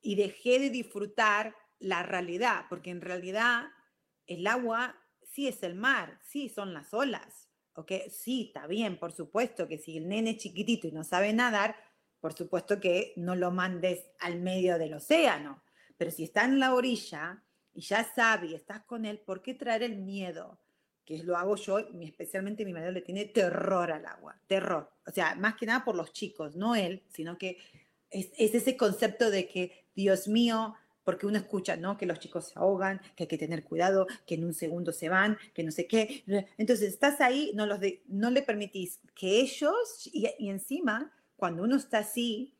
y 0.00 0.14
dejé 0.14 0.58
de 0.60 0.70
disfrutar 0.70 1.54
la 1.78 2.02
realidad, 2.02 2.64
porque 2.68 2.90
en 2.90 3.00
realidad 3.00 3.66
el 4.26 4.46
agua 4.46 4.96
sí 5.30 5.48
es 5.48 5.62
el 5.62 5.74
mar, 5.74 6.18
sí 6.22 6.48
son 6.48 6.74
las 6.74 6.92
olas, 6.92 7.48
¿ok? 7.74 7.92
Sí, 8.10 8.46
está 8.48 8.66
bien, 8.66 8.98
por 8.98 9.12
supuesto 9.12 9.68
que 9.68 9.78
si 9.78 9.96
el 9.98 10.08
nene 10.08 10.30
es 10.30 10.38
chiquitito 10.38 10.88
y 10.88 10.92
no 10.92 11.04
sabe 11.04 11.32
nadar, 11.32 11.76
por 12.20 12.32
supuesto 12.32 12.80
que 12.80 13.12
no 13.16 13.36
lo 13.36 13.50
mandes 13.50 14.06
al 14.20 14.40
medio 14.40 14.78
del 14.78 14.94
océano, 14.94 15.62
pero 15.96 16.10
si 16.10 16.24
está 16.24 16.44
en 16.44 16.58
la 16.58 16.74
orilla 16.74 17.42
y 17.72 17.82
ya 17.82 18.04
sabe 18.04 18.48
y 18.48 18.54
estás 18.54 18.82
con 18.84 19.04
él, 19.04 19.18
¿por 19.18 19.42
qué 19.42 19.54
traer 19.54 19.82
el 19.82 19.96
miedo? 19.96 20.58
Que 21.04 21.22
lo 21.22 21.36
hago 21.36 21.56
yo, 21.56 21.78
especialmente 21.78 22.64
mi 22.64 22.72
marido 22.72 22.92
le 22.92 23.02
tiene 23.02 23.24
terror 23.26 23.92
al 23.92 24.06
agua, 24.06 24.40
terror. 24.46 24.90
O 25.06 25.10
sea, 25.10 25.34
más 25.36 25.54
que 25.54 25.66
nada 25.66 25.84
por 25.84 25.94
los 25.94 26.12
chicos, 26.12 26.56
no 26.56 26.74
él, 26.74 27.04
sino 27.08 27.38
que 27.38 27.58
es, 28.10 28.30
es 28.36 28.54
ese 28.54 28.76
concepto 28.76 29.30
de 29.30 29.48
que, 29.48 29.86
Dios 29.94 30.28
mío, 30.28 30.74
porque 31.08 31.24
uno 31.24 31.38
escucha, 31.38 31.74
¿no? 31.74 31.96
Que 31.96 32.04
los 32.04 32.18
chicos 32.18 32.48
se 32.48 32.58
ahogan, 32.58 33.00
que 33.16 33.22
hay 33.22 33.28
que 33.28 33.38
tener 33.38 33.64
cuidado, 33.64 34.06
que 34.26 34.34
en 34.34 34.44
un 34.44 34.52
segundo 34.52 34.92
se 34.92 35.08
van, 35.08 35.38
que 35.54 35.64
no 35.64 35.70
sé 35.70 35.86
qué. 35.86 36.22
Entonces, 36.58 36.90
estás 36.90 37.22
ahí, 37.22 37.50
no, 37.54 37.64
los 37.64 37.80
no 38.08 38.30
le 38.30 38.42
permitís 38.42 39.00
que 39.14 39.40
ellos, 39.40 40.06
y, 40.12 40.28
encima, 40.50 41.10
cuando 41.34 41.62
uno 41.62 41.76
está 41.76 42.00
así, 42.00 42.52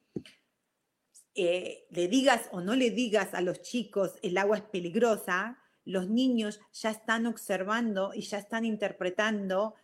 eh, 1.34 1.84
le 1.90 2.08
digas 2.08 2.48
o 2.50 2.62
no 2.62 2.74
le 2.74 2.90
digas 2.90 3.34
a 3.34 3.42
los 3.42 3.60
chicos 3.60 4.14
el 4.22 4.38
agua 4.38 4.56
es 4.56 4.62
peligrosa, 4.62 5.58
los 5.84 6.08
niños 6.08 6.58
ya 6.72 6.90
están 6.90 7.26
observando 7.26 8.12
y 8.14 8.22
ya 8.22 8.38
están 8.38 8.64
interpretando 8.64 9.74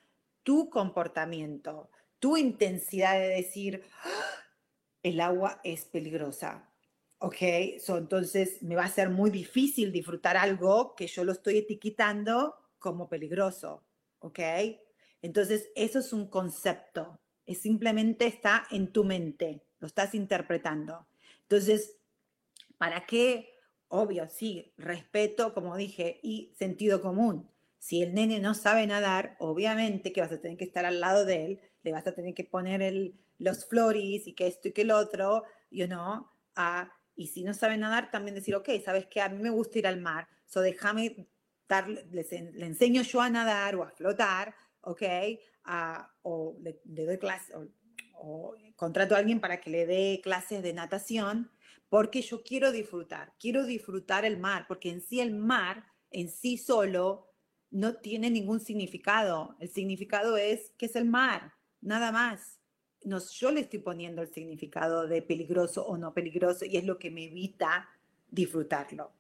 tu 0.43 0.71
comportamiento, 0.71 1.91
tu 2.19 2.39
intensidad 2.39 3.13
de 3.21 3.29
decir, 3.29 3.83
¡Ah! 4.05 4.43
el 5.03 5.21
agua 5.21 5.61
es 5.65 5.85
peligrosa. 5.85 6.71
¿Ok? 7.25 7.41
entonces 7.41 8.63
me 8.63 8.77
va 8.77 8.85
a 8.85 8.89
ser 8.89 9.09
muy 9.09 9.31
difícil 9.31 9.91
disfrutar 9.91 10.37
algo 10.37 10.95
que 10.95 11.07
yo 11.07 11.25
lo 11.25 11.33
estoy 11.33 11.57
etiquetando 11.57 12.55
como 12.79 13.09
peligroso. 13.09 13.83
¿Ok? 14.19 14.41
Entonces, 15.23 15.71
eso 15.75 16.01
es 16.01 16.13
un 16.13 16.29
concepto. 16.29 17.19
Es 17.47 17.63
simplemente 17.63 18.27
está 18.27 18.67
en 18.71 18.93
tu 18.93 19.05
mente, 19.05 19.63
lo 19.81 19.87
estás 19.87 20.15
interpretando. 20.15 21.07
Entonces, 21.43 21.97
¿para 22.77 23.07
qué? 23.07 23.55
Obvio, 23.89 24.29
sí, 24.29 24.75
respeto, 24.77 25.55
como 25.55 25.79
dije, 25.79 26.21
y 26.23 26.53
sentido 26.59 27.01
común. 27.01 27.49
Si 27.79 28.03
el 28.03 28.13
nene 28.13 28.39
no 28.39 28.53
sabe 28.53 28.87
nadar, 28.87 29.37
obviamente 29.39 30.13
que 30.13 30.21
vas 30.21 30.33
a 30.33 30.43
tener 30.43 30.59
que 30.59 30.65
estar 30.65 30.85
al 30.85 31.01
lado 31.01 31.25
de 31.25 31.45
él, 31.47 31.61
le 31.85 31.93
vas 31.93 32.07
a 32.07 32.13
tener 32.13 32.35
que 32.35 32.45
poner 32.45 32.83
el, 32.83 33.15
los 33.39 33.65
floris 33.65 34.27
y 34.27 34.35
que 34.35 34.47
esto 34.47 34.69
y 34.69 34.73
que 34.73 34.83
el 34.83 34.91
otro, 34.91 35.45
you 35.71 35.87
know, 35.87 36.27
a 36.55 36.93
y 37.17 37.29
si 37.29 37.45
no 37.45 37.55
sabe 37.55 37.77
nadar, 37.77 38.11
también 38.11 38.35
decir, 38.35 38.55
ok, 38.55 38.69
sabes 38.85 39.07
que 39.07 39.21
a 39.21 39.29
mí 39.29 39.43
me 39.43 39.51
gusta 39.51 39.79
ir 39.79 39.87
al 39.87 40.01
mar, 40.01 40.29
so 40.47 40.61
déjame 40.61 41.29
dar, 41.69 41.89
le 41.89 42.67
enseño 42.67 43.03
yo 43.03 43.21
a 43.21 43.31
nadar 43.31 43.77
o 43.77 43.83
a 43.83 43.91
flotar, 43.91 44.55
ok, 44.81 45.03
o 46.23 46.57
le, 46.61 46.81
doy 46.85 47.19
clase, 47.19 47.53
o, 48.15 48.57
contrato 48.77 49.15
a 49.15 49.19
alguien 49.19 49.41
para 49.41 49.61
que 49.61 49.71
le 49.71 49.87
dé 49.87 50.21
clases 50.23 50.63
de 50.63 50.73
natación, 50.73 51.51
porque 51.89 52.23
yo 52.23 52.43
quiero 52.43 52.73
disfrutar, 52.73 53.35
quiero 53.39 53.65
disfrutar 53.65 54.25
el 54.25 54.39
mar, 54.39 54.65
porque 54.67 54.91
en 54.91 55.01
sí 55.01 55.21
el 55.21 55.35
mar, 55.35 55.85
en 56.11 56.29
sí 56.29 56.59
solo, 56.59 57.31
no 57.71 57.97
tiene 57.97 58.31
ningún 58.31 58.61
significado. 58.61 59.57
El 59.61 59.69
significado 59.69 60.37
es 60.37 60.73
que 60.79 60.87
es 60.87 60.97
el 60.97 61.05
mar, 61.05 61.53
nada 61.81 62.13
más 62.13 62.61
yo 63.05 63.51
le 63.51 63.61
estoy 63.61 63.81
poniendo 63.81 64.23
el 64.23 64.29
significado 64.29 65.07
de 65.07 65.23
peligroso 65.23 65.87
o 65.87 65.97
no 65.97 66.15
peligroso 66.15 66.65
y 66.65 66.77
es 66.77 66.85
lo 66.85 66.99
que 66.99 67.11
me 67.11 67.25
evita 67.25 67.89
disfrutarlo. 68.31 69.13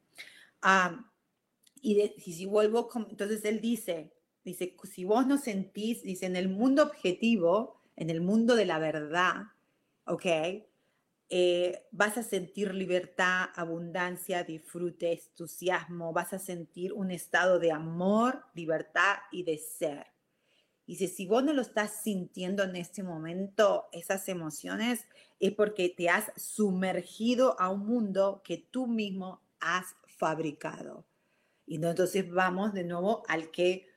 y, 1.81 2.09
si 2.19 2.47
vuelvo, 2.47 2.89
entonces 3.11 3.45
él 3.45 3.61
dice, 3.61 4.13
dice, 4.45 4.77
si 4.85 5.05
vos 5.05 5.27
no 5.27 5.39
sentís, 5.39 6.03
dice, 6.03 6.27
en 6.27 6.37
el 6.37 6.49
mundo 6.49 6.83
objetivo, 6.83 7.81
en 7.97 8.11
el 8.11 8.21
mundo 8.21 8.57
de 8.57 8.65
la 8.65 8.79
verdad, 8.79 9.45
¿ok? 10.07 10.27
Eh, 11.31 11.87
vas 11.91 12.19
a 12.19 12.23
sentir 12.23 12.75
libertad, 12.75 13.47
abundancia, 13.55 14.45
disfrute, 14.45 15.13
entusiasmo, 15.13 16.13
vas 16.13 16.33
a 16.33 16.39
sentir 16.39 16.93
un 16.93 17.11
estado 17.11 17.59
de 17.59 17.73
amor, 17.73 18.45
libertad 18.55 19.17
y 19.33 19.43
de 19.43 19.59
ser. 19.59 20.14
Y 20.87 20.97
si 20.97 21.27
vos 21.27 21.43
no 21.43 21.53
lo 21.53 21.63
estás 21.63 22.03
sintiendo 22.03 22.63
en 22.63 22.77
este 22.77 23.03
momento, 23.03 23.89
esas 23.93 24.29
emociones, 24.29 25.07
es 25.41 25.53
porque 25.53 25.89
te 25.89 26.11
has 26.11 26.31
sumergido 26.37 27.59
a 27.59 27.71
un 27.71 27.87
mundo 27.87 28.43
que 28.45 28.59
tú 28.59 28.87
mismo 28.87 29.41
has 29.61 29.97
fabricado. 30.07 31.05
Y 31.67 31.77
entonces 31.77 32.31
vamos 32.31 32.75
de 32.75 32.85
nuevo 32.85 33.23
al 33.29 33.51
que 33.51 33.89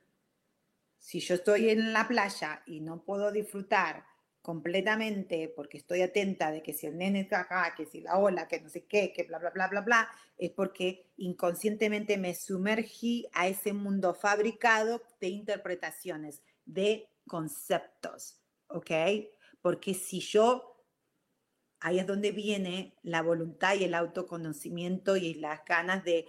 si 0.98 1.20
yo 1.20 1.36
estoy 1.36 1.70
en 1.70 1.94
la 1.94 2.08
playa 2.08 2.64
y 2.66 2.80
no 2.80 3.04
puedo 3.04 3.32
disfrutar 3.32 4.06
completamente 4.42 5.52
porque 5.54 5.78
estoy 5.78 6.02
atenta 6.02 6.52
de 6.52 6.64
que 6.64 6.72
si 6.72 6.88
el 6.88 6.98
nene 6.98 7.28
acá, 7.32 7.74
que 7.76 7.86
si 7.86 8.00
la 8.00 8.18
ola, 8.18 8.48
que 8.48 8.62
no 8.62 8.70
sé 8.70 8.86
qué, 8.86 9.12
que 9.12 9.24
bla, 9.24 9.40
bla, 9.40 9.50
bla, 9.50 9.68
bla, 9.68 9.82
bla, 9.82 10.10
es 10.38 10.52
porque 10.52 11.06
inconscientemente 11.18 12.18
me 12.18 12.34
sumergí 12.34 13.28
a 13.34 13.50
ese 13.50 13.74
mundo 13.74 14.14
fabricado 14.14 15.02
de 15.20 15.28
interpretaciones 15.28 16.42
de 16.68 17.10
conceptos, 17.26 18.40
¿ok? 18.68 18.92
Porque 19.62 19.96
si 19.96 20.20
yo, 20.20 20.84
ahí 21.80 22.00
es 22.00 22.08
donde 22.08 22.32
viene 22.32 22.98
la 23.02 23.22
voluntad 23.22 23.76
y 23.76 23.86
el 23.86 23.94
autoconocimiento 23.96 25.16
y 25.18 25.34
las 25.36 25.64
ganas 25.66 26.04
de 26.04 26.28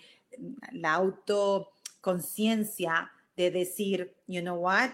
la 0.73 0.95
autoconciencia 0.95 3.11
de 3.37 3.51
decir, 3.51 4.17
you 4.27 4.41
know 4.41 4.57
what, 4.57 4.91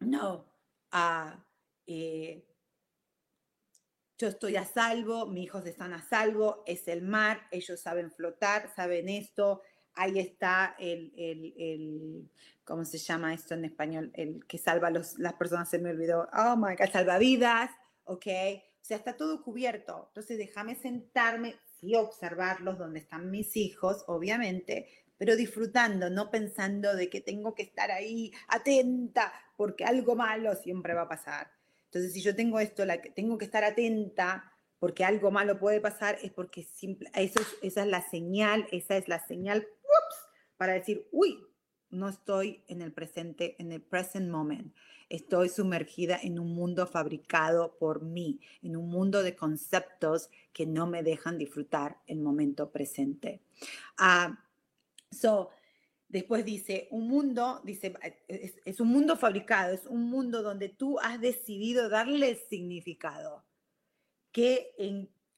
no, 0.00 0.44
uh, 0.92 1.30
yo 4.18 4.28
estoy 4.28 4.56
a 4.56 4.64
salvo, 4.64 5.26
mis 5.26 5.44
hijos 5.44 5.66
están 5.66 5.92
a 5.92 6.02
salvo, 6.02 6.62
es 6.66 6.88
el 6.88 7.02
mar, 7.02 7.46
ellos 7.50 7.78
saben 7.80 8.10
flotar, 8.10 8.74
saben 8.74 9.10
esto, 9.10 9.60
ahí 9.96 10.18
está 10.18 10.76
el, 10.78 11.12
el, 11.16 11.54
el, 11.58 12.30
¿cómo 12.64 12.84
se 12.84 12.98
llama 12.98 13.34
esto 13.34 13.54
en 13.54 13.64
español? 13.64 14.10
El 14.14 14.44
que 14.46 14.58
salva 14.58 14.88
a 14.88 14.90
las 14.90 15.34
personas, 15.38 15.68
se 15.68 15.78
me 15.78 15.90
olvidó, 15.90 16.28
oh 16.32 16.56
my 16.56 16.76
God, 16.76 16.90
salvavidas, 16.92 17.70
¿ok? 18.04 18.26
O 18.26 18.84
sea, 18.84 18.98
está 18.98 19.16
todo 19.16 19.42
cubierto. 19.42 20.04
Entonces, 20.08 20.38
déjame 20.38 20.76
sentarme, 20.76 21.56
sí, 21.80 21.94
observarlos 21.96 22.78
donde 22.78 23.00
están 23.00 23.30
mis 23.30 23.56
hijos, 23.56 24.04
obviamente, 24.06 24.86
pero 25.18 25.34
disfrutando, 25.34 26.10
no 26.10 26.30
pensando 26.30 26.94
de 26.94 27.08
que 27.08 27.20
tengo 27.20 27.54
que 27.54 27.62
estar 27.62 27.90
ahí 27.90 28.32
atenta, 28.48 29.32
porque 29.56 29.84
algo 29.84 30.14
malo 30.14 30.54
siempre 30.54 30.94
va 30.94 31.02
a 31.02 31.08
pasar. 31.08 31.50
Entonces, 31.86 32.12
si 32.12 32.20
yo 32.20 32.36
tengo 32.36 32.60
esto, 32.60 32.84
la 32.84 33.00
que 33.00 33.10
tengo 33.10 33.38
que 33.38 33.46
estar 33.46 33.64
atenta, 33.64 34.52
porque 34.78 35.04
algo 35.04 35.30
malo 35.30 35.58
puede 35.58 35.80
pasar, 35.80 36.18
es 36.22 36.32
porque 36.32 36.62
simple, 36.62 37.10
eso 37.14 37.40
esa 37.62 37.82
es 37.82 37.88
la 37.88 38.08
señal, 38.08 38.66
esa 38.70 38.96
es 38.96 39.08
la 39.08 39.26
señal 39.26 39.66
para 40.56 40.72
decir, 40.72 41.06
uy, 41.12 41.46
no 41.90 42.08
estoy 42.08 42.62
en 42.68 42.82
el 42.82 42.92
presente, 42.92 43.56
en 43.58 43.72
el 43.72 43.82
present 43.82 44.30
moment. 44.30 44.74
Estoy 45.08 45.48
sumergida 45.48 46.18
en 46.20 46.38
un 46.38 46.54
mundo 46.54 46.86
fabricado 46.86 47.76
por 47.78 48.02
mí, 48.02 48.40
en 48.62 48.76
un 48.76 48.88
mundo 48.88 49.22
de 49.22 49.36
conceptos 49.36 50.30
que 50.52 50.66
no 50.66 50.86
me 50.86 51.02
dejan 51.02 51.38
disfrutar 51.38 51.98
el 52.06 52.20
momento 52.20 52.72
presente. 52.72 53.40
Ah, 53.98 54.44
so, 55.10 55.50
después 56.08 56.44
dice, 56.44 56.88
un 56.90 57.06
mundo, 57.08 57.60
dice, 57.64 57.94
es, 58.26 58.56
es, 58.64 58.80
un 58.80 58.88
mundo 58.88 59.16
fabricado, 59.16 59.72
es 59.72 59.86
un 59.86 60.10
mundo 60.10 60.42
donde 60.42 60.68
tú 60.68 60.98
has 60.98 61.20
decidido 61.20 61.88
darle 61.88 62.34
significado, 62.48 63.44
que 64.36 64.74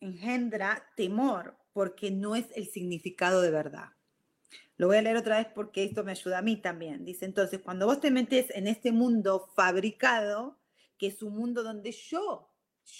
engendra 0.01 0.84
temor 0.96 1.57
porque 1.72 2.11
no 2.11 2.34
es 2.34 2.46
el 2.57 2.66
significado 2.66 3.42
de 3.42 3.53
verdad. 3.53 3.90
Lo 4.76 4.88
voy 4.88 4.96
a 4.96 5.03
leer 5.03 5.16
otra 5.16 5.38
vez 5.38 5.46
porque 5.55 5.84
esto 5.84 6.03
me 6.03 6.11
ayuda 6.11 6.38
a 6.38 6.42
mí 6.42 6.57
también. 6.57 7.05
Dice 7.05 7.24
entonces, 7.24 7.61
cuando 7.61 7.86
vos 7.86 8.01
te 8.01 8.11
metes 8.11 8.51
en 8.57 8.66
este 8.66 8.90
mundo 8.90 9.53
fabricado, 9.55 10.59
que 10.99 11.07
es 11.07 11.22
un 11.22 11.36
mundo 11.36 11.62
donde 11.62 11.92
yo, 11.92 12.51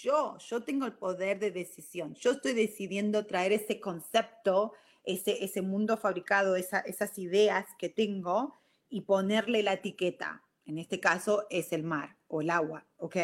yo, 0.01 0.37
yo 0.37 0.63
tengo 0.63 0.85
el 0.85 0.93
poder 0.93 1.37
de 1.37 1.51
decisión, 1.51 2.15
yo 2.15 2.31
estoy 2.31 2.53
decidiendo 2.53 3.25
traer 3.25 3.51
ese 3.51 3.81
concepto, 3.81 4.71
ese, 5.03 5.43
ese 5.43 5.61
mundo 5.61 5.97
fabricado, 5.97 6.55
esas 6.55 7.17
ideas 7.17 7.65
que 7.77 7.89
tengo 7.89 8.55
y 8.87 9.01
ponerle 9.01 9.63
la 9.63 9.73
etiqueta. 9.73 10.45
En 10.65 10.77
este 10.77 11.01
caso 11.01 11.45
es 11.49 11.73
el 11.73 11.83
mar 11.83 12.15
o 12.29 12.39
el 12.39 12.51
agua, 12.51 12.87
¿ok? 12.95 13.17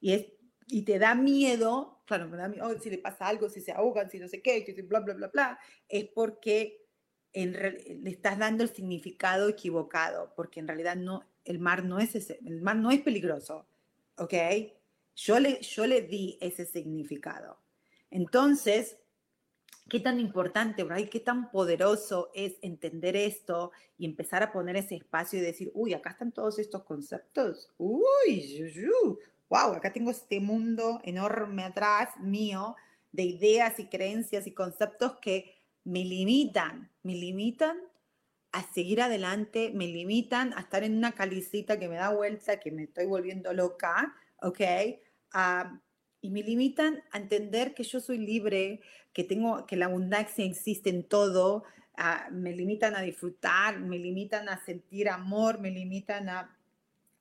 Y, 0.00 0.12
es, 0.12 0.26
y 0.66 0.82
te 0.82 0.98
da 0.98 1.14
miedo, 1.14 2.02
claro, 2.06 2.28
me 2.28 2.36
da 2.36 2.48
miedo, 2.48 2.66
oh, 2.66 2.78
si 2.78 2.90
le 2.90 2.98
pasa 2.98 3.28
algo, 3.28 3.48
si 3.48 3.60
se 3.60 3.72
ahogan, 3.72 4.10
si 4.10 4.18
no 4.18 4.28
sé 4.28 4.42
qué, 4.42 4.64
bla, 4.88 5.00
bla, 5.00 5.14
bla, 5.14 5.28
bla, 5.28 5.58
es 5.88 6.06
porque 6.06 6.84
le 7.32 8.10
estás 8.10 8.38
dando 8.38 8.62
el 8.62 8.70
significado 8.70 9.48
equivocado, 9.48 10.32
porque 10.36 10.60
en 10.60 10.68
realidad 10.68 10.96
no, 10.96 11.28
el 11.44 11.58
mar 11.58 11.84
no 11.84 11.98
es 11.98 12.14
ese, 12.14 12.38
el 12.44 12.62
mar 12.62 12.76
no 12.76 12.90
es 12.90 13.00
peligroso, 13.02 13.66
¿ok? 14.16 14.34
Yo 15.16 15.38
le, 15.40 15.60
yo 15.60 15.86
le 15.86 16.02
di 16.02 16.38
ese 16.40 16.64
significado. 16.64 17.60
Entonces, 18.10 18.98
qué 19.88 20.00
tan 20.00 20.20
importante, 20.20 20.84
¿verdad? 20.84 21.08
qué 21.10 21.20
tan 21.20 21.50
poderoso 21.50 22.30
es 22.34 22.56
entender 22.62 23.16
esto 23.16 23.72
y 23.98 24.06
empezar 24.06 24.42
a 24.42 24.52
poner 24.52 24.76
ese 24.76 24.96
espacio 24.96 25.38
y 25.38 25.42
decir, 25.42 25.70
uy, 25.74 25.94
acá 25.94 26.10
están 26.10 26.32
todos 26.32 26.58
estos 26.58 26.84
conceptos. 26.84 27.70
Uy, 27.76 28.62
wow, 29.48 29.72
acá 29.74 29.92
tengo 29.92 30.10
este 30.10 30.40
mundo 30.40 31.00
enorme 31.04 31.64
atrás 31.64 32.10
mío 32.20 32.76
de 33.12 33.24
ideas 33.24 33.78
y 33.78 33.86
creencias 33.86 34.46
y 34.46 34.52
conceptos 34.52 35.18
que 35.20 35.54
me 35.84 36.04
limitan, 36.04 36.90
me 37.02 37.14
limitan 37.14 37.76
a 38.52 38.62
seguir 38.72 39.02
adelante, 39.02 39.70
me 39.74 39.86
limitan 39.86 40.52
a 40.54 40.60
estar 40.60 40.84
en 40.84 40.96
una 40.96 41.12
calicita 41.12 41.78
que 41.78 41.88
me 41.88 41.96
da 41.96 42.10
vuelta, 42.10 42.60
que 42.60 42.70
me 42.70 42.84
estoy 42.84 43.06
volviendo 43.06 43.52
loca, 43.52 44.14
¿ok? 44.40 44.60
y 46.20 46.30
me 46.30 46.42
limitan 46.42 47.02
a 47.10 47.18
entender 47.18 47.74
que 47.74 47.82
yo 47.82 48.00
soy 48.00 48.16
libre, 48.16 48.80
que 49.12 49.24
tengo, 49.24 49.66
que 49.66 49.76
la 49.76 49.86
abundancia 49.86 50.44
existe 50.44 50.88
en 50.88 51.06
todo, 51.06 51.64
me 52.30 52.52
limitan 52.52 52.96
a 52.96 53.02
disfrutar, 53.02 53.78
me 53.78 53.98
limitan 53.98 54.48
a 54.48 54.64
sentir 54.64 55.08
amor, 55.08 55.60
me 55.60 55.70
limitan 55.70 56.28
a, 56.28 56.56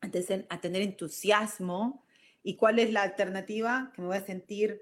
a, 0.02 0.62
tener 0.62 0.82
entusiasmo. 0.82 2.06
¿Y 2.44 2.58
cuál 2.58 2.80
es 2.80 2.92
la 2.92 3.04
alternativa? 3.04 3.92
Que 3.96 4.02
me 4.02 4.08
voy 4.10 4.18
a 4.18 4.26
sentir 4.26 4.82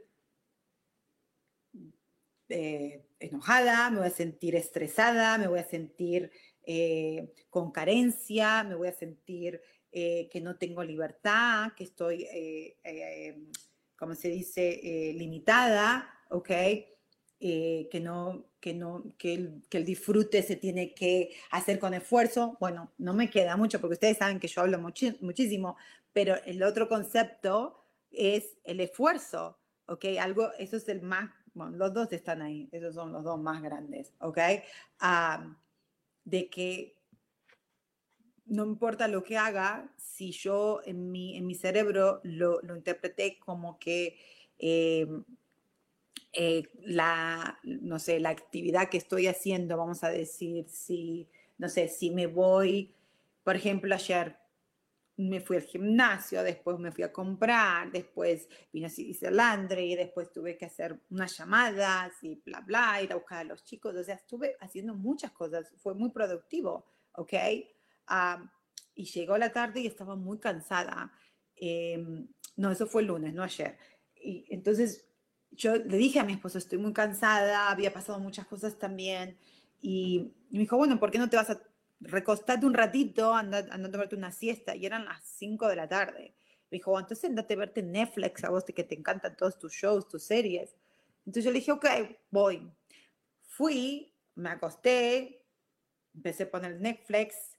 eh, 2.53 3.05
enojada, 3.19 3.89
me 3.91 3.99
voy 3.99 4.07
a 4.07 4.11
sentir 4.11 4.55
estresada, 4.55 5.37
me 5.37 5.47
voy 5.47 5.59
a 5.59 5.63
sentir 5.63 6.31
eh, 6.63 7.31
con 7.49 7.71
carencia, 7.71 8.63
me 8.65 8.75
voy 8.75 8.89
a 8.89 8.93
sentir 8.93 9.61
eh, 9.91 10.27
que 10.29 10.41
no 10.41 10.57
tengo 10.57 10.83
libertad, 10.83 11.71
que 11.77 11.85
estoy, 11.85 12.27
como 13.95 14.15
se 14.15 14.27
dice, 14.27 15.13
limitada, 15.15 16.09
¿ok? 16.29 16.49
que 17.39 18.01
no, 18.03 18.51
que, 18.59 18.73
no, 18.73 19.03
el, 19.23 19.63
que 19.69 19.77
el, 19.77 19.85
disfrute 19.85 20.43
se 20.43 20.55
tiene 20.55 20.93
que 20.93 21.31
hacer 21.51 21.79
con 21.79 21.93
esfuerzo. 21.93 22.57
Bueno, 22.59 22.91
no 22.97 23.13
me 23.13 23.29
queda 23.29 23.55
mucho 23.57 23.79
porque 23.79 23.93
ustedes 23.93 24.17
saben 24.17 24.39
que 24.39 24.47
yo 24.47 24.61
hablo 24.61 24.77
muchísimo, 24.79 25.77
pero 26.13 26.35
el 26.45 26.63
otro 26.63 26.87
concepto 26.87 27.85
es 28.09 28.57
el 28.63 28.79
esfuerzo, 28.79 29.59
¿ok? 29.87 30.05
Algo, 30.19 30.51
eso 30.59 30.77
es 30.77 30.87
el 30.89 31.01
más, 31.01 31.29
bueno, 31.53 31.77
los 31.77 31.93
dos 31.93 32.11
están 32.11 32.41
ahí, 32.41 32.69
esos 32.71 32.95
son 32.95 33.11
los 33.11 33.23
dos 33.23 33.39
más 33.39 33.61
grandes, 33.61 34.13
¿ok? 34.19 34.37
de 36.23 36.51
que 36.51 36.95
no 38.45 38.63
importa 38.63 39.07
lo 39.07 39.23
que 39.23 39.37
haga, 39.37 39.91
si 39.97 40.31
yo 40.31 40.81
en 40.85 41.11
mi, 41.11 41.35
en 41.35 41.47
mi 41.47 41.55
cerebro 41.55 42.21
lo, 42.23 42.61
lo 42.61 42.75
interpreté 42.75 43.39
como 43.39 43.79
que... 43.79 44.19
Eh, 44.59 45.07
eh, 46.33 46.69
la, 46.85 47.59
no 47.63 47.99
sé, 47.99 48.19
la 48.21 48.29
actividad 48.29 48.87
que 48.87 48.97
estoy 48.97 49.27
haciendo, 49.27 49.75
vamos 49.75 50.03
a 50.05 50.09
decir, 50.09 50.65
si, 50.69 51.27
no 51.57 51.67
sé, 51.67 51.89
si 51.89 52.09
me 52.09 52.25
voy, 52.25 52.95
por 53.43 53.57
ejemplo, 53.57 53.93
ayer 53.93 54.37
me 55.29 55.41
fui 55.41 55.57
al 55.57 55.63
gimnasio, 55.63 56.43
después 56.43 56.77
me 56.79 56.91
fui 56.91 57.03
a 57.03 57.11
comprar, 57.11 57.91
después 57.91 58.47
vine 58.71 58.87
a 58.87 58.89
hice 58.95 59.29
y 59.81 59.95
después 59.95 60.31
tuve 60.31 60.57
que 60.57 60.65
hacer 60.65 60.99
unas 61.09 61.37
llamadas 61.37 62.11
y 62.21 62.35
bla, 62.45 62.61
bla, 62.61 63.01
ir 63.01 63.11
a 63.11 63.15
buscar 63.15 63.39
a 63.39 63.43
los 63.43 63.63
chicos, 63.63 63.95
o 63.95 64.03
sea, 64.03 64.15
estuve 64.15 64.55
haciendo 64.59 64.93
muchas 64.93 65.31
cosas, 65.31 65.71
fue 65.77 65.93
muy 65.93 66.11
productivo, 66.11 66.85
¿ok? 67.13 67.33
y 68.93 69.05
llegó 69.05 69.37
la 69.37 69.53
tarde 69.53 69.79
y 69.79 69.87
estaba 69.87 70.15
muy 70.15 70.37
cansada. 70.37 71.13
Em, 71.55 72.27
no, 72.57 72.71
eso 72.71 72.87
fue 72.87 73.03
el 73.03 73.07
lunes, 73.07 73.33
no 73.33 73.41
ayer. 73.41 73.77
Y 74.21 74.45
entonces 74.49 75.07
yo 75.51 75.77
le 75.77 75.97
dije 75.97 76.19
a 76.19 76.25
mi 76.25 76.33
esposo, 76.33 76.57
estoy 76.57 76.77
muy 76.77 76.91
cansada, 76.91 77.69
había 77.69 77.93
pasado 77.93 78.19
muchas 78.19 78.47
cosas 78.47 78.77
también, 78.77 79.37
y, 79.81 80.31
me 80.51 80.59
dijo, 80.59 80.77
bueno, 80.77 80.99
¿por 80.99 81.11
qué 81.11 81.17
no 81.17 81.29
te 81.29 81.37
vas 81.37 81.49
a 81.49 81.59
recostarte 82.01 82.65
un 82.65 82.73
ratito, 82.73 83.33
anda, 83.33 83.65
anda 83.71 83.87
a 83.87 83.91
tomarte 83.91 84.15
una 84.15 84.31
siesta? 84.31 84.75
Y 84.75 84.85
eran 84.85 85.05
las 85.05 85.23
5 85.23 85.67
de 85.67 85.75
la 85.75 85.87
tarde. 85.87 86.33
Me 86.69 86.77
dijo, 86.77 86.99
entonces 86.99 87.29
andate 87.29 87.53
a 87.53 87.57
verte 87.57 87.83
Netflix, 87.83 88.43
a 88.43 88.49
vos 88.49 88.63
que 88.63 88.83
te 88.83 88.95
encantan 88.95 89.35
todos 89.35 89.57
tus 89.59 89.73
shows, 89.73 90.07
tus 90.07 90.23
series. 90.23 90.75
Entonces 91.25 91.43
yo 91.43 91.51
le 91.51 91.59
dije, 91.59 91.71
ok, 91.71 91.85
voy. 92.29 92.71
Fui, 93.43 94.13
me 94.35 94.49
acosté, 94.49 95.45
empecé 96.13 96.43
a 96.43 96.51
poner 96.51 96.79
Netflix, 96.79 97.57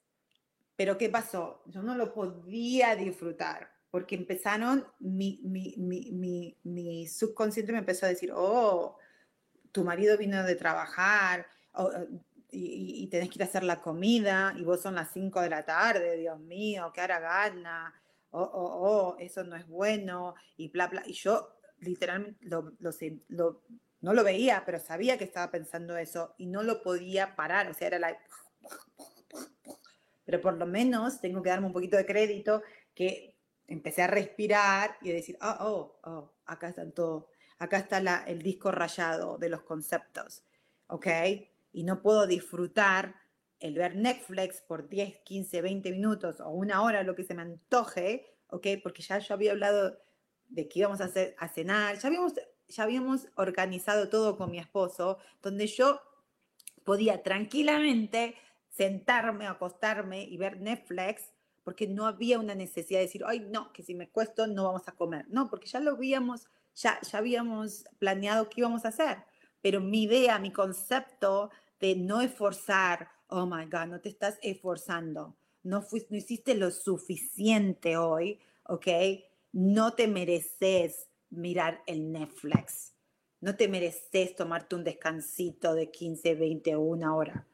pero 0.77 0.97
¿qué 0.99 1.09
pasó? 1.09 1.63
Yo 1.67 1.83
no 1.83 1.95
lo 1.95 2.13
podía 2.13 2.97
disfrutar 2.97 3.71
porque 3.93 4.15
empezaron, 4.15 4.87
mi, 5.01 5.39
mi, 5.45 5.75
mi, 5.77 6.57
mi, 6.63 7.07
subconsciente 7.07 7.73
me 7.73 7.81
empezó 7.81 8.07
a 8.07 8.09
decir, 8.09 8.33
oh, 8.35 8.97
tu 9.71 9.85
marido 9.85 10.17
vino 10.17 10.43
de 10.45 10.55
trabajar 10.55 11.47
y, 12.53 13.03
y, 13.03 13.07
tenés 13.09 13.31
que 13.31 13.39
ir 13.39 13.43
a 13.43 13.47
hacer 13.47 13.65
la 13.65 13.81
comida 13.81 14.55
y 14.59 14.63
vos 14.63 14.83
son 14.83 14.95
las 14.95 15.11
5 15.13 15.41
de 15.41 15.49
la 15.49 15.65
tarde, 15.65 16.19
Dios 16.19 16.39
mío, 16.39 16.93
qué 16.95 17.01
hará 17.01 17.19
gana, 17.19 17.95
oh, 18.31 18.43
oh, 18.43 19.15
oh, 19.15 19.17
eso 19.19 19.43
no 19.45 19.57
es 19.57 19.67
bueno 19.67 20.35
y 20.57 20.69
bla, 20.69 20.89
bla. 20.89 21.03
Y 21.07 21.15
yo 21.15 21.57
literalmente 21.79 22.45
lo, 22.45 22.73
lo, 23.29 23.63
no 24.01 24.15
lo 24.15 24.25
veía, 24.25 24.65
pero 24.67 24.79
sabía 24.79 25.17
que 25.17 25.25
estaba 25.25 25.51
pensando 25.51 25.97
eso 25.97 26.35
y 26.37 26.47
no 26.47 26.63
lo 26.63 26.83
podía 26.83 27.35
parar, 27.37 27.71
o 27.71 27.75
sea, 27.75 27.87
era 27.89 27.99
la... 27.99 28.17
Pero 30.25 30.41
por 30.41 30.55
lo 30.55 30.67
menos 30.67 31.21
tengo 31.21 31.43
que 31.43 31.51
darme 31.51 31.67
un 31.67 31.73
poquito 31.73 31.97
de 31.97 32.07
crédito 32.07 32.63
que 32.95 33.37
empecé 33.67 34.03
a 34.03 34.07
respirar 34.07 34.97
y 35.01 35.11
a 35.11 35.15
decir, 35.15 35.39
oh, 35.41 35.57
oh, 35.61 36.01
oh, 36.05 36.33
acá 36.47 36.69
están 36.69 36.93
todo, 36.93 37.29
acá 37.59 37.79
está 37.79 38.01
la, 38.01 38.25
el 38.27 38.43
disco 38.43 38.71
rayado 38.71 39.39
de 39.39 39.49
los 39.49 39.63
conceptos, 39.63 40.45
¿ok? 40.87 41.07
Y 41.73 41.85
no 41.85 42.03
puedo 42.03 42.27
disfrutar 42.27 43.17
el 43.59 43.75
ver 43.75 43.97
Netflix 43.97 44.61
por 44.61 44.89
10, 44.89 45.21
15, 45.25 45.63
20 45.63 45.91
minutos 45.93 46.41
o 46.41 46.51
una 46.51 46.83
hora, 46.83 47.03
lo 47.03 47.15
que 47.15 47.25
se 47.25 47.35
me 47.35 47.43
antoje, 47.43 48.37
¿ok? 48.49 48.67
Porque 48.83 49.03
ya 49.03 49.19
yo 49.19 49.35
había 49.35 49.53
hablado 49.53 49.99
de 50.49 50.69
que 50.69 50.81
íbamos 50.81 51.01
a, 51.01 51.05
hacer, 51.05 51.35
a 51.39 51.49
cenar, 51.49 51.99
ya 51.99 52.09
habíamos, 52.09 52.35
ya 52.69 52.83
habíamos 52.83 53.29
organizado 53.37 54.09
todo 54.09 54.37
con 54.37 54.51
mi 54.51 54.59
esposo, 54.59 55.19
donde 55.41 55.67
yo 55.67 56.01
podía 56.85 57.23
tranquilamente 57.23 58.35
sentarme, 58.69 59.47
acostarme 59.47 60.25
y 60.25 60.37
ver 60.37 60.61
Netflix 60.61 61.33
porque 61.63 61.87
no 61.87 62.07
había 62.07 62.39
una 62.39 62.55
necesidad 62.55 62.99
de 62.99 63.07
decir, 63.07 63.23
ay, 63.27 63.41
no, 63.41 63.73
que 63.73 63.83
si 63.83 63.95
me 63.95 64.09
cuesto 64.09 64.47
no 64.47 64.65
vamos 64.65 64.89
a 64.89 64.93
comer. 64.93 65.27
No, 65.29 65.49
porque 65.49 65.69
ya 65.69 65.81
lo 65.81 65.93
habíamos, 65.93 66.49
ya, 66.75 67.01
ya 67.01 67.19
habíamos 67.19 67.85
planeado 67.99 68.49
qué 68.49 68.63
íbamos 68.63 68.85
a 68.85 68.89
hacer. 68.89 69.19
Pero 69.61 69.81
mi 69.81 70.03
idea, 70.03 70.39
mi 70.39 70.51
concepto 70.51 71.51
de 71.83 71.97
no 71.97 72.21
esforzar, 72.21 73.11
oh 73.27 73.45
my 73.45 73.65
God, 73.65 73.89
no 73.89 74.01
te 74.01 74.09
estás 74.09 74.39
esforzando, 74.41 75.37
no, 75.65 75.83
fuiste, 75.83 76.15
no 76.15 76.17
hiciste 76.17 76.55
lo 76.55 76.71
suficiente 76.71 77.97
hoy, 77.97 78.39
¿ok? 78.69 78.87
No 79.51 79.95
te 79.95 80.07
mereces 80.07 81.09
mirar 81.31 81.83
el 81.87 82.13
Netflix. 82.13 82.95
No 83.41 83.57
te 83.57 83.67
mereces 83.67 84.37
tomarte 84.37 84.77
un 84.77 84.85
descansito 84.85 85.75
de 85.75 85.91
15, 85.91 86.37
20 86.37 86.77
o 86.77 86.81
una 86.83 87.17
hora. 87.17 87.49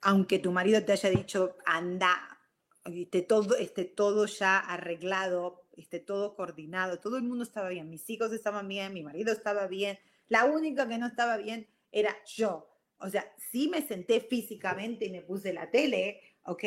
Aunque 0.00 0.38
tu 0.38 0.50
marido 0.50 0.82
te 0.82 0.92
haya 0.92 1.10
dicho, 1.10 1.54
anda, 1.66 2.38
esté 2.86 3.20
todo, 3.20 3.56
esté 3.56 3.84
todo 3.84 4.24
ya 4.24 4.58
arreglado, 4.58 5.66
esté 5.76 6.00
todo 6.00 6.34
coordinado, 6.34 6.98
todo 6.98 7.18
el 7.18 7.24
mundo 7.24 7.44
estaba 7.44 7.68
bien, 7.68 7.90
mis 7.90 8.08
hijos 8.08 8.32
estaban 8.32 8.68
bien, 8.68 8.94
mi 8.94 9.02
marido 9.02 9.32
estaba 9.32 9.66
bien, 9.66 9.98
la 10.28 10.46
única 10.46 10.88
que 10.88 10.96
no 10.96 11.06
estaba 11.06 11.36
bien 11.36 11.68
era 11.92 12.16
yo. 12.24 12.73
O 13.04 13.10
sea, 13.10 13.30
sí 13.50 13.68
me 13.68 13.86
senté 13.86 14.20
físicamente 14.20 15.04
y 15.04 15.10
me 15.10 15.20
puse 15.20 15.52
la 15.52 15.70
tele, 15.70 16.20
¿ok? 16.46 16.64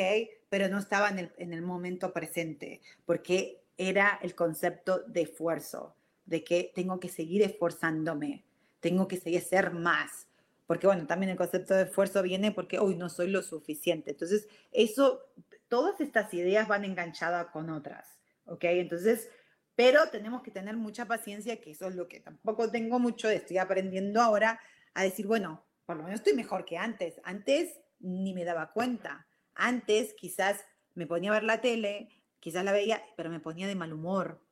Pero 0.49 0.67
no 0.69 0.77
estaba 0.77 1.09
en 1.09 1.17
el, 1.17 1.31
en 1.37 1.51
el 1.51 1.63
momento 1.63 2.13
presente, 2.13 2.79
porque 3.05 3.63
era 3.75 4.19
el 4.21 4.35
concepto 4.35 4.99
de 4.99 5.21
esfuerzo, 5.23 5.95
de 6.25 6.43
que 6.43 6.71
tengo 6.75 6.99
que 6.99 7.09
seguir 7.09 7.41
esforzándome, 7.41 8.43
tengo 8.79 9.07
que 9.07 9.17
seguir 9.17 9.41
ser 9.41 9.71
más, 9.71 10.27
porque 10.67 10.85
bueno, 10.85 11.07
también 11.07 11.31
el 11.31 11.37
concepto 11.37 11.73
de 11.73 11.83
esfuerzo 11.83 12.21
viene 12.21 12.51
porque 12.51 12.77
hoy 12.77 12.95
no 12.95 13.09
soy 13.09 13.29
lo 13.29 13.41
suficiente. 13.41 14.11
Entonces, 14.11 14.47
eso 14.71 15.21
todas 15.69 15.99
estas 16.01 16.31
ideas 16.35 16.67
van 16.67 16.85
enganchadas 16.85 17.47
con 17.47 17.71
otras, 17.71 18.19
¿ok? 18.45 18.63
Entonces, 18.65 19.29
pero 19.75 20.09
tenemos 20.09 20.43
que 20.43 20.51
tener 20.51 20.77
mucha 20.77 21.05
paciencia, 21.05 21.59
que 21.59 21.71
eso 21.71 21.87
es 21.87 21.95
lo 21.95 22.07
que 22.07 22.19
tampoco 22.19 22.69
tengo 22.69 22.99
mucho, 22.99 23.27
estoy 23.27 23.57
aprendiendo 23.57 24.21
ahora 24.21 24.59
a 24.93 25.03
decir, 25.03 25.25
bueno, 25.25 25.63
por 25.87 25.95
lo 25.95 26.03
menos 26.03 26.19
estoy 26.19 26.33
mejor 26.33 26.65
que 26.65 26.77
antes. 26.77 27.19
Antes 27.23 27.79
ni 27.99 28.33
me 28.33 28.43
daba 28.43 28.73
cuenta. 28.73 29.25
Antes 29.55 30.13
quizás 30.15 30.59
me 30.95 31.07
ponía 31.07 31.31
a 31.31 31.35
ver 31.35 31.43
la 31.43 31.61
tele, 31.61 32.09
quizás 32.41 32.65
la 32.65 32.73
veía, 32.73 33.01
pero 33.15 33.29
me 33.29 33.39
ponía 33.39 33.67
de 33.67 33.75
mal 33.75 33.93
humor, 33.93 34.45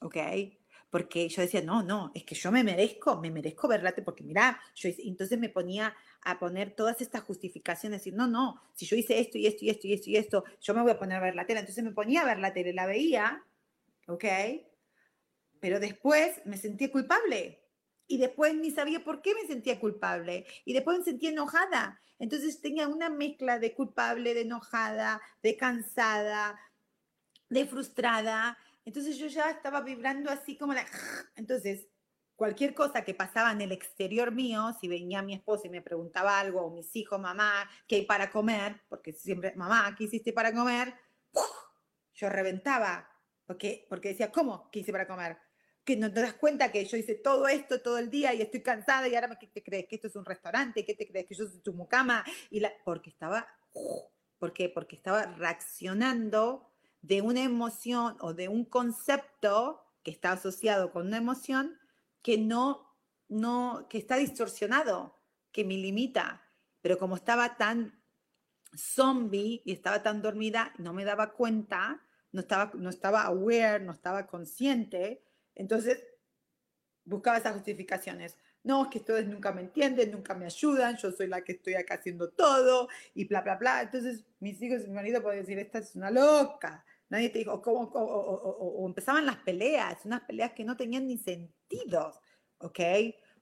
¿ok? 0.00 0.16
Porque 0.88 1.28
yo 1.28 1.42
decía, 1.42 1.60
no, 1.60 1.82
no, 1.82 2.10
es 2.14 2.24
que 2.24 2.34
yo 2.34 2.50
me 2.50 2.64
merezco, 2.64 3.20
me 3.20 3.30
merezco 3.30 3.68
ver 3.68 3.82
la 3.82 3.92
tele, 3.92 4.06
porque 4.06 4.24
mira, 4.24 4.58
yo 4.74 4.88
entonces 5.04 5.38
me 5.38 5.50
ponía 5.50 5.94
a 6.22 6.38
poner 6.38 6.74
todas 6.74 7.02
estas 7.02 7.22
justificaciones, 7.22 8.00
decir, 8.00 8.14
no, 8.14 8.26
no, 8.26 8.62
si 8.72 8.86
yo 8.86 8.96
hice 8.96 9.20
esto 9.20 9.36
y 9.36 9.46
esto 9.46 9.66
y 9.66 9.70
esto 9.70 9.86
y 9.86 9.92
esto 9.92 10.10
y 10.10 10.16
esto, 10.16 10.44
yo 10.58 10.72
me 10.72 10.80
voy 10.80 10.92
a 10.92 10.98
poner 10.98 11.18
a 11.18 11.20
ver 11.20 11.34
la 11.34 11.46
tele. 11.46 11.60
Entonces 11.60 11.84
me 11.84 11.92
ponía 11.92 12.22
a 12.22 12.26
ver 12.26 12.38
la 12.38 12.54
tele, 12.54 12.72
la 12.72 12.86
veía, 12.86 13.44
¿ok? 14.06 14.24
Pero 15.60 15.80
después 15.80 16.40
me 16.46 16.56
sentía 16.56 16.90
culpable. 16.90 17.61
Y 18.12 18.18
después 18.18 18.54
ni 18.54 18.70
sabía 18.70 19.02
por 19.02 19.22
qué 19.22 19.34
me 19.34 19.46
sentía 19.46 19.80
culpable. 19.80 20.44
Y 20.66 20.74
después 20.74 20.98
me 20.98 21.04
sentía 21.04 21.30
enojada. 21.30 21.98
Entonces 22.18 22.60
tenía 22.60 22.86
una 22.86 23.08
mezcla 23.08 23.58
de 23.58 23.72
culpable, 23.72 24.34
de 24.34 24.42
enojada, 24.42 25.22
de 25.42 25.56
cansada, 25.56 26.60
de 27.48 27.66
frustrada. 27.66 28.58
Entonces 28.84 29.16
yo 29.16 29.28
ya 29.28 29.48
estaba 29.48 29.80
vibrando 29.80 30.30
así 30.30 30.58
como 30.58 30.74
la... 30.74 30.84
Entonces 31.36 31.86
cualquier 32.36 32.74
cosa 32.74 33.02
que 33.02 33.14
pasaba 33.14 33.50
en 33.50 33.62
el 33.62 33.72
exterior 33.72 34.30
mío, 34.30 34.76
si 34.78 34.88
venía 34.88 35.22
mi 35.22 35.32
esposo 35.32 35.68
y 35.68 35.70
me 35.70 35.80
preguntaba 35.80 36.38
algo, 36.38 36.60
o 36.60 36.70
mis 36.70 36.94
hijos, 36.94 37.18
mamá, 37.18 37.66
¿qué 37.88 37.96
hay 37.96 38.04
para 38.04 38.30
comer? 38.30 38.82
Porque 38.90 39.14
siempre, 39.14 39.54
mamá, 39.56 39.94
¿qué 39.96 40.04
hiciste 40.04 40.34
para 40.34 40.52
comer? 40.52 40.92
Yo 42.12 42.28
reventaba, 42.28 43.08
porque, 43.46 43.86
porque 43.88 44.10
decía, 44.10 44.30
¿cómo? 44.30 44.68
¿Qué 44.70 44.80
hice 44.80 44.92
para 44.92 45.06
comer? 45.06 45.38
Que 45.84 45.96
no 45.96 46.12
te 46.12 46.20
das 46.20 46.34
cuenta 46.34 46.70
que 46.70 46.84
yo 46.84 46.96
hice 46.96 47.14
todo 47.16 47.48
esto 47.48 47.80
todo 47.80 47.98
el 47.98 48.10
día 48.10 48.32
y 48.34 48.42
estoy 48.42 48.62
cansada 48.62 49.08
y 49.08 49.14
ahora 49.14 49.36
¿qué 49.38 49.48
te 49.48 49.62
crees 49.62 49.86
que 49.88 49.96
esto 49.96 50.06
es 50.06 50.16
un 50.16 50.24
restaurante? 50.24 50.84
¿Qué 50.84 50.94
te 50.94 51.08
crees 51.08 51.26
que 51.26 51.34
yo 51.34 51.46
soy 51.46 51.60
tu 51.60 51.72
mucama? 51.72 52.24
Y 52.50 52.60
la, 52.60 52.72
porque 52.84 53.10
estaba, 53.10 53.46
¿por 54.38 54.52
qué? 54.52 54.68
Porque 54.68 54.96
estaba 54.96 55.24
reaccionando 55.24 56.70
de 57.00 57.20
una 57.20 57.42
emoción 57.42 58.16
o 58.20 58.32
de 58.32 58.48
un 58.48 58.64
concepto 58.64 59.82
que 60.04 60.12
está 60.12 60.32
asociado 60.32 60.92
con 60.92 61.08
una 61.08 61.16
emoción 61.16 61.78
que 62.22 62.38
no, 62.38 62.96
no, 63.28 63.86
que 63.88 63.98
está 63.98 64.16
distorsionado, 64.16 65.18
que 65.50 65.64
me 65.64 65.74
limita. 65.74 66.42
Pero 66.80 66.98
como 66.98 67.16
estaba 67.16 67.56
tan 67.56 68.00
zombie 68.76 69.62
y 69.64 69.72
estaba 69.72 70.02
tan 70.02 70.22
dormida, 70.22 70.72
no 70.78 70.92
me 70.92 71.04
daba 71.04 71.32
cuenta, 71.32 72.02
no 72.30 72.40
estaba, 72.40 72.70
no 72.74 72.88
estaba 72.88 73.22
aware, 73.24 73.80
no 73.80 73.92
estaba 73.92 74.26
consciente, 74.26 75.24
entonces 75.54 76.04
buscaba 77.04 77.38
esas 77.38 77.54
justificaciones. 77.54 78.36
No, 78.64 78.84
es 78.84 78.90
que 78.90 78.98
ustedes 78.98 79.26
nunca 79.26 79.50
me 79.52 79.62
entienden, 79.62 80.12
nunca 80.12 80.34
me 80.34 80.46
ayudan, 80.46 80.96
yo 80.96 81.10
soy 81.10 81.26
la 81.26 81.42
que 81.42 81.52
estoy 81.52 81.74
acá 81.74 81.94
haciendo 81.94 82.30
todo 82.30 82.88
y 83.14 83.24
bla, 83.24 83.40
bla, 83.40 83.56
bla. 83.56 83.82
Entonces 83.82 84.24
mis 84.38 84.60
hijos 84.62 84.84
y 84.84 84.88
mi 84.88 84.94
marido 84.94 85.20
pueden 85.20 85.40
decir, 85.40 85.58
esta 85.58 85.78
es 85.78 85.96
una 85.96 86.10
loca. 86.10 86.84
Nadie 87.08 87.30
te 87.30 87.40
dijo, 87.40 87.60
¿cómo, 87.60 87.90
o, 87.92 88.86
empezaban 88.86 89.26
las 89.26 89.36
peleas, 89.38 90.04
unas 90.04 90.22
peleas 90.22 90.52
que 90.52 90.64
no 90.64 90.76
tenían 90.76 91.06
ni 91.06 91.18
sentido, 91.18 92.18
¿ok? 92.58 92.80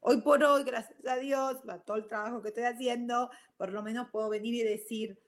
Hoy 0.00 0.22
por 0.22 0.42
hoy, 0.42 0.64
gracias 0.64 1.06
a 1.06 1.16
Dios, 1.16 1.58
a 1.68 1.78
todo 1.78 1.98
el 1.98 2.08
trabajo 2.08 2.42
que 2.42 2.48
estoy 2.48 2.64
haciendo, 2.64 3.30
por 3.58 3.70
lo 3.70 3.82
menos 3.82 4.08
puedo 4.10 4.28
venir 4.30 4.54
y 4.54 4.64
decir, 4.64 5.20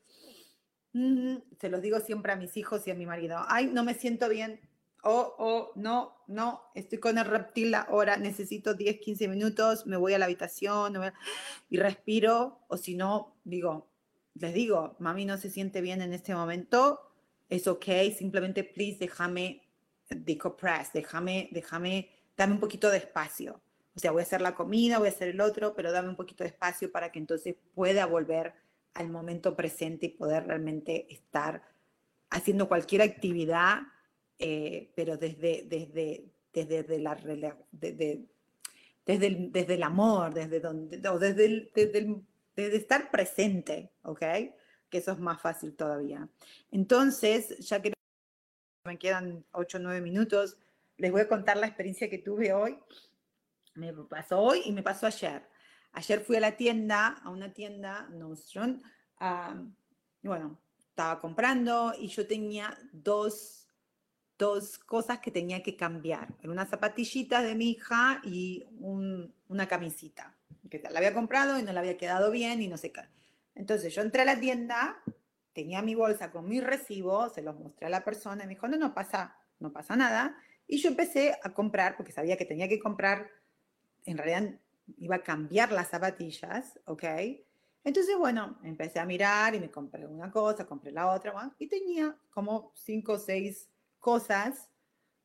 se 0.93 1.69
los 1.69 1.83
digo 1.83 2.01
siempre 2.01 2.33
a 2.33 2.37
mis 2.37 2.57
hijos 2.57 2.87
y 2.87 2.91
a 2.91 2.95
mi 2.95 3.07
marido, 3.07 3.39
ay, 3.47 3.67
no 3.67 3.85
me 3.85 3.95
siento 3.95 4.29
bien, 4.29 4.61
oh, 5.03 5.35
oh, 5.39 5.73
no, 5.75 6.17
no, 6.29 6.63
estoy 6.75 6.99
con 6.99 7.19
el 7.19 7.25
reptil 7.25 7.75
ahora, 7.75 8.17
necesito 8.17 8.75
10, 8.75 9.01
15 9.01 9.29
minutos, 9.29 9.87
me 9.87 9.97
voy 9.97 10.15
a 10.15 10.19
la 10.19 10.27
habitación 10.27 10.95
y 11.69 11.77
respiro, 11.77 12.61
o 12.69 12.77
si 12.77 12.95
no, 12.95 13.37
digo, 13.45 13.89
les 14.35 14.55
digo, 14.55 14.97
mami 14.99 15.25
no 15.25 15.37
se 15.37 15.51
siente 15.51 15.81
bien 15.81 16.03
en 16.03 16.13
este 16.13 16.35
momento, 16.35 17.01
es 17.49 17.67
ok, 17.67 17.85
simplemente, 18.17 18.65
please, 18.65 18.99
déjame 18.99 19.63
decompress, 20.09 20.93
déjame, 20.93 21.49
déjame, 21.53 22.11
dame 22.37 22.55
un 22.55 22.61
poquito 22.61 22.91
de 22.91 22.99
espacio. 22.99 23.61
O 23.95 23.99
sea, 23.99 24.11
voy 24.11 24.21
a 24.21 24.25
hacer 24.25 24.41
la 24.41 24.55
comida, 24.55 24.99
voy 24.99 25.09
a 25.09 25.11
hacer 25.11 25.29
el 25.29 25.41
otro, 25.41 25.75
pero 25.75 25.93
dame 25.93 26.09
un 26.09 26.17
poquito 26.17 26.45
de 26.45 26.49
espacio 26.49 26.91
para 26.91 27.13
que 27.13 27.19
entonces 27.19 27.57
pueda 27.75 28.07
volver 28.07 28.55
al 28.95 29.11
momento 29.11 29.55
presente 29.55 30.07
y 30.07 30.11
poder 30.11 30.47
realmente 30.47 31.13
estar 31.13 31.63
haciendo 32.31 32.69
cualquier 32.69 33.03
actividad 33.03 33.83
eh, 34.45 34.93
pero 34.97 35.17
desde, 35.17 35.65
desde, 35.69 36.33
desde, 36.53 36.99
la, 36.99 37.15
desde, 37.71 38.27
desde, 39.07 39.27
el, 39.29 39.53
desde 39.53 39.75
el 39.75 39.83
amor, 39.85 40.35
desde, 40.35 40.59
donde, 40.59 40.99
desde, 40.99 41.45
el, 41.45 41.71
desde, 41.73 42.23
desde 42.57 42.77
estar 42.77 43.09
presente, 43.13 43.93
¿ok? 44.03 44.21
Que 44.91 44.99
eso 44.99 45.13
es 45.13 45.21
más 45.21 45.41
fácil 45.41 45.77
todavía. 45.77 46.29
Entonces, 46.73 47.57
ya 47.61 47.81
que 47.81 47.93
me 48.85 48.99
quedan 48.99 49.45
8 49.53 49.79
o 49.79 49.81
9 49.81 50.01
minutos, 50.01 50.59
les 50.97 51.13
voy 51.13 51.21
a 51.21 51.29
contar 51.29 51.57
la 51.57 51.69
experiencia 51.69 52.11
que 52.11 52.19
tuve 52.19 52.53
hoy. 52.53 52.77
Me 53.77 53.93
pasó 53.93 54.41
hoy 54.41 54.63
y 54.65 54.73
me 54.73 54.83
pasó 54.83 55.07
ayer. 55.07 55.49
Ayer 55.93 56.21
fui 56.21 56.35
a 56.35 56.41
la 56.41 56.57
tienda, 56.57 57.21
a 57.23 57.31
una 57.31 57.53
tienda, 57.53 58.09
Nordstrom, 58.11 58.83
bueno, 60.21 60.61
estaba 60.81 61.21
comprando 61.21 61.95
y 61.97 62.09
yo 62.09 62.27
tenía 62.27 62.77
dos 62.93 63.62
dos 64.39 64.79
cosas 64.79 65.21
que 65.21 65.31
tenía 65.31 65.63
que 65.63 65.77
cambiar. 65.77 66.35
Una 66.45 66.67
zapatillita 66.67 67.43
de 67.43 67.55
mi 67.55 67.71
hija 67.71 68.21
y 68.25 68.67
una 69.49 69.69
camisita, 69.69 70.35
que 70.71 70.81
la 70.91 70.99
había 70.99 71.15
comprado 71.15 71.59
y 71.59 71.63
no 71.63 71.73
la 71.73 71.81
había 71.81 71.97
quedado 71.97 72.31
bien 72.31 72.63
y 72.63 72.69
no 72.69 72.77
sé 72.77 72.93
qué. 72.93 73.03
Entonces 73.55 73.95
yo 73.95 74.03
entré 74.03 74.23
a 74.23 74.25
la 74.25 74.41
tienda, 74.41 75.03
tenía 75.53 75.83
mi 75.83 75.95
bolsa 75.95 76.31
con 76.31 76.49
mi 76.49 76.61
recibo, 76.61 77.29
se 77.29 77.43
los 77.43 77.59
mostré 77.59 77.87
a 77.87 77.91
la 77.91 78.05
persona 78.05 78.45
y 78.45 78.47
me 78.47 78.55
dijo, 78.55 78.69
no, 78.69 78.77
no 78.77 78.95
pasa, 78.95 79.37
no 79.61 79.73
pasa 79.73 79.97
nada. 79.97 80.37
Y 80.67 80.79
yo 80.79 80.89
empecé 80.89 81.39
a 81.43 81.53
comprar, 81.53 81.97
porque 81.97 82.13
sabía 82.13 82.37
que 82.37 82.47
tenía 82.47 82.69
que 82.69 82.79
comprar, 82.79 83.31
en 84.07 84.17
realidad 84.17 84.59
iba 84.99 85.17
a 85.17 85.23
cambiar 85.23 85.73
las 85.73 85.89
zapatillas, 85.89 86.81
¿ok? 86.87 87.05
Entonces, 87.85 88.17
bueno, 88.17 88.59
empecé 88.63 89.01
a 89.01 89.05
mirar 89.05 89.55
y 89.55 89.61
me 89.61 89.71
compré 89.71 90.07
una 90.07 90.31
cosa, 90.31 90.67
compré 90.67 90.93
la 90.93 91.11
otra, 91.11 91.33
y 91.59 91.67
tenía 91.67 92.17
como 92.31 92.73
cinco 92.75 93.15
o 93.15 93.19
seis 93.19 93.69
cosas, 94.03 94.69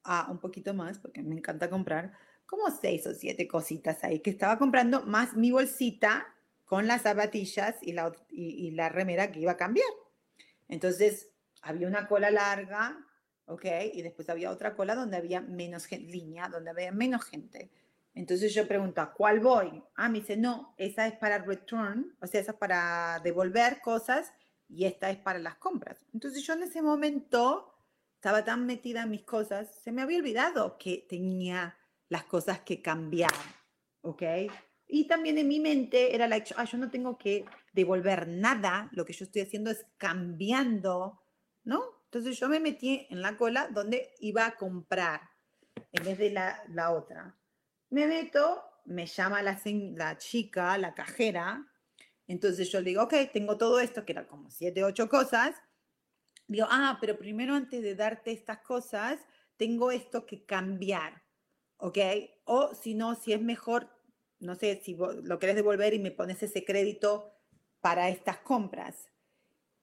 a 0.03 0.31
un 0.31 0.39
poquito 0.39 0.73
más, 0.73 0.99
porque 0.99 1.21
me 1.21 1.35
encanta 1.35 1.69
comprar, 1.69 2.13
como 2.45 2.71
seis 2.71 3.05
o 3.07 3.13
siete 3.13 3.45
cositas 3.47 4.03
ahí 4.05 4.21
que 4.21 4.29
estaba 4.29 4.57
comprando, 4.57 5.03
más 5.05 5.35
mi 5.35 5.51
bolsita 5.51 6.33
con 6.63 6.87
las 6.87 7.01
zapatillas 7.01 7.75
y 7.81 7.91
la, 7.91 8.13
y, 8.29 8.71
la 8.71 8.87
remera 8.87 9.31
que 9.31 9.41
iba 9.41 9.53
a 9.53 9.57
cambiar. 9.57 9.89
Entonces, 10.69 11.29
había 11.61 11.87
una 11.87 12.07
cola 12.07 12.29
larga, 12.31 13.05
¿ok? 13.45 13.65
Y 13.93 14.01
después 14.01 14.29
había 14.29 14.51
otra 14.51 14.75
cola 14.75 14.95
donde 14.95 15.17
había 15.17 15.41
menos 15.41 15.91
línea, 15.91 16.47
donde 16.47 16.69
había 16.69 16.91
menos 16.91 17.25
gente. 17.25 17.71
Entonces 18.13 18.53
yo 18.53 18.67
pregunto, 18.67 19.01
¿a 19.01 19.13
cuál 19.13 19.39
voy? 19.39 19.83
Ah, 19.95 20.09
me 20.09 20.19
dice, 20.19 20.37
no, 20.37 20.73
esa 20.77 21.07
es 21.07 21.15
para 21.17 21.37
return, 21.39 22.15
o 22.21 22.27
sea, 22.27 22.41
esa 22.41 22.51
es 22.51 22.57
para 22.57 23.19
devolver 23.23 23.79
cosas 23.81 24.33
y 24.69 24.85
esta 24.85 25.09
es 25.09 25.17
para 25.17 25.39
las 25.39 25.55
compras. 25.55 26.05
Entonces 26.13 26.43
yo 26.43 26.53
en 26.53 26.63
ese 26.63 26.81
momento 26.81 27.76
estaba 28.27 28.43
tan 28.43 28.65
metida 28.65 29.03
en 29.03 29.11
mis 29.11 29.23
cosas, 29.23 29.73
se 29.81 29.93
me 29.93 30.01
había 30.01 30.17
olvidado 30.17 30.77
que 30.77 31.05
tenía 31.07 31.77
las 32.09 32.25
cosas 32.25 32.59
que 32.59 32.81
cambiar, 32.81 33.31
¿ok? 34.01 34.21
Y 34.85 35.07
también 35.07 35.37
en 35.37 35.47
mi 35.47 35.61
mente 35.61 36.13
era 36.13 36.27
la, 36.27 36.43
ah, 36.57 36.65
yo 36.65 36.77
no 36.77 36.91
tengo 36.91 37.17
que 37.17 37.45
devolver 37.71 38.27
nada, 38.27 38.89
lo 38.91 39.05
que 39.05 39.13
yo 39.13 39.23
estoy 39.23 39.43
haciendo 39.43 39.71
es 39.71 39.85
cambiando, 39.95 41.21
¿no? 41.63 42.01
Entonces 42.03 42.37
yo 42.37 42.49
me 42.49 42.59
metí 42.59 43.07
en 43.09 43.21
la 43.21 43.37
cola 43.37 43.69
donde 43.69 44.13
iba 44.19 44.45
a 44.45 44.57
comprar 44.57 45.21
en 45.93 46.03
vez 46.03 46.17
de 46.17 46.29
la, 46.31 46.61
la 46.67 46.91
otra. 46.91 47.33
Me 47.91 48.07
meto, 48.07 48.61
me 48.83 49.05
llama 49.05 49.41
la, 49.41 49.57
la 49.95 50.17
chica, 50.17 50.77
la 50.77 50.93
cajera, 50.93 51.65
entonces 52.27 52.69
yo 52.69 52.81
le 52.81 52.89
digo, 52.89 53.03
ok, 53.03 53.13
tengo 53.31 53.57
todo 53.57 53.79
esto, 53.79 54.03
que 54.03 54.11
era 54.11 54.27
como 54.27 54.51
siete, 54.51 54.83
ocho 54.83 55.07
cosas, 55.07 55.55
digo, 56.47 56.67
ah, 56.69 56.97
pero 56.99 57.17
primero 57.17 57.55
antes 57.55 57.81
de 57.81 57.95
darte 57.95 58.31
estas 58.31 58.59
cosas, 58.59 59.19
tengo 59.57 59.91
esto 59.91 60.25
que 60.25 60.45
cambiar, 60.45 61.23
¿ok? 61.77 61.97
O 62.45 62.73
si 62.73 62.93
no, 62.93 63.15
si 63.15 63.33
es 63.33 63.41
mejor, 63.41 63.89
no 64.39 64.55
sé, 64.55 64.81
si 64.83 64.95
lo 64.95 65.39
querés 65.39 65.55
devolver 65.55 65.93
y 65.93 65.99
me 65.99 66.11
pones 66.11 66.41
ese 66.43 66.63
crédito 66.63 67.33
para 67.81 68.09
estas 68.09 68.37
compras. 68.37 69.09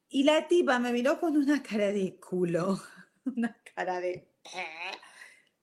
Y 0.08 0.24
la 0.24 0.46
tipa 0.48 0.78
me 0.78 0.92
miró 0.92 1.18
con 1.18 1.36
una 1.36 1.62
cara 1.62 1.90
de 1.90 2.18
culo, 2.18 2.80
una 3.24 3.56
cara 3.74 4.00
de... 4.00 4.30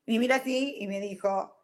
Me 0.05 0.19
mira 0.19 0.37
así 0.37 0.75
y 0.79 0.87
me 0.87 0.99
dijo, 0.99 1.55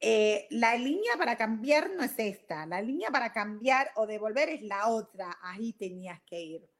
eh, 0.00 0.46
la 0.50 0.76
línea 0.76 1.16
para 1.16 1.36
cambiar 1.36 1.90
no 1.90 2.02
es 2.02 2.18
esta, 2.18 2.66
la 2.66 2.82
línea 2.82 3.10
para 3.10 3.32
cambiar 3.32 3.90
o 3.96 4.06
devolver 4.06 4.50
es 4.50 4.62
la 4.62 4.88
otra, 4.88 5.38
ahí 5.42 5.72
tenías 5.72 6.20
que 6.22 6.40
ir. 6.40 6.75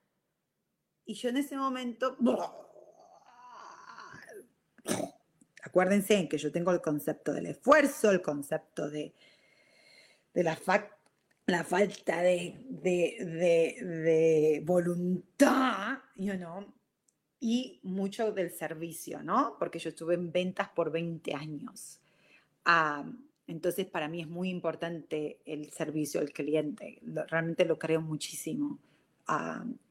Y 1.07 1.14
yo 1.14 1.28
en 1.28 1.36
ese 1.36 1.57
momento, 1.57 2.16
acuérdense 5.62 6.28
que 6.28 6.36
yo 6.36 6.50
tengo 6.50 6.72
el 6.72 6.80
concepto 6.80 7.32
del 7.32 7.46
esfuerzo, 7.46 8.11
el 8.11 8.20
concepto 8.20 8.90
de, 8.90 9.14
de 10.34 10.42
la, 10.42 10.59
la 11.46 11.62
falta 11.62 12.22
de, 12.22 12.66
de, 12.68 14.62
voluntad, 14.64 15.98
you 16.16 16.34
know, 16.34 16.74
y 17.38 17.78
mucho 17.84 18.32
del 18.32 18.50
servicio, 18.50 19.22
¿no? 19.22 19.54
Porque 19.61 19.78
yo 19.78 19.90
estuve 19.90 20.14
en 20.14 20.32
ventas 20.32 20.68
por 20.70 20.90
20 20.90 21.34
años. 21.34 22.00
entonces, 23.46 23.86
para 23.86 24.09
mí 24.09 24.22
es 24.22 24.28
muy 24.28 24.50
importante 24.50 25.38
el 25.44 25.70
servicio 25.70 26.20
al 26.20 26.30
cliente. 26.30 27.00
realmente 27.28 27.64
lo 27.64 27.78
creo 27.78 28.00
muchísimo 28.00 28.80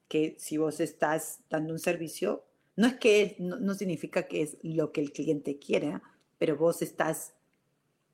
que 0.07 0.35
si 0.39 0.57
vos 0.57 0.79
estás 0.79 1.41
dando 1.49 1.73
un 1.73 1.79
servicio, 1.79 2.45
no 2.75 2.87
es 2.87 2.95
que 2.95 3.35
no, 3.39 3.73
significa 3.73 4.27
que 4.27 4.41
es 4.41 4.57
lo 4.61 4.91
que 4.91 5.01
el 5.01 5.11
cliente 5.11 5.59
quiere, 5.59 6.01
pero 6.37 6.57
vos 6.57 6.81
estás 6.81 7.33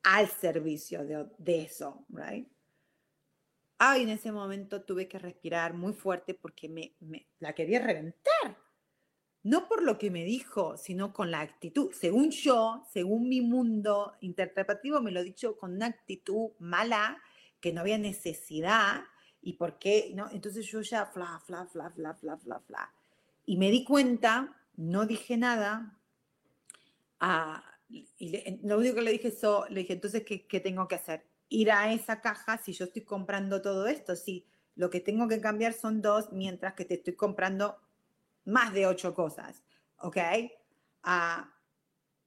al 0.04 0.28
servicio 0.28 1.04
de, 1.06 1.26
de 1.38 1.62
eso, 1.64 2.06
right? 2.10 2.48
Ah, 3.80 3.98
en 3.98 4.10
ese 4.10 4.32
momento 4.32 4.84
tuve 4.84 5.08
que 5.08 5.18
respirar 5.18 5.74
muy 5.74 5.94
fuerte 5.94 6.36
porque 6.36 6.70
me, 6.70 6.94
me, 7.00 7.28
la 7.40 7.54
quería 7.54 7.82
reventar. 7.82 8.58
No 9.42 9.68
por 9.68 9.82
lo 9.82 9.98
que 9.98 10.12
me 10.12 10.24
dijo, 10.24 10.78
sino 10.78 11.14
con 11.14 11.32
la 11.32 11.40
actitud. 11.40 11.92
Según 11.92 12.30
yo, 12.30 12.86
según 12.94 13.28
mi 13.28 13.42
mundo 13.42 14.14
interpretativo, 14.22 15.02
me 15.02 15.10
lo 15.10 15.22
he 15.22 15.24
dicho 15.24 15.58
con 15.58 15.74
una 15.74 15.88
actitud 15.88 16.52
mala, 16.60 17.18
que 17.60 17.74
no 17.74 17.82
había 17.82 17.98
necesidad, 17.98 19.02
¿Y 19.42 19.54
por 19.54 19.80
qué? 19.80 20.12
¿No? 20.14 20.30
Entonces 20.32 20.66
yo 20.68 20.82
ya, 20.82 21.06
fla, 21.06 21.42
fla, 21.46 21.66
fla, 21.66 21.90
fla, 21.90 22.14
fla, 22.14 22.38
fla, 22.38 22.60
fla. 22.60 22.94
Y 23.46 23.58
me 23.58 23.72
di 23.72 23.84
cuenta, 23.84 24.56
no 24.78 25.06
dije 25.06 25.38
nada, 25.38 25.98
ah, 27.20 27.64
y 27.90 28.60
lo 28.64 28.78
único 28.78 28.96
que 28.96 29.02
le 29.02 29.12
dije 29.12 29.30
eso, 29.30 29.66
le 29.70 29.82
dije, 29.82 29.94
entonces, 29.94 30.24
¿qué, 30.24 30.48
¿qué, 30.48 30.60
tengo 30.60 30.88
que 30.88 30.96
hacer? 30.96 31.26
Ir 31.50 31.72
a 31.72 31.92
esa 31.92 32.22
caja 32.22 32.58
si 32.58 32.72
yo 32.72 32.86
estoy 32.86 33.04
comprando 33.04 33.62
todo 33.62 33.88
esto, 33.88 34.16
sí, 34.16 34.46
lo 34.76 34.90
que 34.90 35.02
tengo 35.02 35.28
que 35.28 35.42
cambiar 35.42 35.74
son 35.74 36.02
dos, 36.02 36.32
mientras 36.32 36.74
que 36.74 36.86
te 36.86 36.94
estoy 36.96 37.16
comprando 37.16 37.78
más 38.46 38.74
de 38.74 38.88
ocho 38.88 39.14
cosas, 39.14 39.64
¿ok? 39.98 40.18
Ah, 41.04 41.54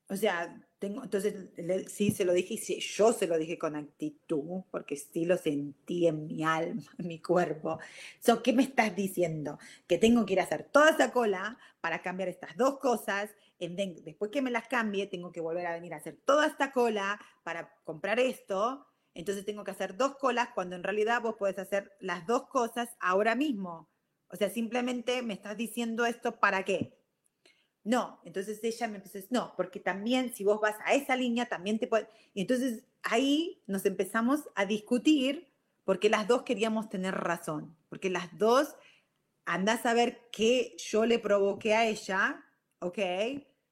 o 0.09 0.17
sea, 0.17 0.64
tengo, 0.85 1.03
entonces 1.03 1.35
sí 1.89 2.11
se 2.11 2.27
lo 2.27 2.35
dije 2.35 2.55
y 2.55 2.59
sí, 2.59 2.79
yo 2.79 3.15
se 3.15 3.27
lo 3.27 3.39
dije 3.39 3.57
con 3.57 3.75
actitud, 3.75 4.65
porque 4.71 4.97
sí 4.97 5.25
lo 5.25 5.39
sentí 5.39 6.07
en 6.07 6.27
mi 6.27 6.45
alma, 6.45 6.83
en 6.99 7.09
mi 7.09 7.23
cuerpo. 7.23 7.79
So, 8.21 8.43
¿Qué 8.43 8.53
me 8.53 8.65
estás 8.65 8.95
diciendo? 8.95 9.59
Que 9.87 9.97
tengo 9.97 10.27
que 10.27 10.35
ir 10.35 10.41
a 10.41 10.43
hacer 10.43 10.65
toda 10.71 10.91
esa 10.91 11.11
cola 11.11 11.59
para 11.81 12.03
cambiar 12.03 12.29
estas 12.29 12.55
dos 12.59 12.79
cosas. 12.79 13.31
después 13.59 14.31
que 14.31 14.43
me 14.43 14.51
las 14.51 14.69
cambie, 14.69 15.07
tengo 15.07 15.33
que 15.33 15.41
volver 15.41 15.67
a 15.67 15.73
venir 15.73 15.95
a 15.95 15.97
hacer 15.97 16.19
toda 16.27 16.47
esta 16.47 16.71
cola 16.71 17.19
para 17.45 17.75
comprar 17.85 18.21
esto. 18.21 18.87
Entonces 19.15 19.47
tengo 19.47 19.65
que 19.65 19.71
hacer 19.71 19.97
dos 19.97 20.17
colas 20.17 20.51
cuando 20.55 20.77
en 20.77 20.83
realidad 20.83 21.23
vos 21.23 21.37
podés 21.37 21.59
hacer 21.59 21.93
las 21.99 22.27
dos 22.27 22.47
cosas 22.49 22.91
ahora 23.01 23.35
mismo. 23.35 23.89
O 24.29 24.37
sea, 24.37 24.51
simplemente 24.51 25.23
me 25.23 25.33
estás 25.33 25.57
diciendo 25.57 26.05
esto 26.05 26.39
para 26.41 26.63
qué. 26.63 27.04
No, 27.85 28.19
entonces 28.25 28.61
ella 28.65 28.89
me 28.89 28.97
empezó 28.97 29.19
no, 29.31 29.53
porque 29.57 29.79
también 29.79 30.35
si 30.35 30.43
vos 30.43 30.59
vas 30.61 30.77
a 30.87 30.95
esa 30.95 31.17
línea, 31.17 31.47
también 31.47 31.79
te 31.79 31.87
puede... 31.87 32.09
Y 32.33 32.41
entonces 32.41 32.83
ahí 33.03 33.63
nos 33.67 33.85
empezamos 33.85 34.41
a 34.55 34.65
discutir 34.65 35.53
porque 35.85 36.09
las 36.09 36.27
dos 36.27 36.43
queríamos 36.43 36.89
tener 36.89 37.15
razón, 37.15 37.77
porque 37.91 38.09
las 38.09 38.37
dos, 38.39 38.75
andás 39.45 39.85
a 39.85 39.93
ver 39.93 40.29
qué 40.33 40.75
yo 40.79 41.05
le 41.05 41.19
provoqué 41.19 41.75
a 41.75 41.87
ella, 41.87 42.43
¿ok? 42.79 42.99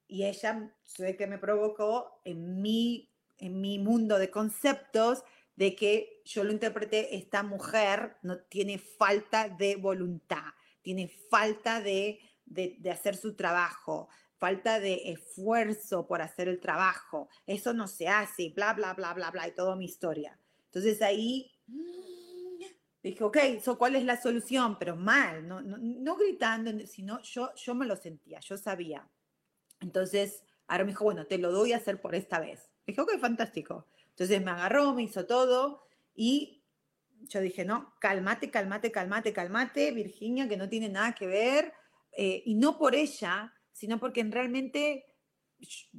Y 0.07 0.25
ella 0.25 0.71
sé 0.83 1.17
que 1.17 1.25
me 1.25 1.39
provocó 1.39 2.21
en 2.23 2.61
mi, 2.61 3.09
en 3.39 3.59
mi 3.61 3.79
mundo 3.79 4.19
de 4.19 4.29
conceptos 4.29 5.23
de 5.55 5.75
que 5.75 6.21
yo 6.23 6.43
lo 6.43 6.51
interpreté, 6.51 7.15
esta 7.15 7.41
mujer 7.41 8.17
no 8.21 8.37
tiene 8.41 8.77
falta 8.77 9.49
de 9.49 9.75
voluntad, 9.75 10.53
tiene 10.83 11.07
falta 11.07 11.81
de 11.81 12.19
de, 12.45 12.79
hacer 12.91 13.15
su 13.15 13.35
trabajo, 13.35 14.09
falta 14.37 14.79
de 14.79 15.11
esfuerzo 15.11 16.07
por 16.07 16.21
hacer 16.21 16.47
el 16.47 16.59
trabajo, 16.59 17.29
eso 17.45 17.73
no 17.73 17.87
se 17.87 18.07
hace, 18.07 18.51
bla, 18.55 18.73
bla, 18.73 18.93
bla, 18.93 19.13
bla, 19.13 19.31
bla, 19.31 19.47
y 19.47 19.51
toda 19.51 19.75
mi 19.75 19.85
historia. 19.85 20.37
Entonces 20.65 21.01
ahí 21.01 21.51
dije, 23.03 23.23
ok, 23.23 23.37
¿cuál 23.77 23.95
es 23.95 24.03
la 24.03 24.21
solución? 24.21 24.77
Pero 24.79 24.95
mal, 24.95 25.47
no, 25.47 25.61
no, 25.61 26.15
gritando, 26.15 26.71
sino 26.87 27.21
yo, 27.21 27.53
yo 27.55 27.75
me 27.75 27.85
lo 27.85 27.95
sentía, 27.95 28.39
yo 28.39 28.57
sabía. 28.57 29.07
Entonces, 29.79 30.43
ahora 30.67 30.85
me 30.85 30.91
dijo, 30.91 31.03
bueno, 31.03 31.25
te 31.25 31.37
lo 31.37 31.51
doy 31.51 31.73
a 31.73 31.77
hacer 31.77 31.99
por 31.99 32.15
esta 32.15 32.39
vez. 32.39 32.69
Dije, 32.85 33.01
ok, 33.01 33.17
fantástico. 33.19 33.87
Entonces 34.09 34.43
me 34.43 34.51
agarró, 34.51 34.93
me 34.93 35.03
hizo 35.03 35.25
todo 35.25 35.87
y 36.15 36.63
yo 37.27 37.41
dije, 37.41 37.65
no, 37.65 37.93
cálmate, 37.99 38.49
cálmate, 38.51 38.91
cálmate, 38.91 39.33
cálmate, 39.33 39.91
Virginia, 39.91 40.47
que 40.47 40.57
no 40.57 40.69
tiene 40.69 40.89
nada 40.89 41.13
que 41.13 41.27
ver 41.27 41.73
eh, 42.15 42.43
y 42.45 42.55
no 42.55 42.77
por 42.77 42.95
ella, 42.95 43.53
sino 43.71 43.99
porque 43.99 44.23
realmente 44.23 45.05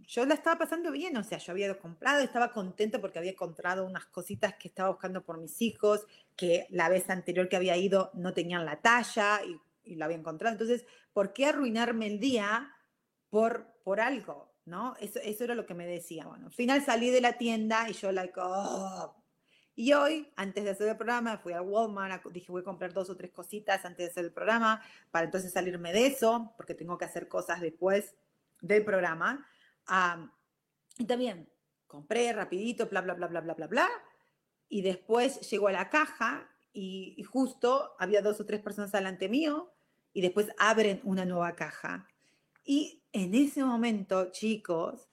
yo 0.06 0.26
la 0.26 0.34
estaba 0.34 0.58
pasando 0.58 0.90
bien, 0.90 1.16
o 1.16 1.24
sea, 1.24 1.38
yo 1.38 1.52
había 1.52 1.78
comprado, 1.78 2.22
estaba 2.22 2.52
contenta 2.52 3.00
porque 3.00 3.18
había 3.18 3.32
encontrado 3.32 3.86
unas 3.86 4.06
cositas 4.06 4.54
que 4.54 4.68
estaba 4.68 4.90
buscando 4.90 5.24
por 5.24 5.38
mis 5.38 5.60
hijos, 5.62 6.06
que 6.36 6.66
la 6.70 6.88
vez 6.88 7.08
anterior 7.08 7.48
que 7.48 7.56
había 7.56 7.76
ido 7.76 8.10
no 8.14 8.34
tenían 8.34 8.64
la 8.64 8.82
talla 8.82 9.40
y, 9.44 9.58
y 9.84 9.96
la 9.96 10.04
había 10.04 10.18
encontrado. 10.18 10.52
Entonces, 10.52 10.86
¿por 11.12 11.32
qué 11.32 11.46
arruinarme 11.46 12.06
el 12.06 12.20
día 12.20 12.70
por, 13.30 13.72
por 13.82 14.00
algo? 14.00 14.52
¿No? 14.66 14.96
Eso, 14.98 15.18
eso 15.22 15.44
era 15.44 15.54
lo 15.54 15.66
que 15.66 15.74
me 15.74 15.86
decía. 15.86 16.26
Bueno, 16.26 16.46
al 16.46 16.52
final 16.52 16.82
salí 16.82 17.10
de 17.10 17.20
la 17.20 17.38
tienda 17.38 17.88
y 17.88 17.92
yo, 17.92 18.12
like, 18.12 18.34
oh, 18.36 19.14
y 19.76 19.92
hoy, 19.92 20.32
antes 20.36 20.64
de 20.64 20.70
hacer 20.70 20.88
el 20.88 20.96
programa, 20.96 21.38
fui 21.38 21.52
a 21.52 21.60
Walmart, 21.60 22.24
dije 22.26 22.52
voy 22.52 22.62
a 22.62 22.64
comprar 22.64 22.92
dos 22.92 23.10
o 23.10 23.16
tres 23.16 23.32
cositas 23.32 23.84
antes 23.84 24.06
de 24.06 24.10
hacer 24.10 24.24
el 24.24 24.32
programa, 24.32 24.80
para 25.10 25.24
entonces 25.24 25.52
salirme 25.52 25.92
de 25.92 26.06
eso, 26.06 26.52
porque 26.56 26.74
tengo 26.74 26.96
que 26.96 27.04
hacer 27.04 27.26
cosas 27.26 27.60
después 27.60 28.14
del 28.60 28.84
programa. 28.84 29.46
y 30.96 31.04
también 31.06 31.48
compré 31.86 32.32
rapidito, 32.32 32.86
bla, 32.88 33.00
bla, 33.00 33.14
bla, 33.14 33.26
bla, 33.26 33.40
bla, 33.40 33.54
bla, 33.54 33.66
bla. 33.66 33.88
Y 34.68 34.82
después 34.82 35.40
llegó 35.50 35.68
a 35.68 35.72
la 35.72 35.90
caja 35.90 36.48
y, 36.72 37.14
y 37.16 37.22
justo 37.24 37.94
había 37.98 38.22
dos 38.22 38.40
o 38.40 38.46
tres 38.46 38.60
personas 38.60 38.92
delante 38.92 39.28
mío 39.28 39.72
y 40.12 40.20
después 40.20 40.48
abren 40.58 41.00
una 41.04 41.24
nueva 41.24 41.54
caja. 41.54 42.08
Y 42.64 43.02
en 43.12 43.34
ese 43.34 43.62
momento, 43.64 44.30
chicos, 44.30 45.08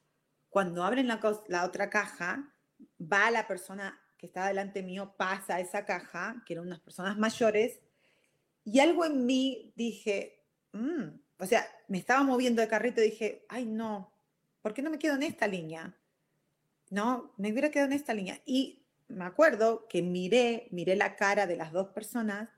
cuando 0.49 0.83
abren 0.83 1.07
la, 1.07 1.19
la 1.47 1.65
otra 1.65 1.89
caja, 1.89 2.53
va 2.99 3.31
la 3.31 3.47
persona 3.47 3.99
que 4.21 4.27
estaba 4.27 4.49
delante 4.49 4.83
mío 4.83 5.15
pasa 5.17 5.59
esa 5.59 5.83
caja, 5.83 6.43
que 6.45 6.53
eran 6.53 6.67
unas 6.67 6.79
personas 6.79 7.17
mayores, 7.17 7.81
y 8.63 8.79
algo 8.79 9.03
en 9.03 9.25
mí 9.25 9.73
dije, 9.75 10.45
mm", 10.73 11.07
o 11.39 11.45
sea, 11.47 11.65
me 11.87 11.97
estaba 11.97 12.21
moviendo 12.23 12.61
de 12.61 12.67
carrito 12.67 13.01
y 13.01 13.05
dije, 13.05 13.45
ay 13.49 13.65
no, 13.65 14.13
¿por 14.61 14.75
qué 14.75 14.83
no 14.83 14.91
me 14.91 14.99
quedo 14.99 15.15
en 15.15 15.23
esta 15.23 15.47
línea? 15.47 15.97
No, 16.91 17.33
me 17.37 17.51
hubiera 17.51 17.71
quedado 17.71 17.89
en 17.89 17.97
esta 17.97 18.13
línea. 18.13 18.39
Y 18.45 18.85
me 19.07 19.25
acuerdo 19.25 19.87
que 19.87 20.03
miré, 20.03 20.67
miré 20.69 20.95
la 20.95 21.15
cara 21.15 21.47
de 21.47 21.55
las 21.55 21.71
dos 21.71 21.87
personas, 21.87 22.49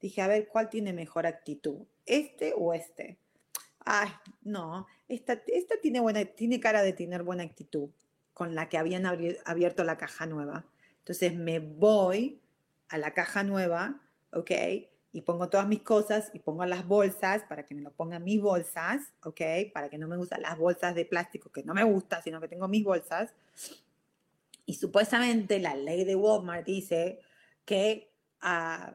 dije, 0.00 0.22
a 0.22 0.28
ver, 0.28 0.46
¿cuál 0.46 0.70
tiene 0.70 0.92
mejor 0.92 1.26
actitud? 1.26 1.84
¿Este 2.06 2.54
o 2.56 2.74
este? 2.74 3.18
Ay, 3.80 4.10
no, 4.42 4.86
esta, 5.08 5.42
esta 5.48 5.80
tiene, 5.80 5.98
buena, 5.98 6.24
tiene 6.24 6.60
cara 6.60 6.82
de 6.82 6.92
tener 6.92 7.24
buena 7.24 7.42
actitud 7.42 7.90
con 8.34 8.54
la 8.54 8.68
que 8.68 8.78
habían 8.78 9.04
abierto 9.04 9.82
la 9.82 9.98
caja 9.98 10.26
nueva. 10.26 10.64
Entonces 11.08 11.34
me 11.34 11.58
voy 11.58 12.38
a 12.90 12.98
la 12.98 13.14
caja 13.14 13.42
nueva, 13.42 13.98
¿ok? 14.30 14.50
Y 15.10 15.22
pongo 15.22 15.48
todas 15.48 15.66
mis 15.66 15.80
cosas 15.80 16.30
y 16.34 16.38
pongo 16.38 16.66
las 16.66 16.86
bolsas 16.86 17.44
para 17.44 17.64
que 17.64 17.74
me 17.74 17.80
lo 17.80 17.90
pongan 17.94 18.22
mis 18.22 18.42
bolsas, 18.42 19.14
¿ok? 19.22 19.40
Para 19.72 19.88
que 19.88 19.96
no 19.96 20.06
me 20.06 20.18
gustan 20.18 20.42
las 20.42 20.58
bolsas 20.58 20.94
de 20.94 21.06
plástico, 21.06 21.50
que 21.50 21.62
no 21.62 21.72
me 21.72 21.82
gusta, 21.82 22.20
sino 22.20 22.42
que 22.42 22.48
tengo 22.48 22.68
mis 22.68 22.84
bolsas. 22.84 23.32
Y 24.66 24.74
supuestamente 24.74 25.58
la 25.60 25.74
ley 25.74 26.04
de 26.04 26.14
Walmart 26.14 26.66
dice 26.66 27.20
que, 27.64 28.12
uh, 28.42 28.92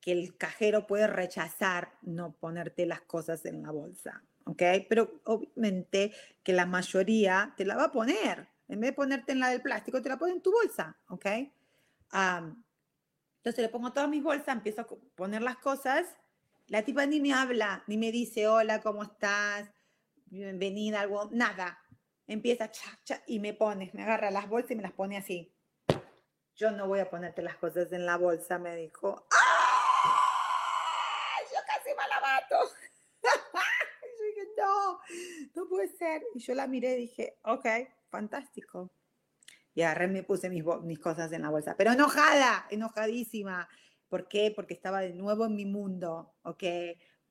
que 0.00 0.12
el 0.12 0.36
cajero 0.36 0.86
puede 0.86 1.08
rechazar 1.08 1.94
no 2.02 2.36
ponerte 2.36 2.86
las 2.86 3.00
cosas 3.00 3.44
en 3.46 3.64
la 3.64 3.72
bolsa, 3.72 4.22
¿ok? 4.44 4.62
Pero 4.88 5.20
obviamente 5.24 6.12
que 6.44 6.52
la 6.52 6.66
mayoría 6.66 7.52
te 7.56 7.64
la 7.64 7.74
va 7.74 7.86
a 7.86 7.92
poner, 7.92 8.51
en 8.68 8.80
vez 8.80 8.90
de 8.90 8.94
ponerte 8.94 9.32
en 9.32 9.40
la 9.40 9.48
del 9.50 9.62
plástico, 9.62 10.00
te 10.00 10.08
la 10.08 10.18
pones 10.18 10.36
en 10.36 10.42
tu 10.42 10.52
bolsa, 10.52 10.96
¿ok? 11.08 11.26
entonces 12.14 13.62
le 13.62 13.70
pongo 13.70 13.92
todas 13.92 14.08
mis 14.08 14.22
bolsas, 14.22 14.48
empiezo 14.48 14.82
a 14.82 14.86
poner 15.16 15.42
las 15.42 15.56
cosas. 15.56 16.06
La 16.68 16.82
tipa 16.82 17.06
ni 17.06 17.20
me 17.20 17.32
habla, 17.32 17.82
ni 17.86 17.96
me 17.96 18.12
dice, 18.12 18.46
hola, 18.46 18.80
¿cómo 18.82 19.02
estás? 19.02 19.68
Bienvenida, 20.26 21.00
algo, 21.00 21.28
nada. 21.32 21.78
Empieza, 22.26 22.70
cha, 22.70 22.98
cha, 23.04 23.22
y 23.26 23.40
me 23.40 23.52
pone, 23.52 23.90
me 23.94 24.02
agarra 24.04 24.30
las 24.30 24.48
bolsas 24.48 24.72
y 24.72 24.76
me 24.76 24.82
las 24.82 24.92
pone 24.92 25.16
así. 25.16 25.52
Yo 26.54 26.70
no 26.70 26.86
voy 26.86 27.00
a 27.00 27.10
ponerte 27.10 27.42
las 27.42 27.56
cosas 27.56 27.90
en 27.92 28.06
la 28.06 28.16
bolsa, 28.16 28.58
me 28.58 28.76
dijo. 28.76 29.26
¡Ah! 29.32 29.42
Yo 31.50 31.58
casi 31.66 31.88
me 31.90 32.08
la 32.08 32.20
mato. 32.20 32.56
yo 34.18 34.24
dije, 34.24 34.48
no, 34.56 35.00
no 35.54 35.68
puede 35.68 35.88
ser. 35.96 36.22
Y 36.34 36.38
yo 36.38 36.54
la 36.54 36.66
miré 36.66 36.92
y 36.92 37.00
dije, 37.02 37.38
ok, 37.42 37.66
fantástico. 38.12 38.92
Y 39.74 39.82
agarré, 39.82 40.06
me 40.06 40.22
puse 40.22 40.50
mis, 40.50 40.98
cosas 41.00 41.32
en 41.32 41.42
la 41.42 41.48
bolsa, 41.48 41.74
pero 41.76 41.92
enojada, 41.92 42.66
enojadísima. 42.70 43.68
¿Por 44.08 44.28
qué? 44.28 44.52
Porque 44.54 44.74
estaba 44.74 45.00
de 45.00 45.14
nuevo 45.14 45.46
en 45.46 45.56
mi 45.56 45.64
mundo, 45.64 46.34
¿ok? 46.42 46.62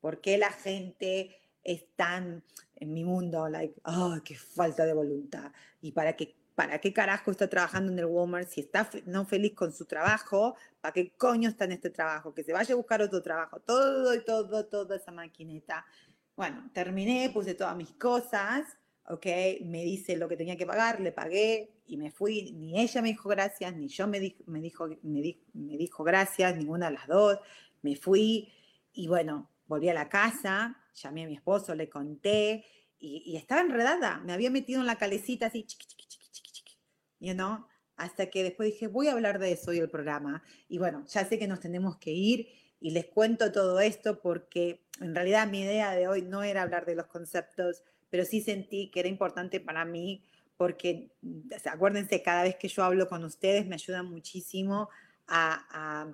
¿Por 0.00 0.20
qué 0.20 0.36
la 0.36 0.50
gente 0.50 1.40
es 1.62 1.94
tan 1.94 2.42
en 2.74 2.92
mi 2.92 3.04
mundo, 3.04 3.48
like, 3.48 3.80
oh, 3.84 4.16
qué 4.24 4.34
falta 4.34 4.84
de 4.84 4.92
voluntad? 4.92 5.52
¿Y 5.80 5.92
para 5.92 6.16
qué, 6.16 6.34
para 6.56 6.80
qué 6.80 6.92
carajo 6.92 7.30
está 7.30 7.48
trabajando 7.48 7.92
en 7.92 8.00
el 8.00 8.06
Walmart 8.06 8.48
si 8.48 8.62
está 8.62 8.90
no 9.06 9.24
feliz 9.24 9.54
con 9.54 9.72
su 9.72 9.84
trabajo? 9.84 10.56
¿Para 10.80 10.92
qué 10.92 11.12
coño 11.16 11.48
está 11.48 11.66
en 11.66 11.72
este 11.72 11.90
trabajo? 11.90 12.34
Que 12.34 12.42
se 12.42 12.52
vaya 12.52 12.74
a 12.74 12.76
buscar 12.76 13.00
otro 13.00 13.22
trabajo. 13.22 13.60
Todo 13.60 14.12
y 14.16 14.24
todo, 14.24 14.66
toda 14.66 14.96
esa 14.96 15.12
maquineta. 15.12 15.86
Bueno, 16.34 16.68
terminé, 16.74 17.30
puse 17.32 17.54
todas 17.54 17.76
mis 17.76 17.92
cosas 17.92 18.64
¿ok? 19.08 19.26
Me 19.64 19.84
dice 19.84 20.16
lo 20.16 20.28
que 20.28 20.36
tenía 20.36 20.56
que 20.56 20.66
pagar, 20.66 21.00
le 21.00 21.12
pagué 21.12 21.82
y 21.86 21.96
me 21.96 22.10
fui. 22.10 22.52
Ni 22.52 22.80
ella 22.80 23.02
me 23.02 23.08
dijo 23.08 23.28
gracias, 23.28 23.74
ni 23.74 23.88
yo 23.88 24.06
me, 24.06 24.34
me, 24.46 24.60
dijo, 24.60 24.88
me, 25.02 25.36
me 25.54 25.76
dijo 25.76 26.04
gracias, 26.04 26.56
ninguna 26.56 26.86
de 26.86 26.94
las 26.94 27.06
dos. 27.06 27.38
Me 27.82 27.96
fui 27.96 28.52
y 28.92 29.08
bueno, 29.08 29.50
volví 29.66 29.88
a 29.88 29.94
la 29.94 30.08
casa, 30.08 30.76
llamé 30.94 31.24
a 31.24 31.26
mi 31.26 31.34
esposo, 31.34 31.74
le 31.74 31.88
conté 31.88 32.64
y, 32.98 33.36
estaba 33.36 33.60
enredada. 33.60 34.20
Me 34.24 34.32
había 34.32 34.50
metido 34.50 34.80
en 34.80 34.86
la 34.86 34.96
calecita 34.96 35.46
así, 35.46 35.64
chiqui, 35.64 35.86
chiqui, 35.86 36.06
chiqui, 36.06 36.28
chiqui, 36.30 36.50
chiqui, 36.52 36.76
you 37.20 37.34
know? 37.34 37.66
Hasta 37.96 38.30
que 38.30 38.42
después 38.42 38.72
dije, 38.72 38.86
voy 38.86 39.08
a 39.08 39.12
hablar 39.12 39.38
de 39.38 39.52
eso 39.52 39.70
hoy 39.70 39.78
el 39.78 39.90
programa. 39.90 40.42
Y 40.68 40.78
bueno, 40.78 41.04
ya 41.06 41.24
sé 41.24 41.38
que 41.38 41.48
nos 41.48 41.60
tenemos 41.60 41.96
que 41.98 42.10
ir 42.10 42.48
y 42.80 42.90
les 42.90 43.06
cuento 43.06 43.52
todo 43.52 43.80
esto 43.80 44.20
porque 44.20 44.84
en 45.00 45.14
realidad 45.14 45.48
mi 45.48 45.60
idea 45.60 45.92
de 45.92 46.08
hoy 46.08 46.22
no 46.22 46.42
era 46.42 46.62
hablar 46.62 46.84
de 46.84 46.96
los 46.96 47.06
conceptos 47.06 47.82
pero 48.12 48.26
sí 48.26 48.42
sentí 48.42 48.90
que 48.90 49.00
era 49.00 49.08
importante 49.08 49.58
para 49.58 49.86
mí 49.86 50.22
porque 50.58 51.08
acuérdense, 51.64 52.22
cada 52.22 52.42
vez 52.42 52.56
que 52.56 52.68
yo 52.68 52.84
hablo 52.84 53.08
con 53.08 53.24
ustedes 53.24 53.66
me 53.66 53.76
ayuda 53.76 54.02
muchísimo 54.02 54.90
a, 55.26 56.12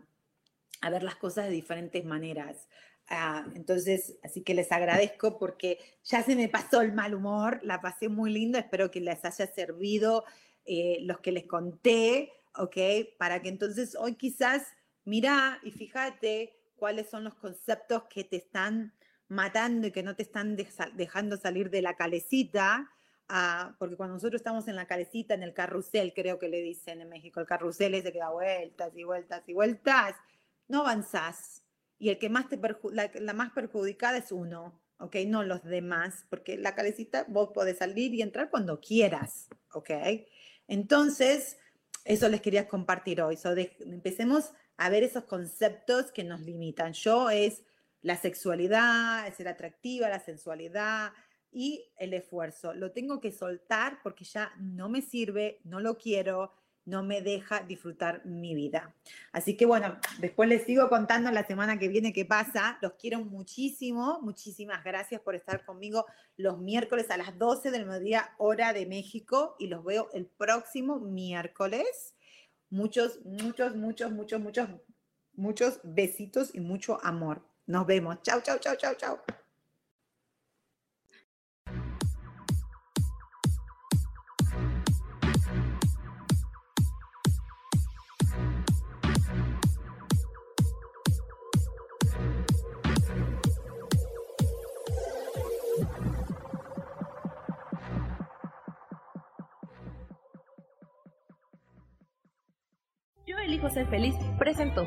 a, 0.80 0.90
ver 0.90 1.02
las 1.02 1.16
cosas 1.16 1.46
de 1.46 1.50
diferentes 1.50 2.04
maneras. 2.04 2.68
Ah, 3.08 3.44
entonces, 3.56 4.16
así 4.22 4.42
que 4.42 4.54
les 4.54 4.70
agradezco 4.70 5.40
porque 5.40 5.80
ya 6.04 6.22
se 6.22 6.36
me 6.36 6.48
pasó 6.48 6.82
el 6.82 6.92
mal 6.92 7.16
humor, 7.16 7.58
la 7.64 7.80
pasé 7.80 8.08
muy 8.08 8.32
lindo, 8.32 8.58
espero 8.58 8.92
que 8.92 9.00
les 9.00 9.24
haya 9.24 9.48
servido 9.48 10.24
eh, 10.66 10.98
los 11.00 11.18
que 11.18 11.32
les 11.32 11.46
conté, 11.46 12.30
¿ok? 12.54 12.76
Para 13.18 13.42
que 13.42 13.48
entonces 13.48 13.96
hoy 13.96 14.14
quizás 14.14 14.62
mira 15.04 15.58
y 15.64 15.72
fíjate 15.72 16.54
cuáles 16.76 17.10
son 17.10 17.24
los 17.24 17.34
conceptos 17.34 18.04
que 18.04 18.22
te 18.22 18.36
están 18.36 18.94
matando 19.28 19.86
y 19.86 19.92
que 19.92 20.02
no 20.02 20.16
te 20.16 20.22
están 20.22 20.56
dejando 20.94 21.36
salir 21.36 21.70
de 21.70 21.82
la 21.82 21.94
calecita, 21.94 22.90
ah, 23.28 23.74
porque 23.78 23.96
cuando 23.96 24.14
nosotros 24.14 24.40
estamos 24.40 24.68
en 24.68 24.76
la 24.76 24.86
calecita, 24.86 25.34
en 25.34 25.42
el 25.42 25.54
carrusel, 25.54 26.12
creo 26.14 26.38
que 26.38 26.48
le 26.48 26.62
dicen 26.62 27.00
en 27.00 27.08
México, 27.08 27.40
el 27.40 27.46
carrusel 27.46 27.94
ese 27.94 28.12
que 28.12 28.18
da 28.18 28.30
vueltas 28.30 28.92
y 28.96 29.04
vueltas 29.04 29.42
y 29.46 29.52
vueltas, 29.52 30.14
no 30.66 30.80
avanzás. 30.80 31.62
Y 31.98 32.10
el 32.10 32.18
que 32.18 32.28
más 32.28 32.46
la, 32.92 33.32
más 33.34 33.52
perjudicada 33.52 34.18
es 34.18 34.32
uno, 34.32 34.80
¿ok? 34.98 35.16
No 35.26 35.42
los 35.42 35.64
demás, 35.64 36.26
porque 36.30 36.56
la 36.56 36.74
calecita 36.74 37.24
vos 37.28 37.50
podés 37.52 37.78
salir 37.78 38.14
y 38.14 38.22
entrar 38.22 38.50
cuando 38.50 38.80
quieras, 38.80 39.48
¿ok? 39.72 39.90
Entonces, 40.68 41.58
eso 42.04 42.28
les 42.28 42.40
quería 42.40 42.68
compartir 42.68 43.20
hoy. 43.20 43.38
empecemos 43.80 44.52
a 44.76 44.88
ver 44.90 45.02
esos 45.02 45.24
conceptos 45.24 46.12
que 46.12 46.24
nos 46.24 46.40
limitan. 46.40 46.92
Yo 46.92 47.30
es 47.30 47.64
la 48.02 48.16
sexualidad, 48.16 49.26
es 49.26 49.36
ser 49.36 49.48
atractiva, 49.48 50.08
la 50.08 50.20
sensualidad 50.20 51.12
y 51.50 51.90
el 51.96 52.14
esfuerzo. 52.14 52.74
Lo 52.74 52.92
tengo 52.92 53.20
que 53.20 53.32
soltar 53.32 54.00
porque 54.02 54.24
ya 54.24 54.52
no 54.58 54.88
me 54.88 55.02
sirve, 55.02 55.60
no 55.64 55.80
lo 55.80 55.96
quiero, 55.96 56.52
no 56.88 57.02
me 57.02 57.20
deja 57.20 57.60
disfrutar 57.60 58.24
mi 58.24 58.54
vida. 58.54 58.94
Así 59.32 59.56
que 59.58 59.66
bueno, 59.66 59.98
después 60.20 60.48
les 60.48 60.64
sigo 60.64 60.88
contando 60.88 61.30
la 61.30 61.46
semana 61.46 61.78
que 61.78 61.88
viene 61.88 62.14
qué 62.14 62.24
pasa. 62.24 62.78
Los 62.80 62.94
quiero 62.94 63.20
muchísimo. 63.20 64.20
Muchísimas 64.22 64.82
gracias 64.82 65.20
por 65.20 65.34
estar 65.34 65.66
conmigo 65.66 66.06
los 66.38 66.58
miércoles 66.58 67.10
a 67.10 67.18
las 67.18 67.38
12 67.38 67.70
del 67.70 67.84
mediodía, 67.84 68.30
hora 68.38 68.72
de 68.72 68.86
México. 68.86 69.54
Y 69.58 69.66
los 69.66 69.84
veo 69.84 70.08
el 70.14 70.26
próximo 70.26 70.98
miércoles. 70.98 72.16
Muchos, 72.70 73.22
muchos, 73.22 73.76
muchos, 73.76 74.10
muchos, 74.10 74.40
muchos, 74.40 74.68
muchos 75.34 75.80
besitos 75.84 76.54
y 76.54 76.60
mucho 76.60 77.04
amor. 77.04 77.42
Nos 77.68 77.86
vemos. 77.86 78.16
Chao, 78.22 78.40
chao, 78.40 78.58
chao, 78.58 78.74
chao, 78.76 78.94
chao. 78.94 79.18
Yo 103.26 103.36
elijo 103.36 103.68
ser 103.68 103.86
feliz, 103.88 104.14
presento. 104.38 104.86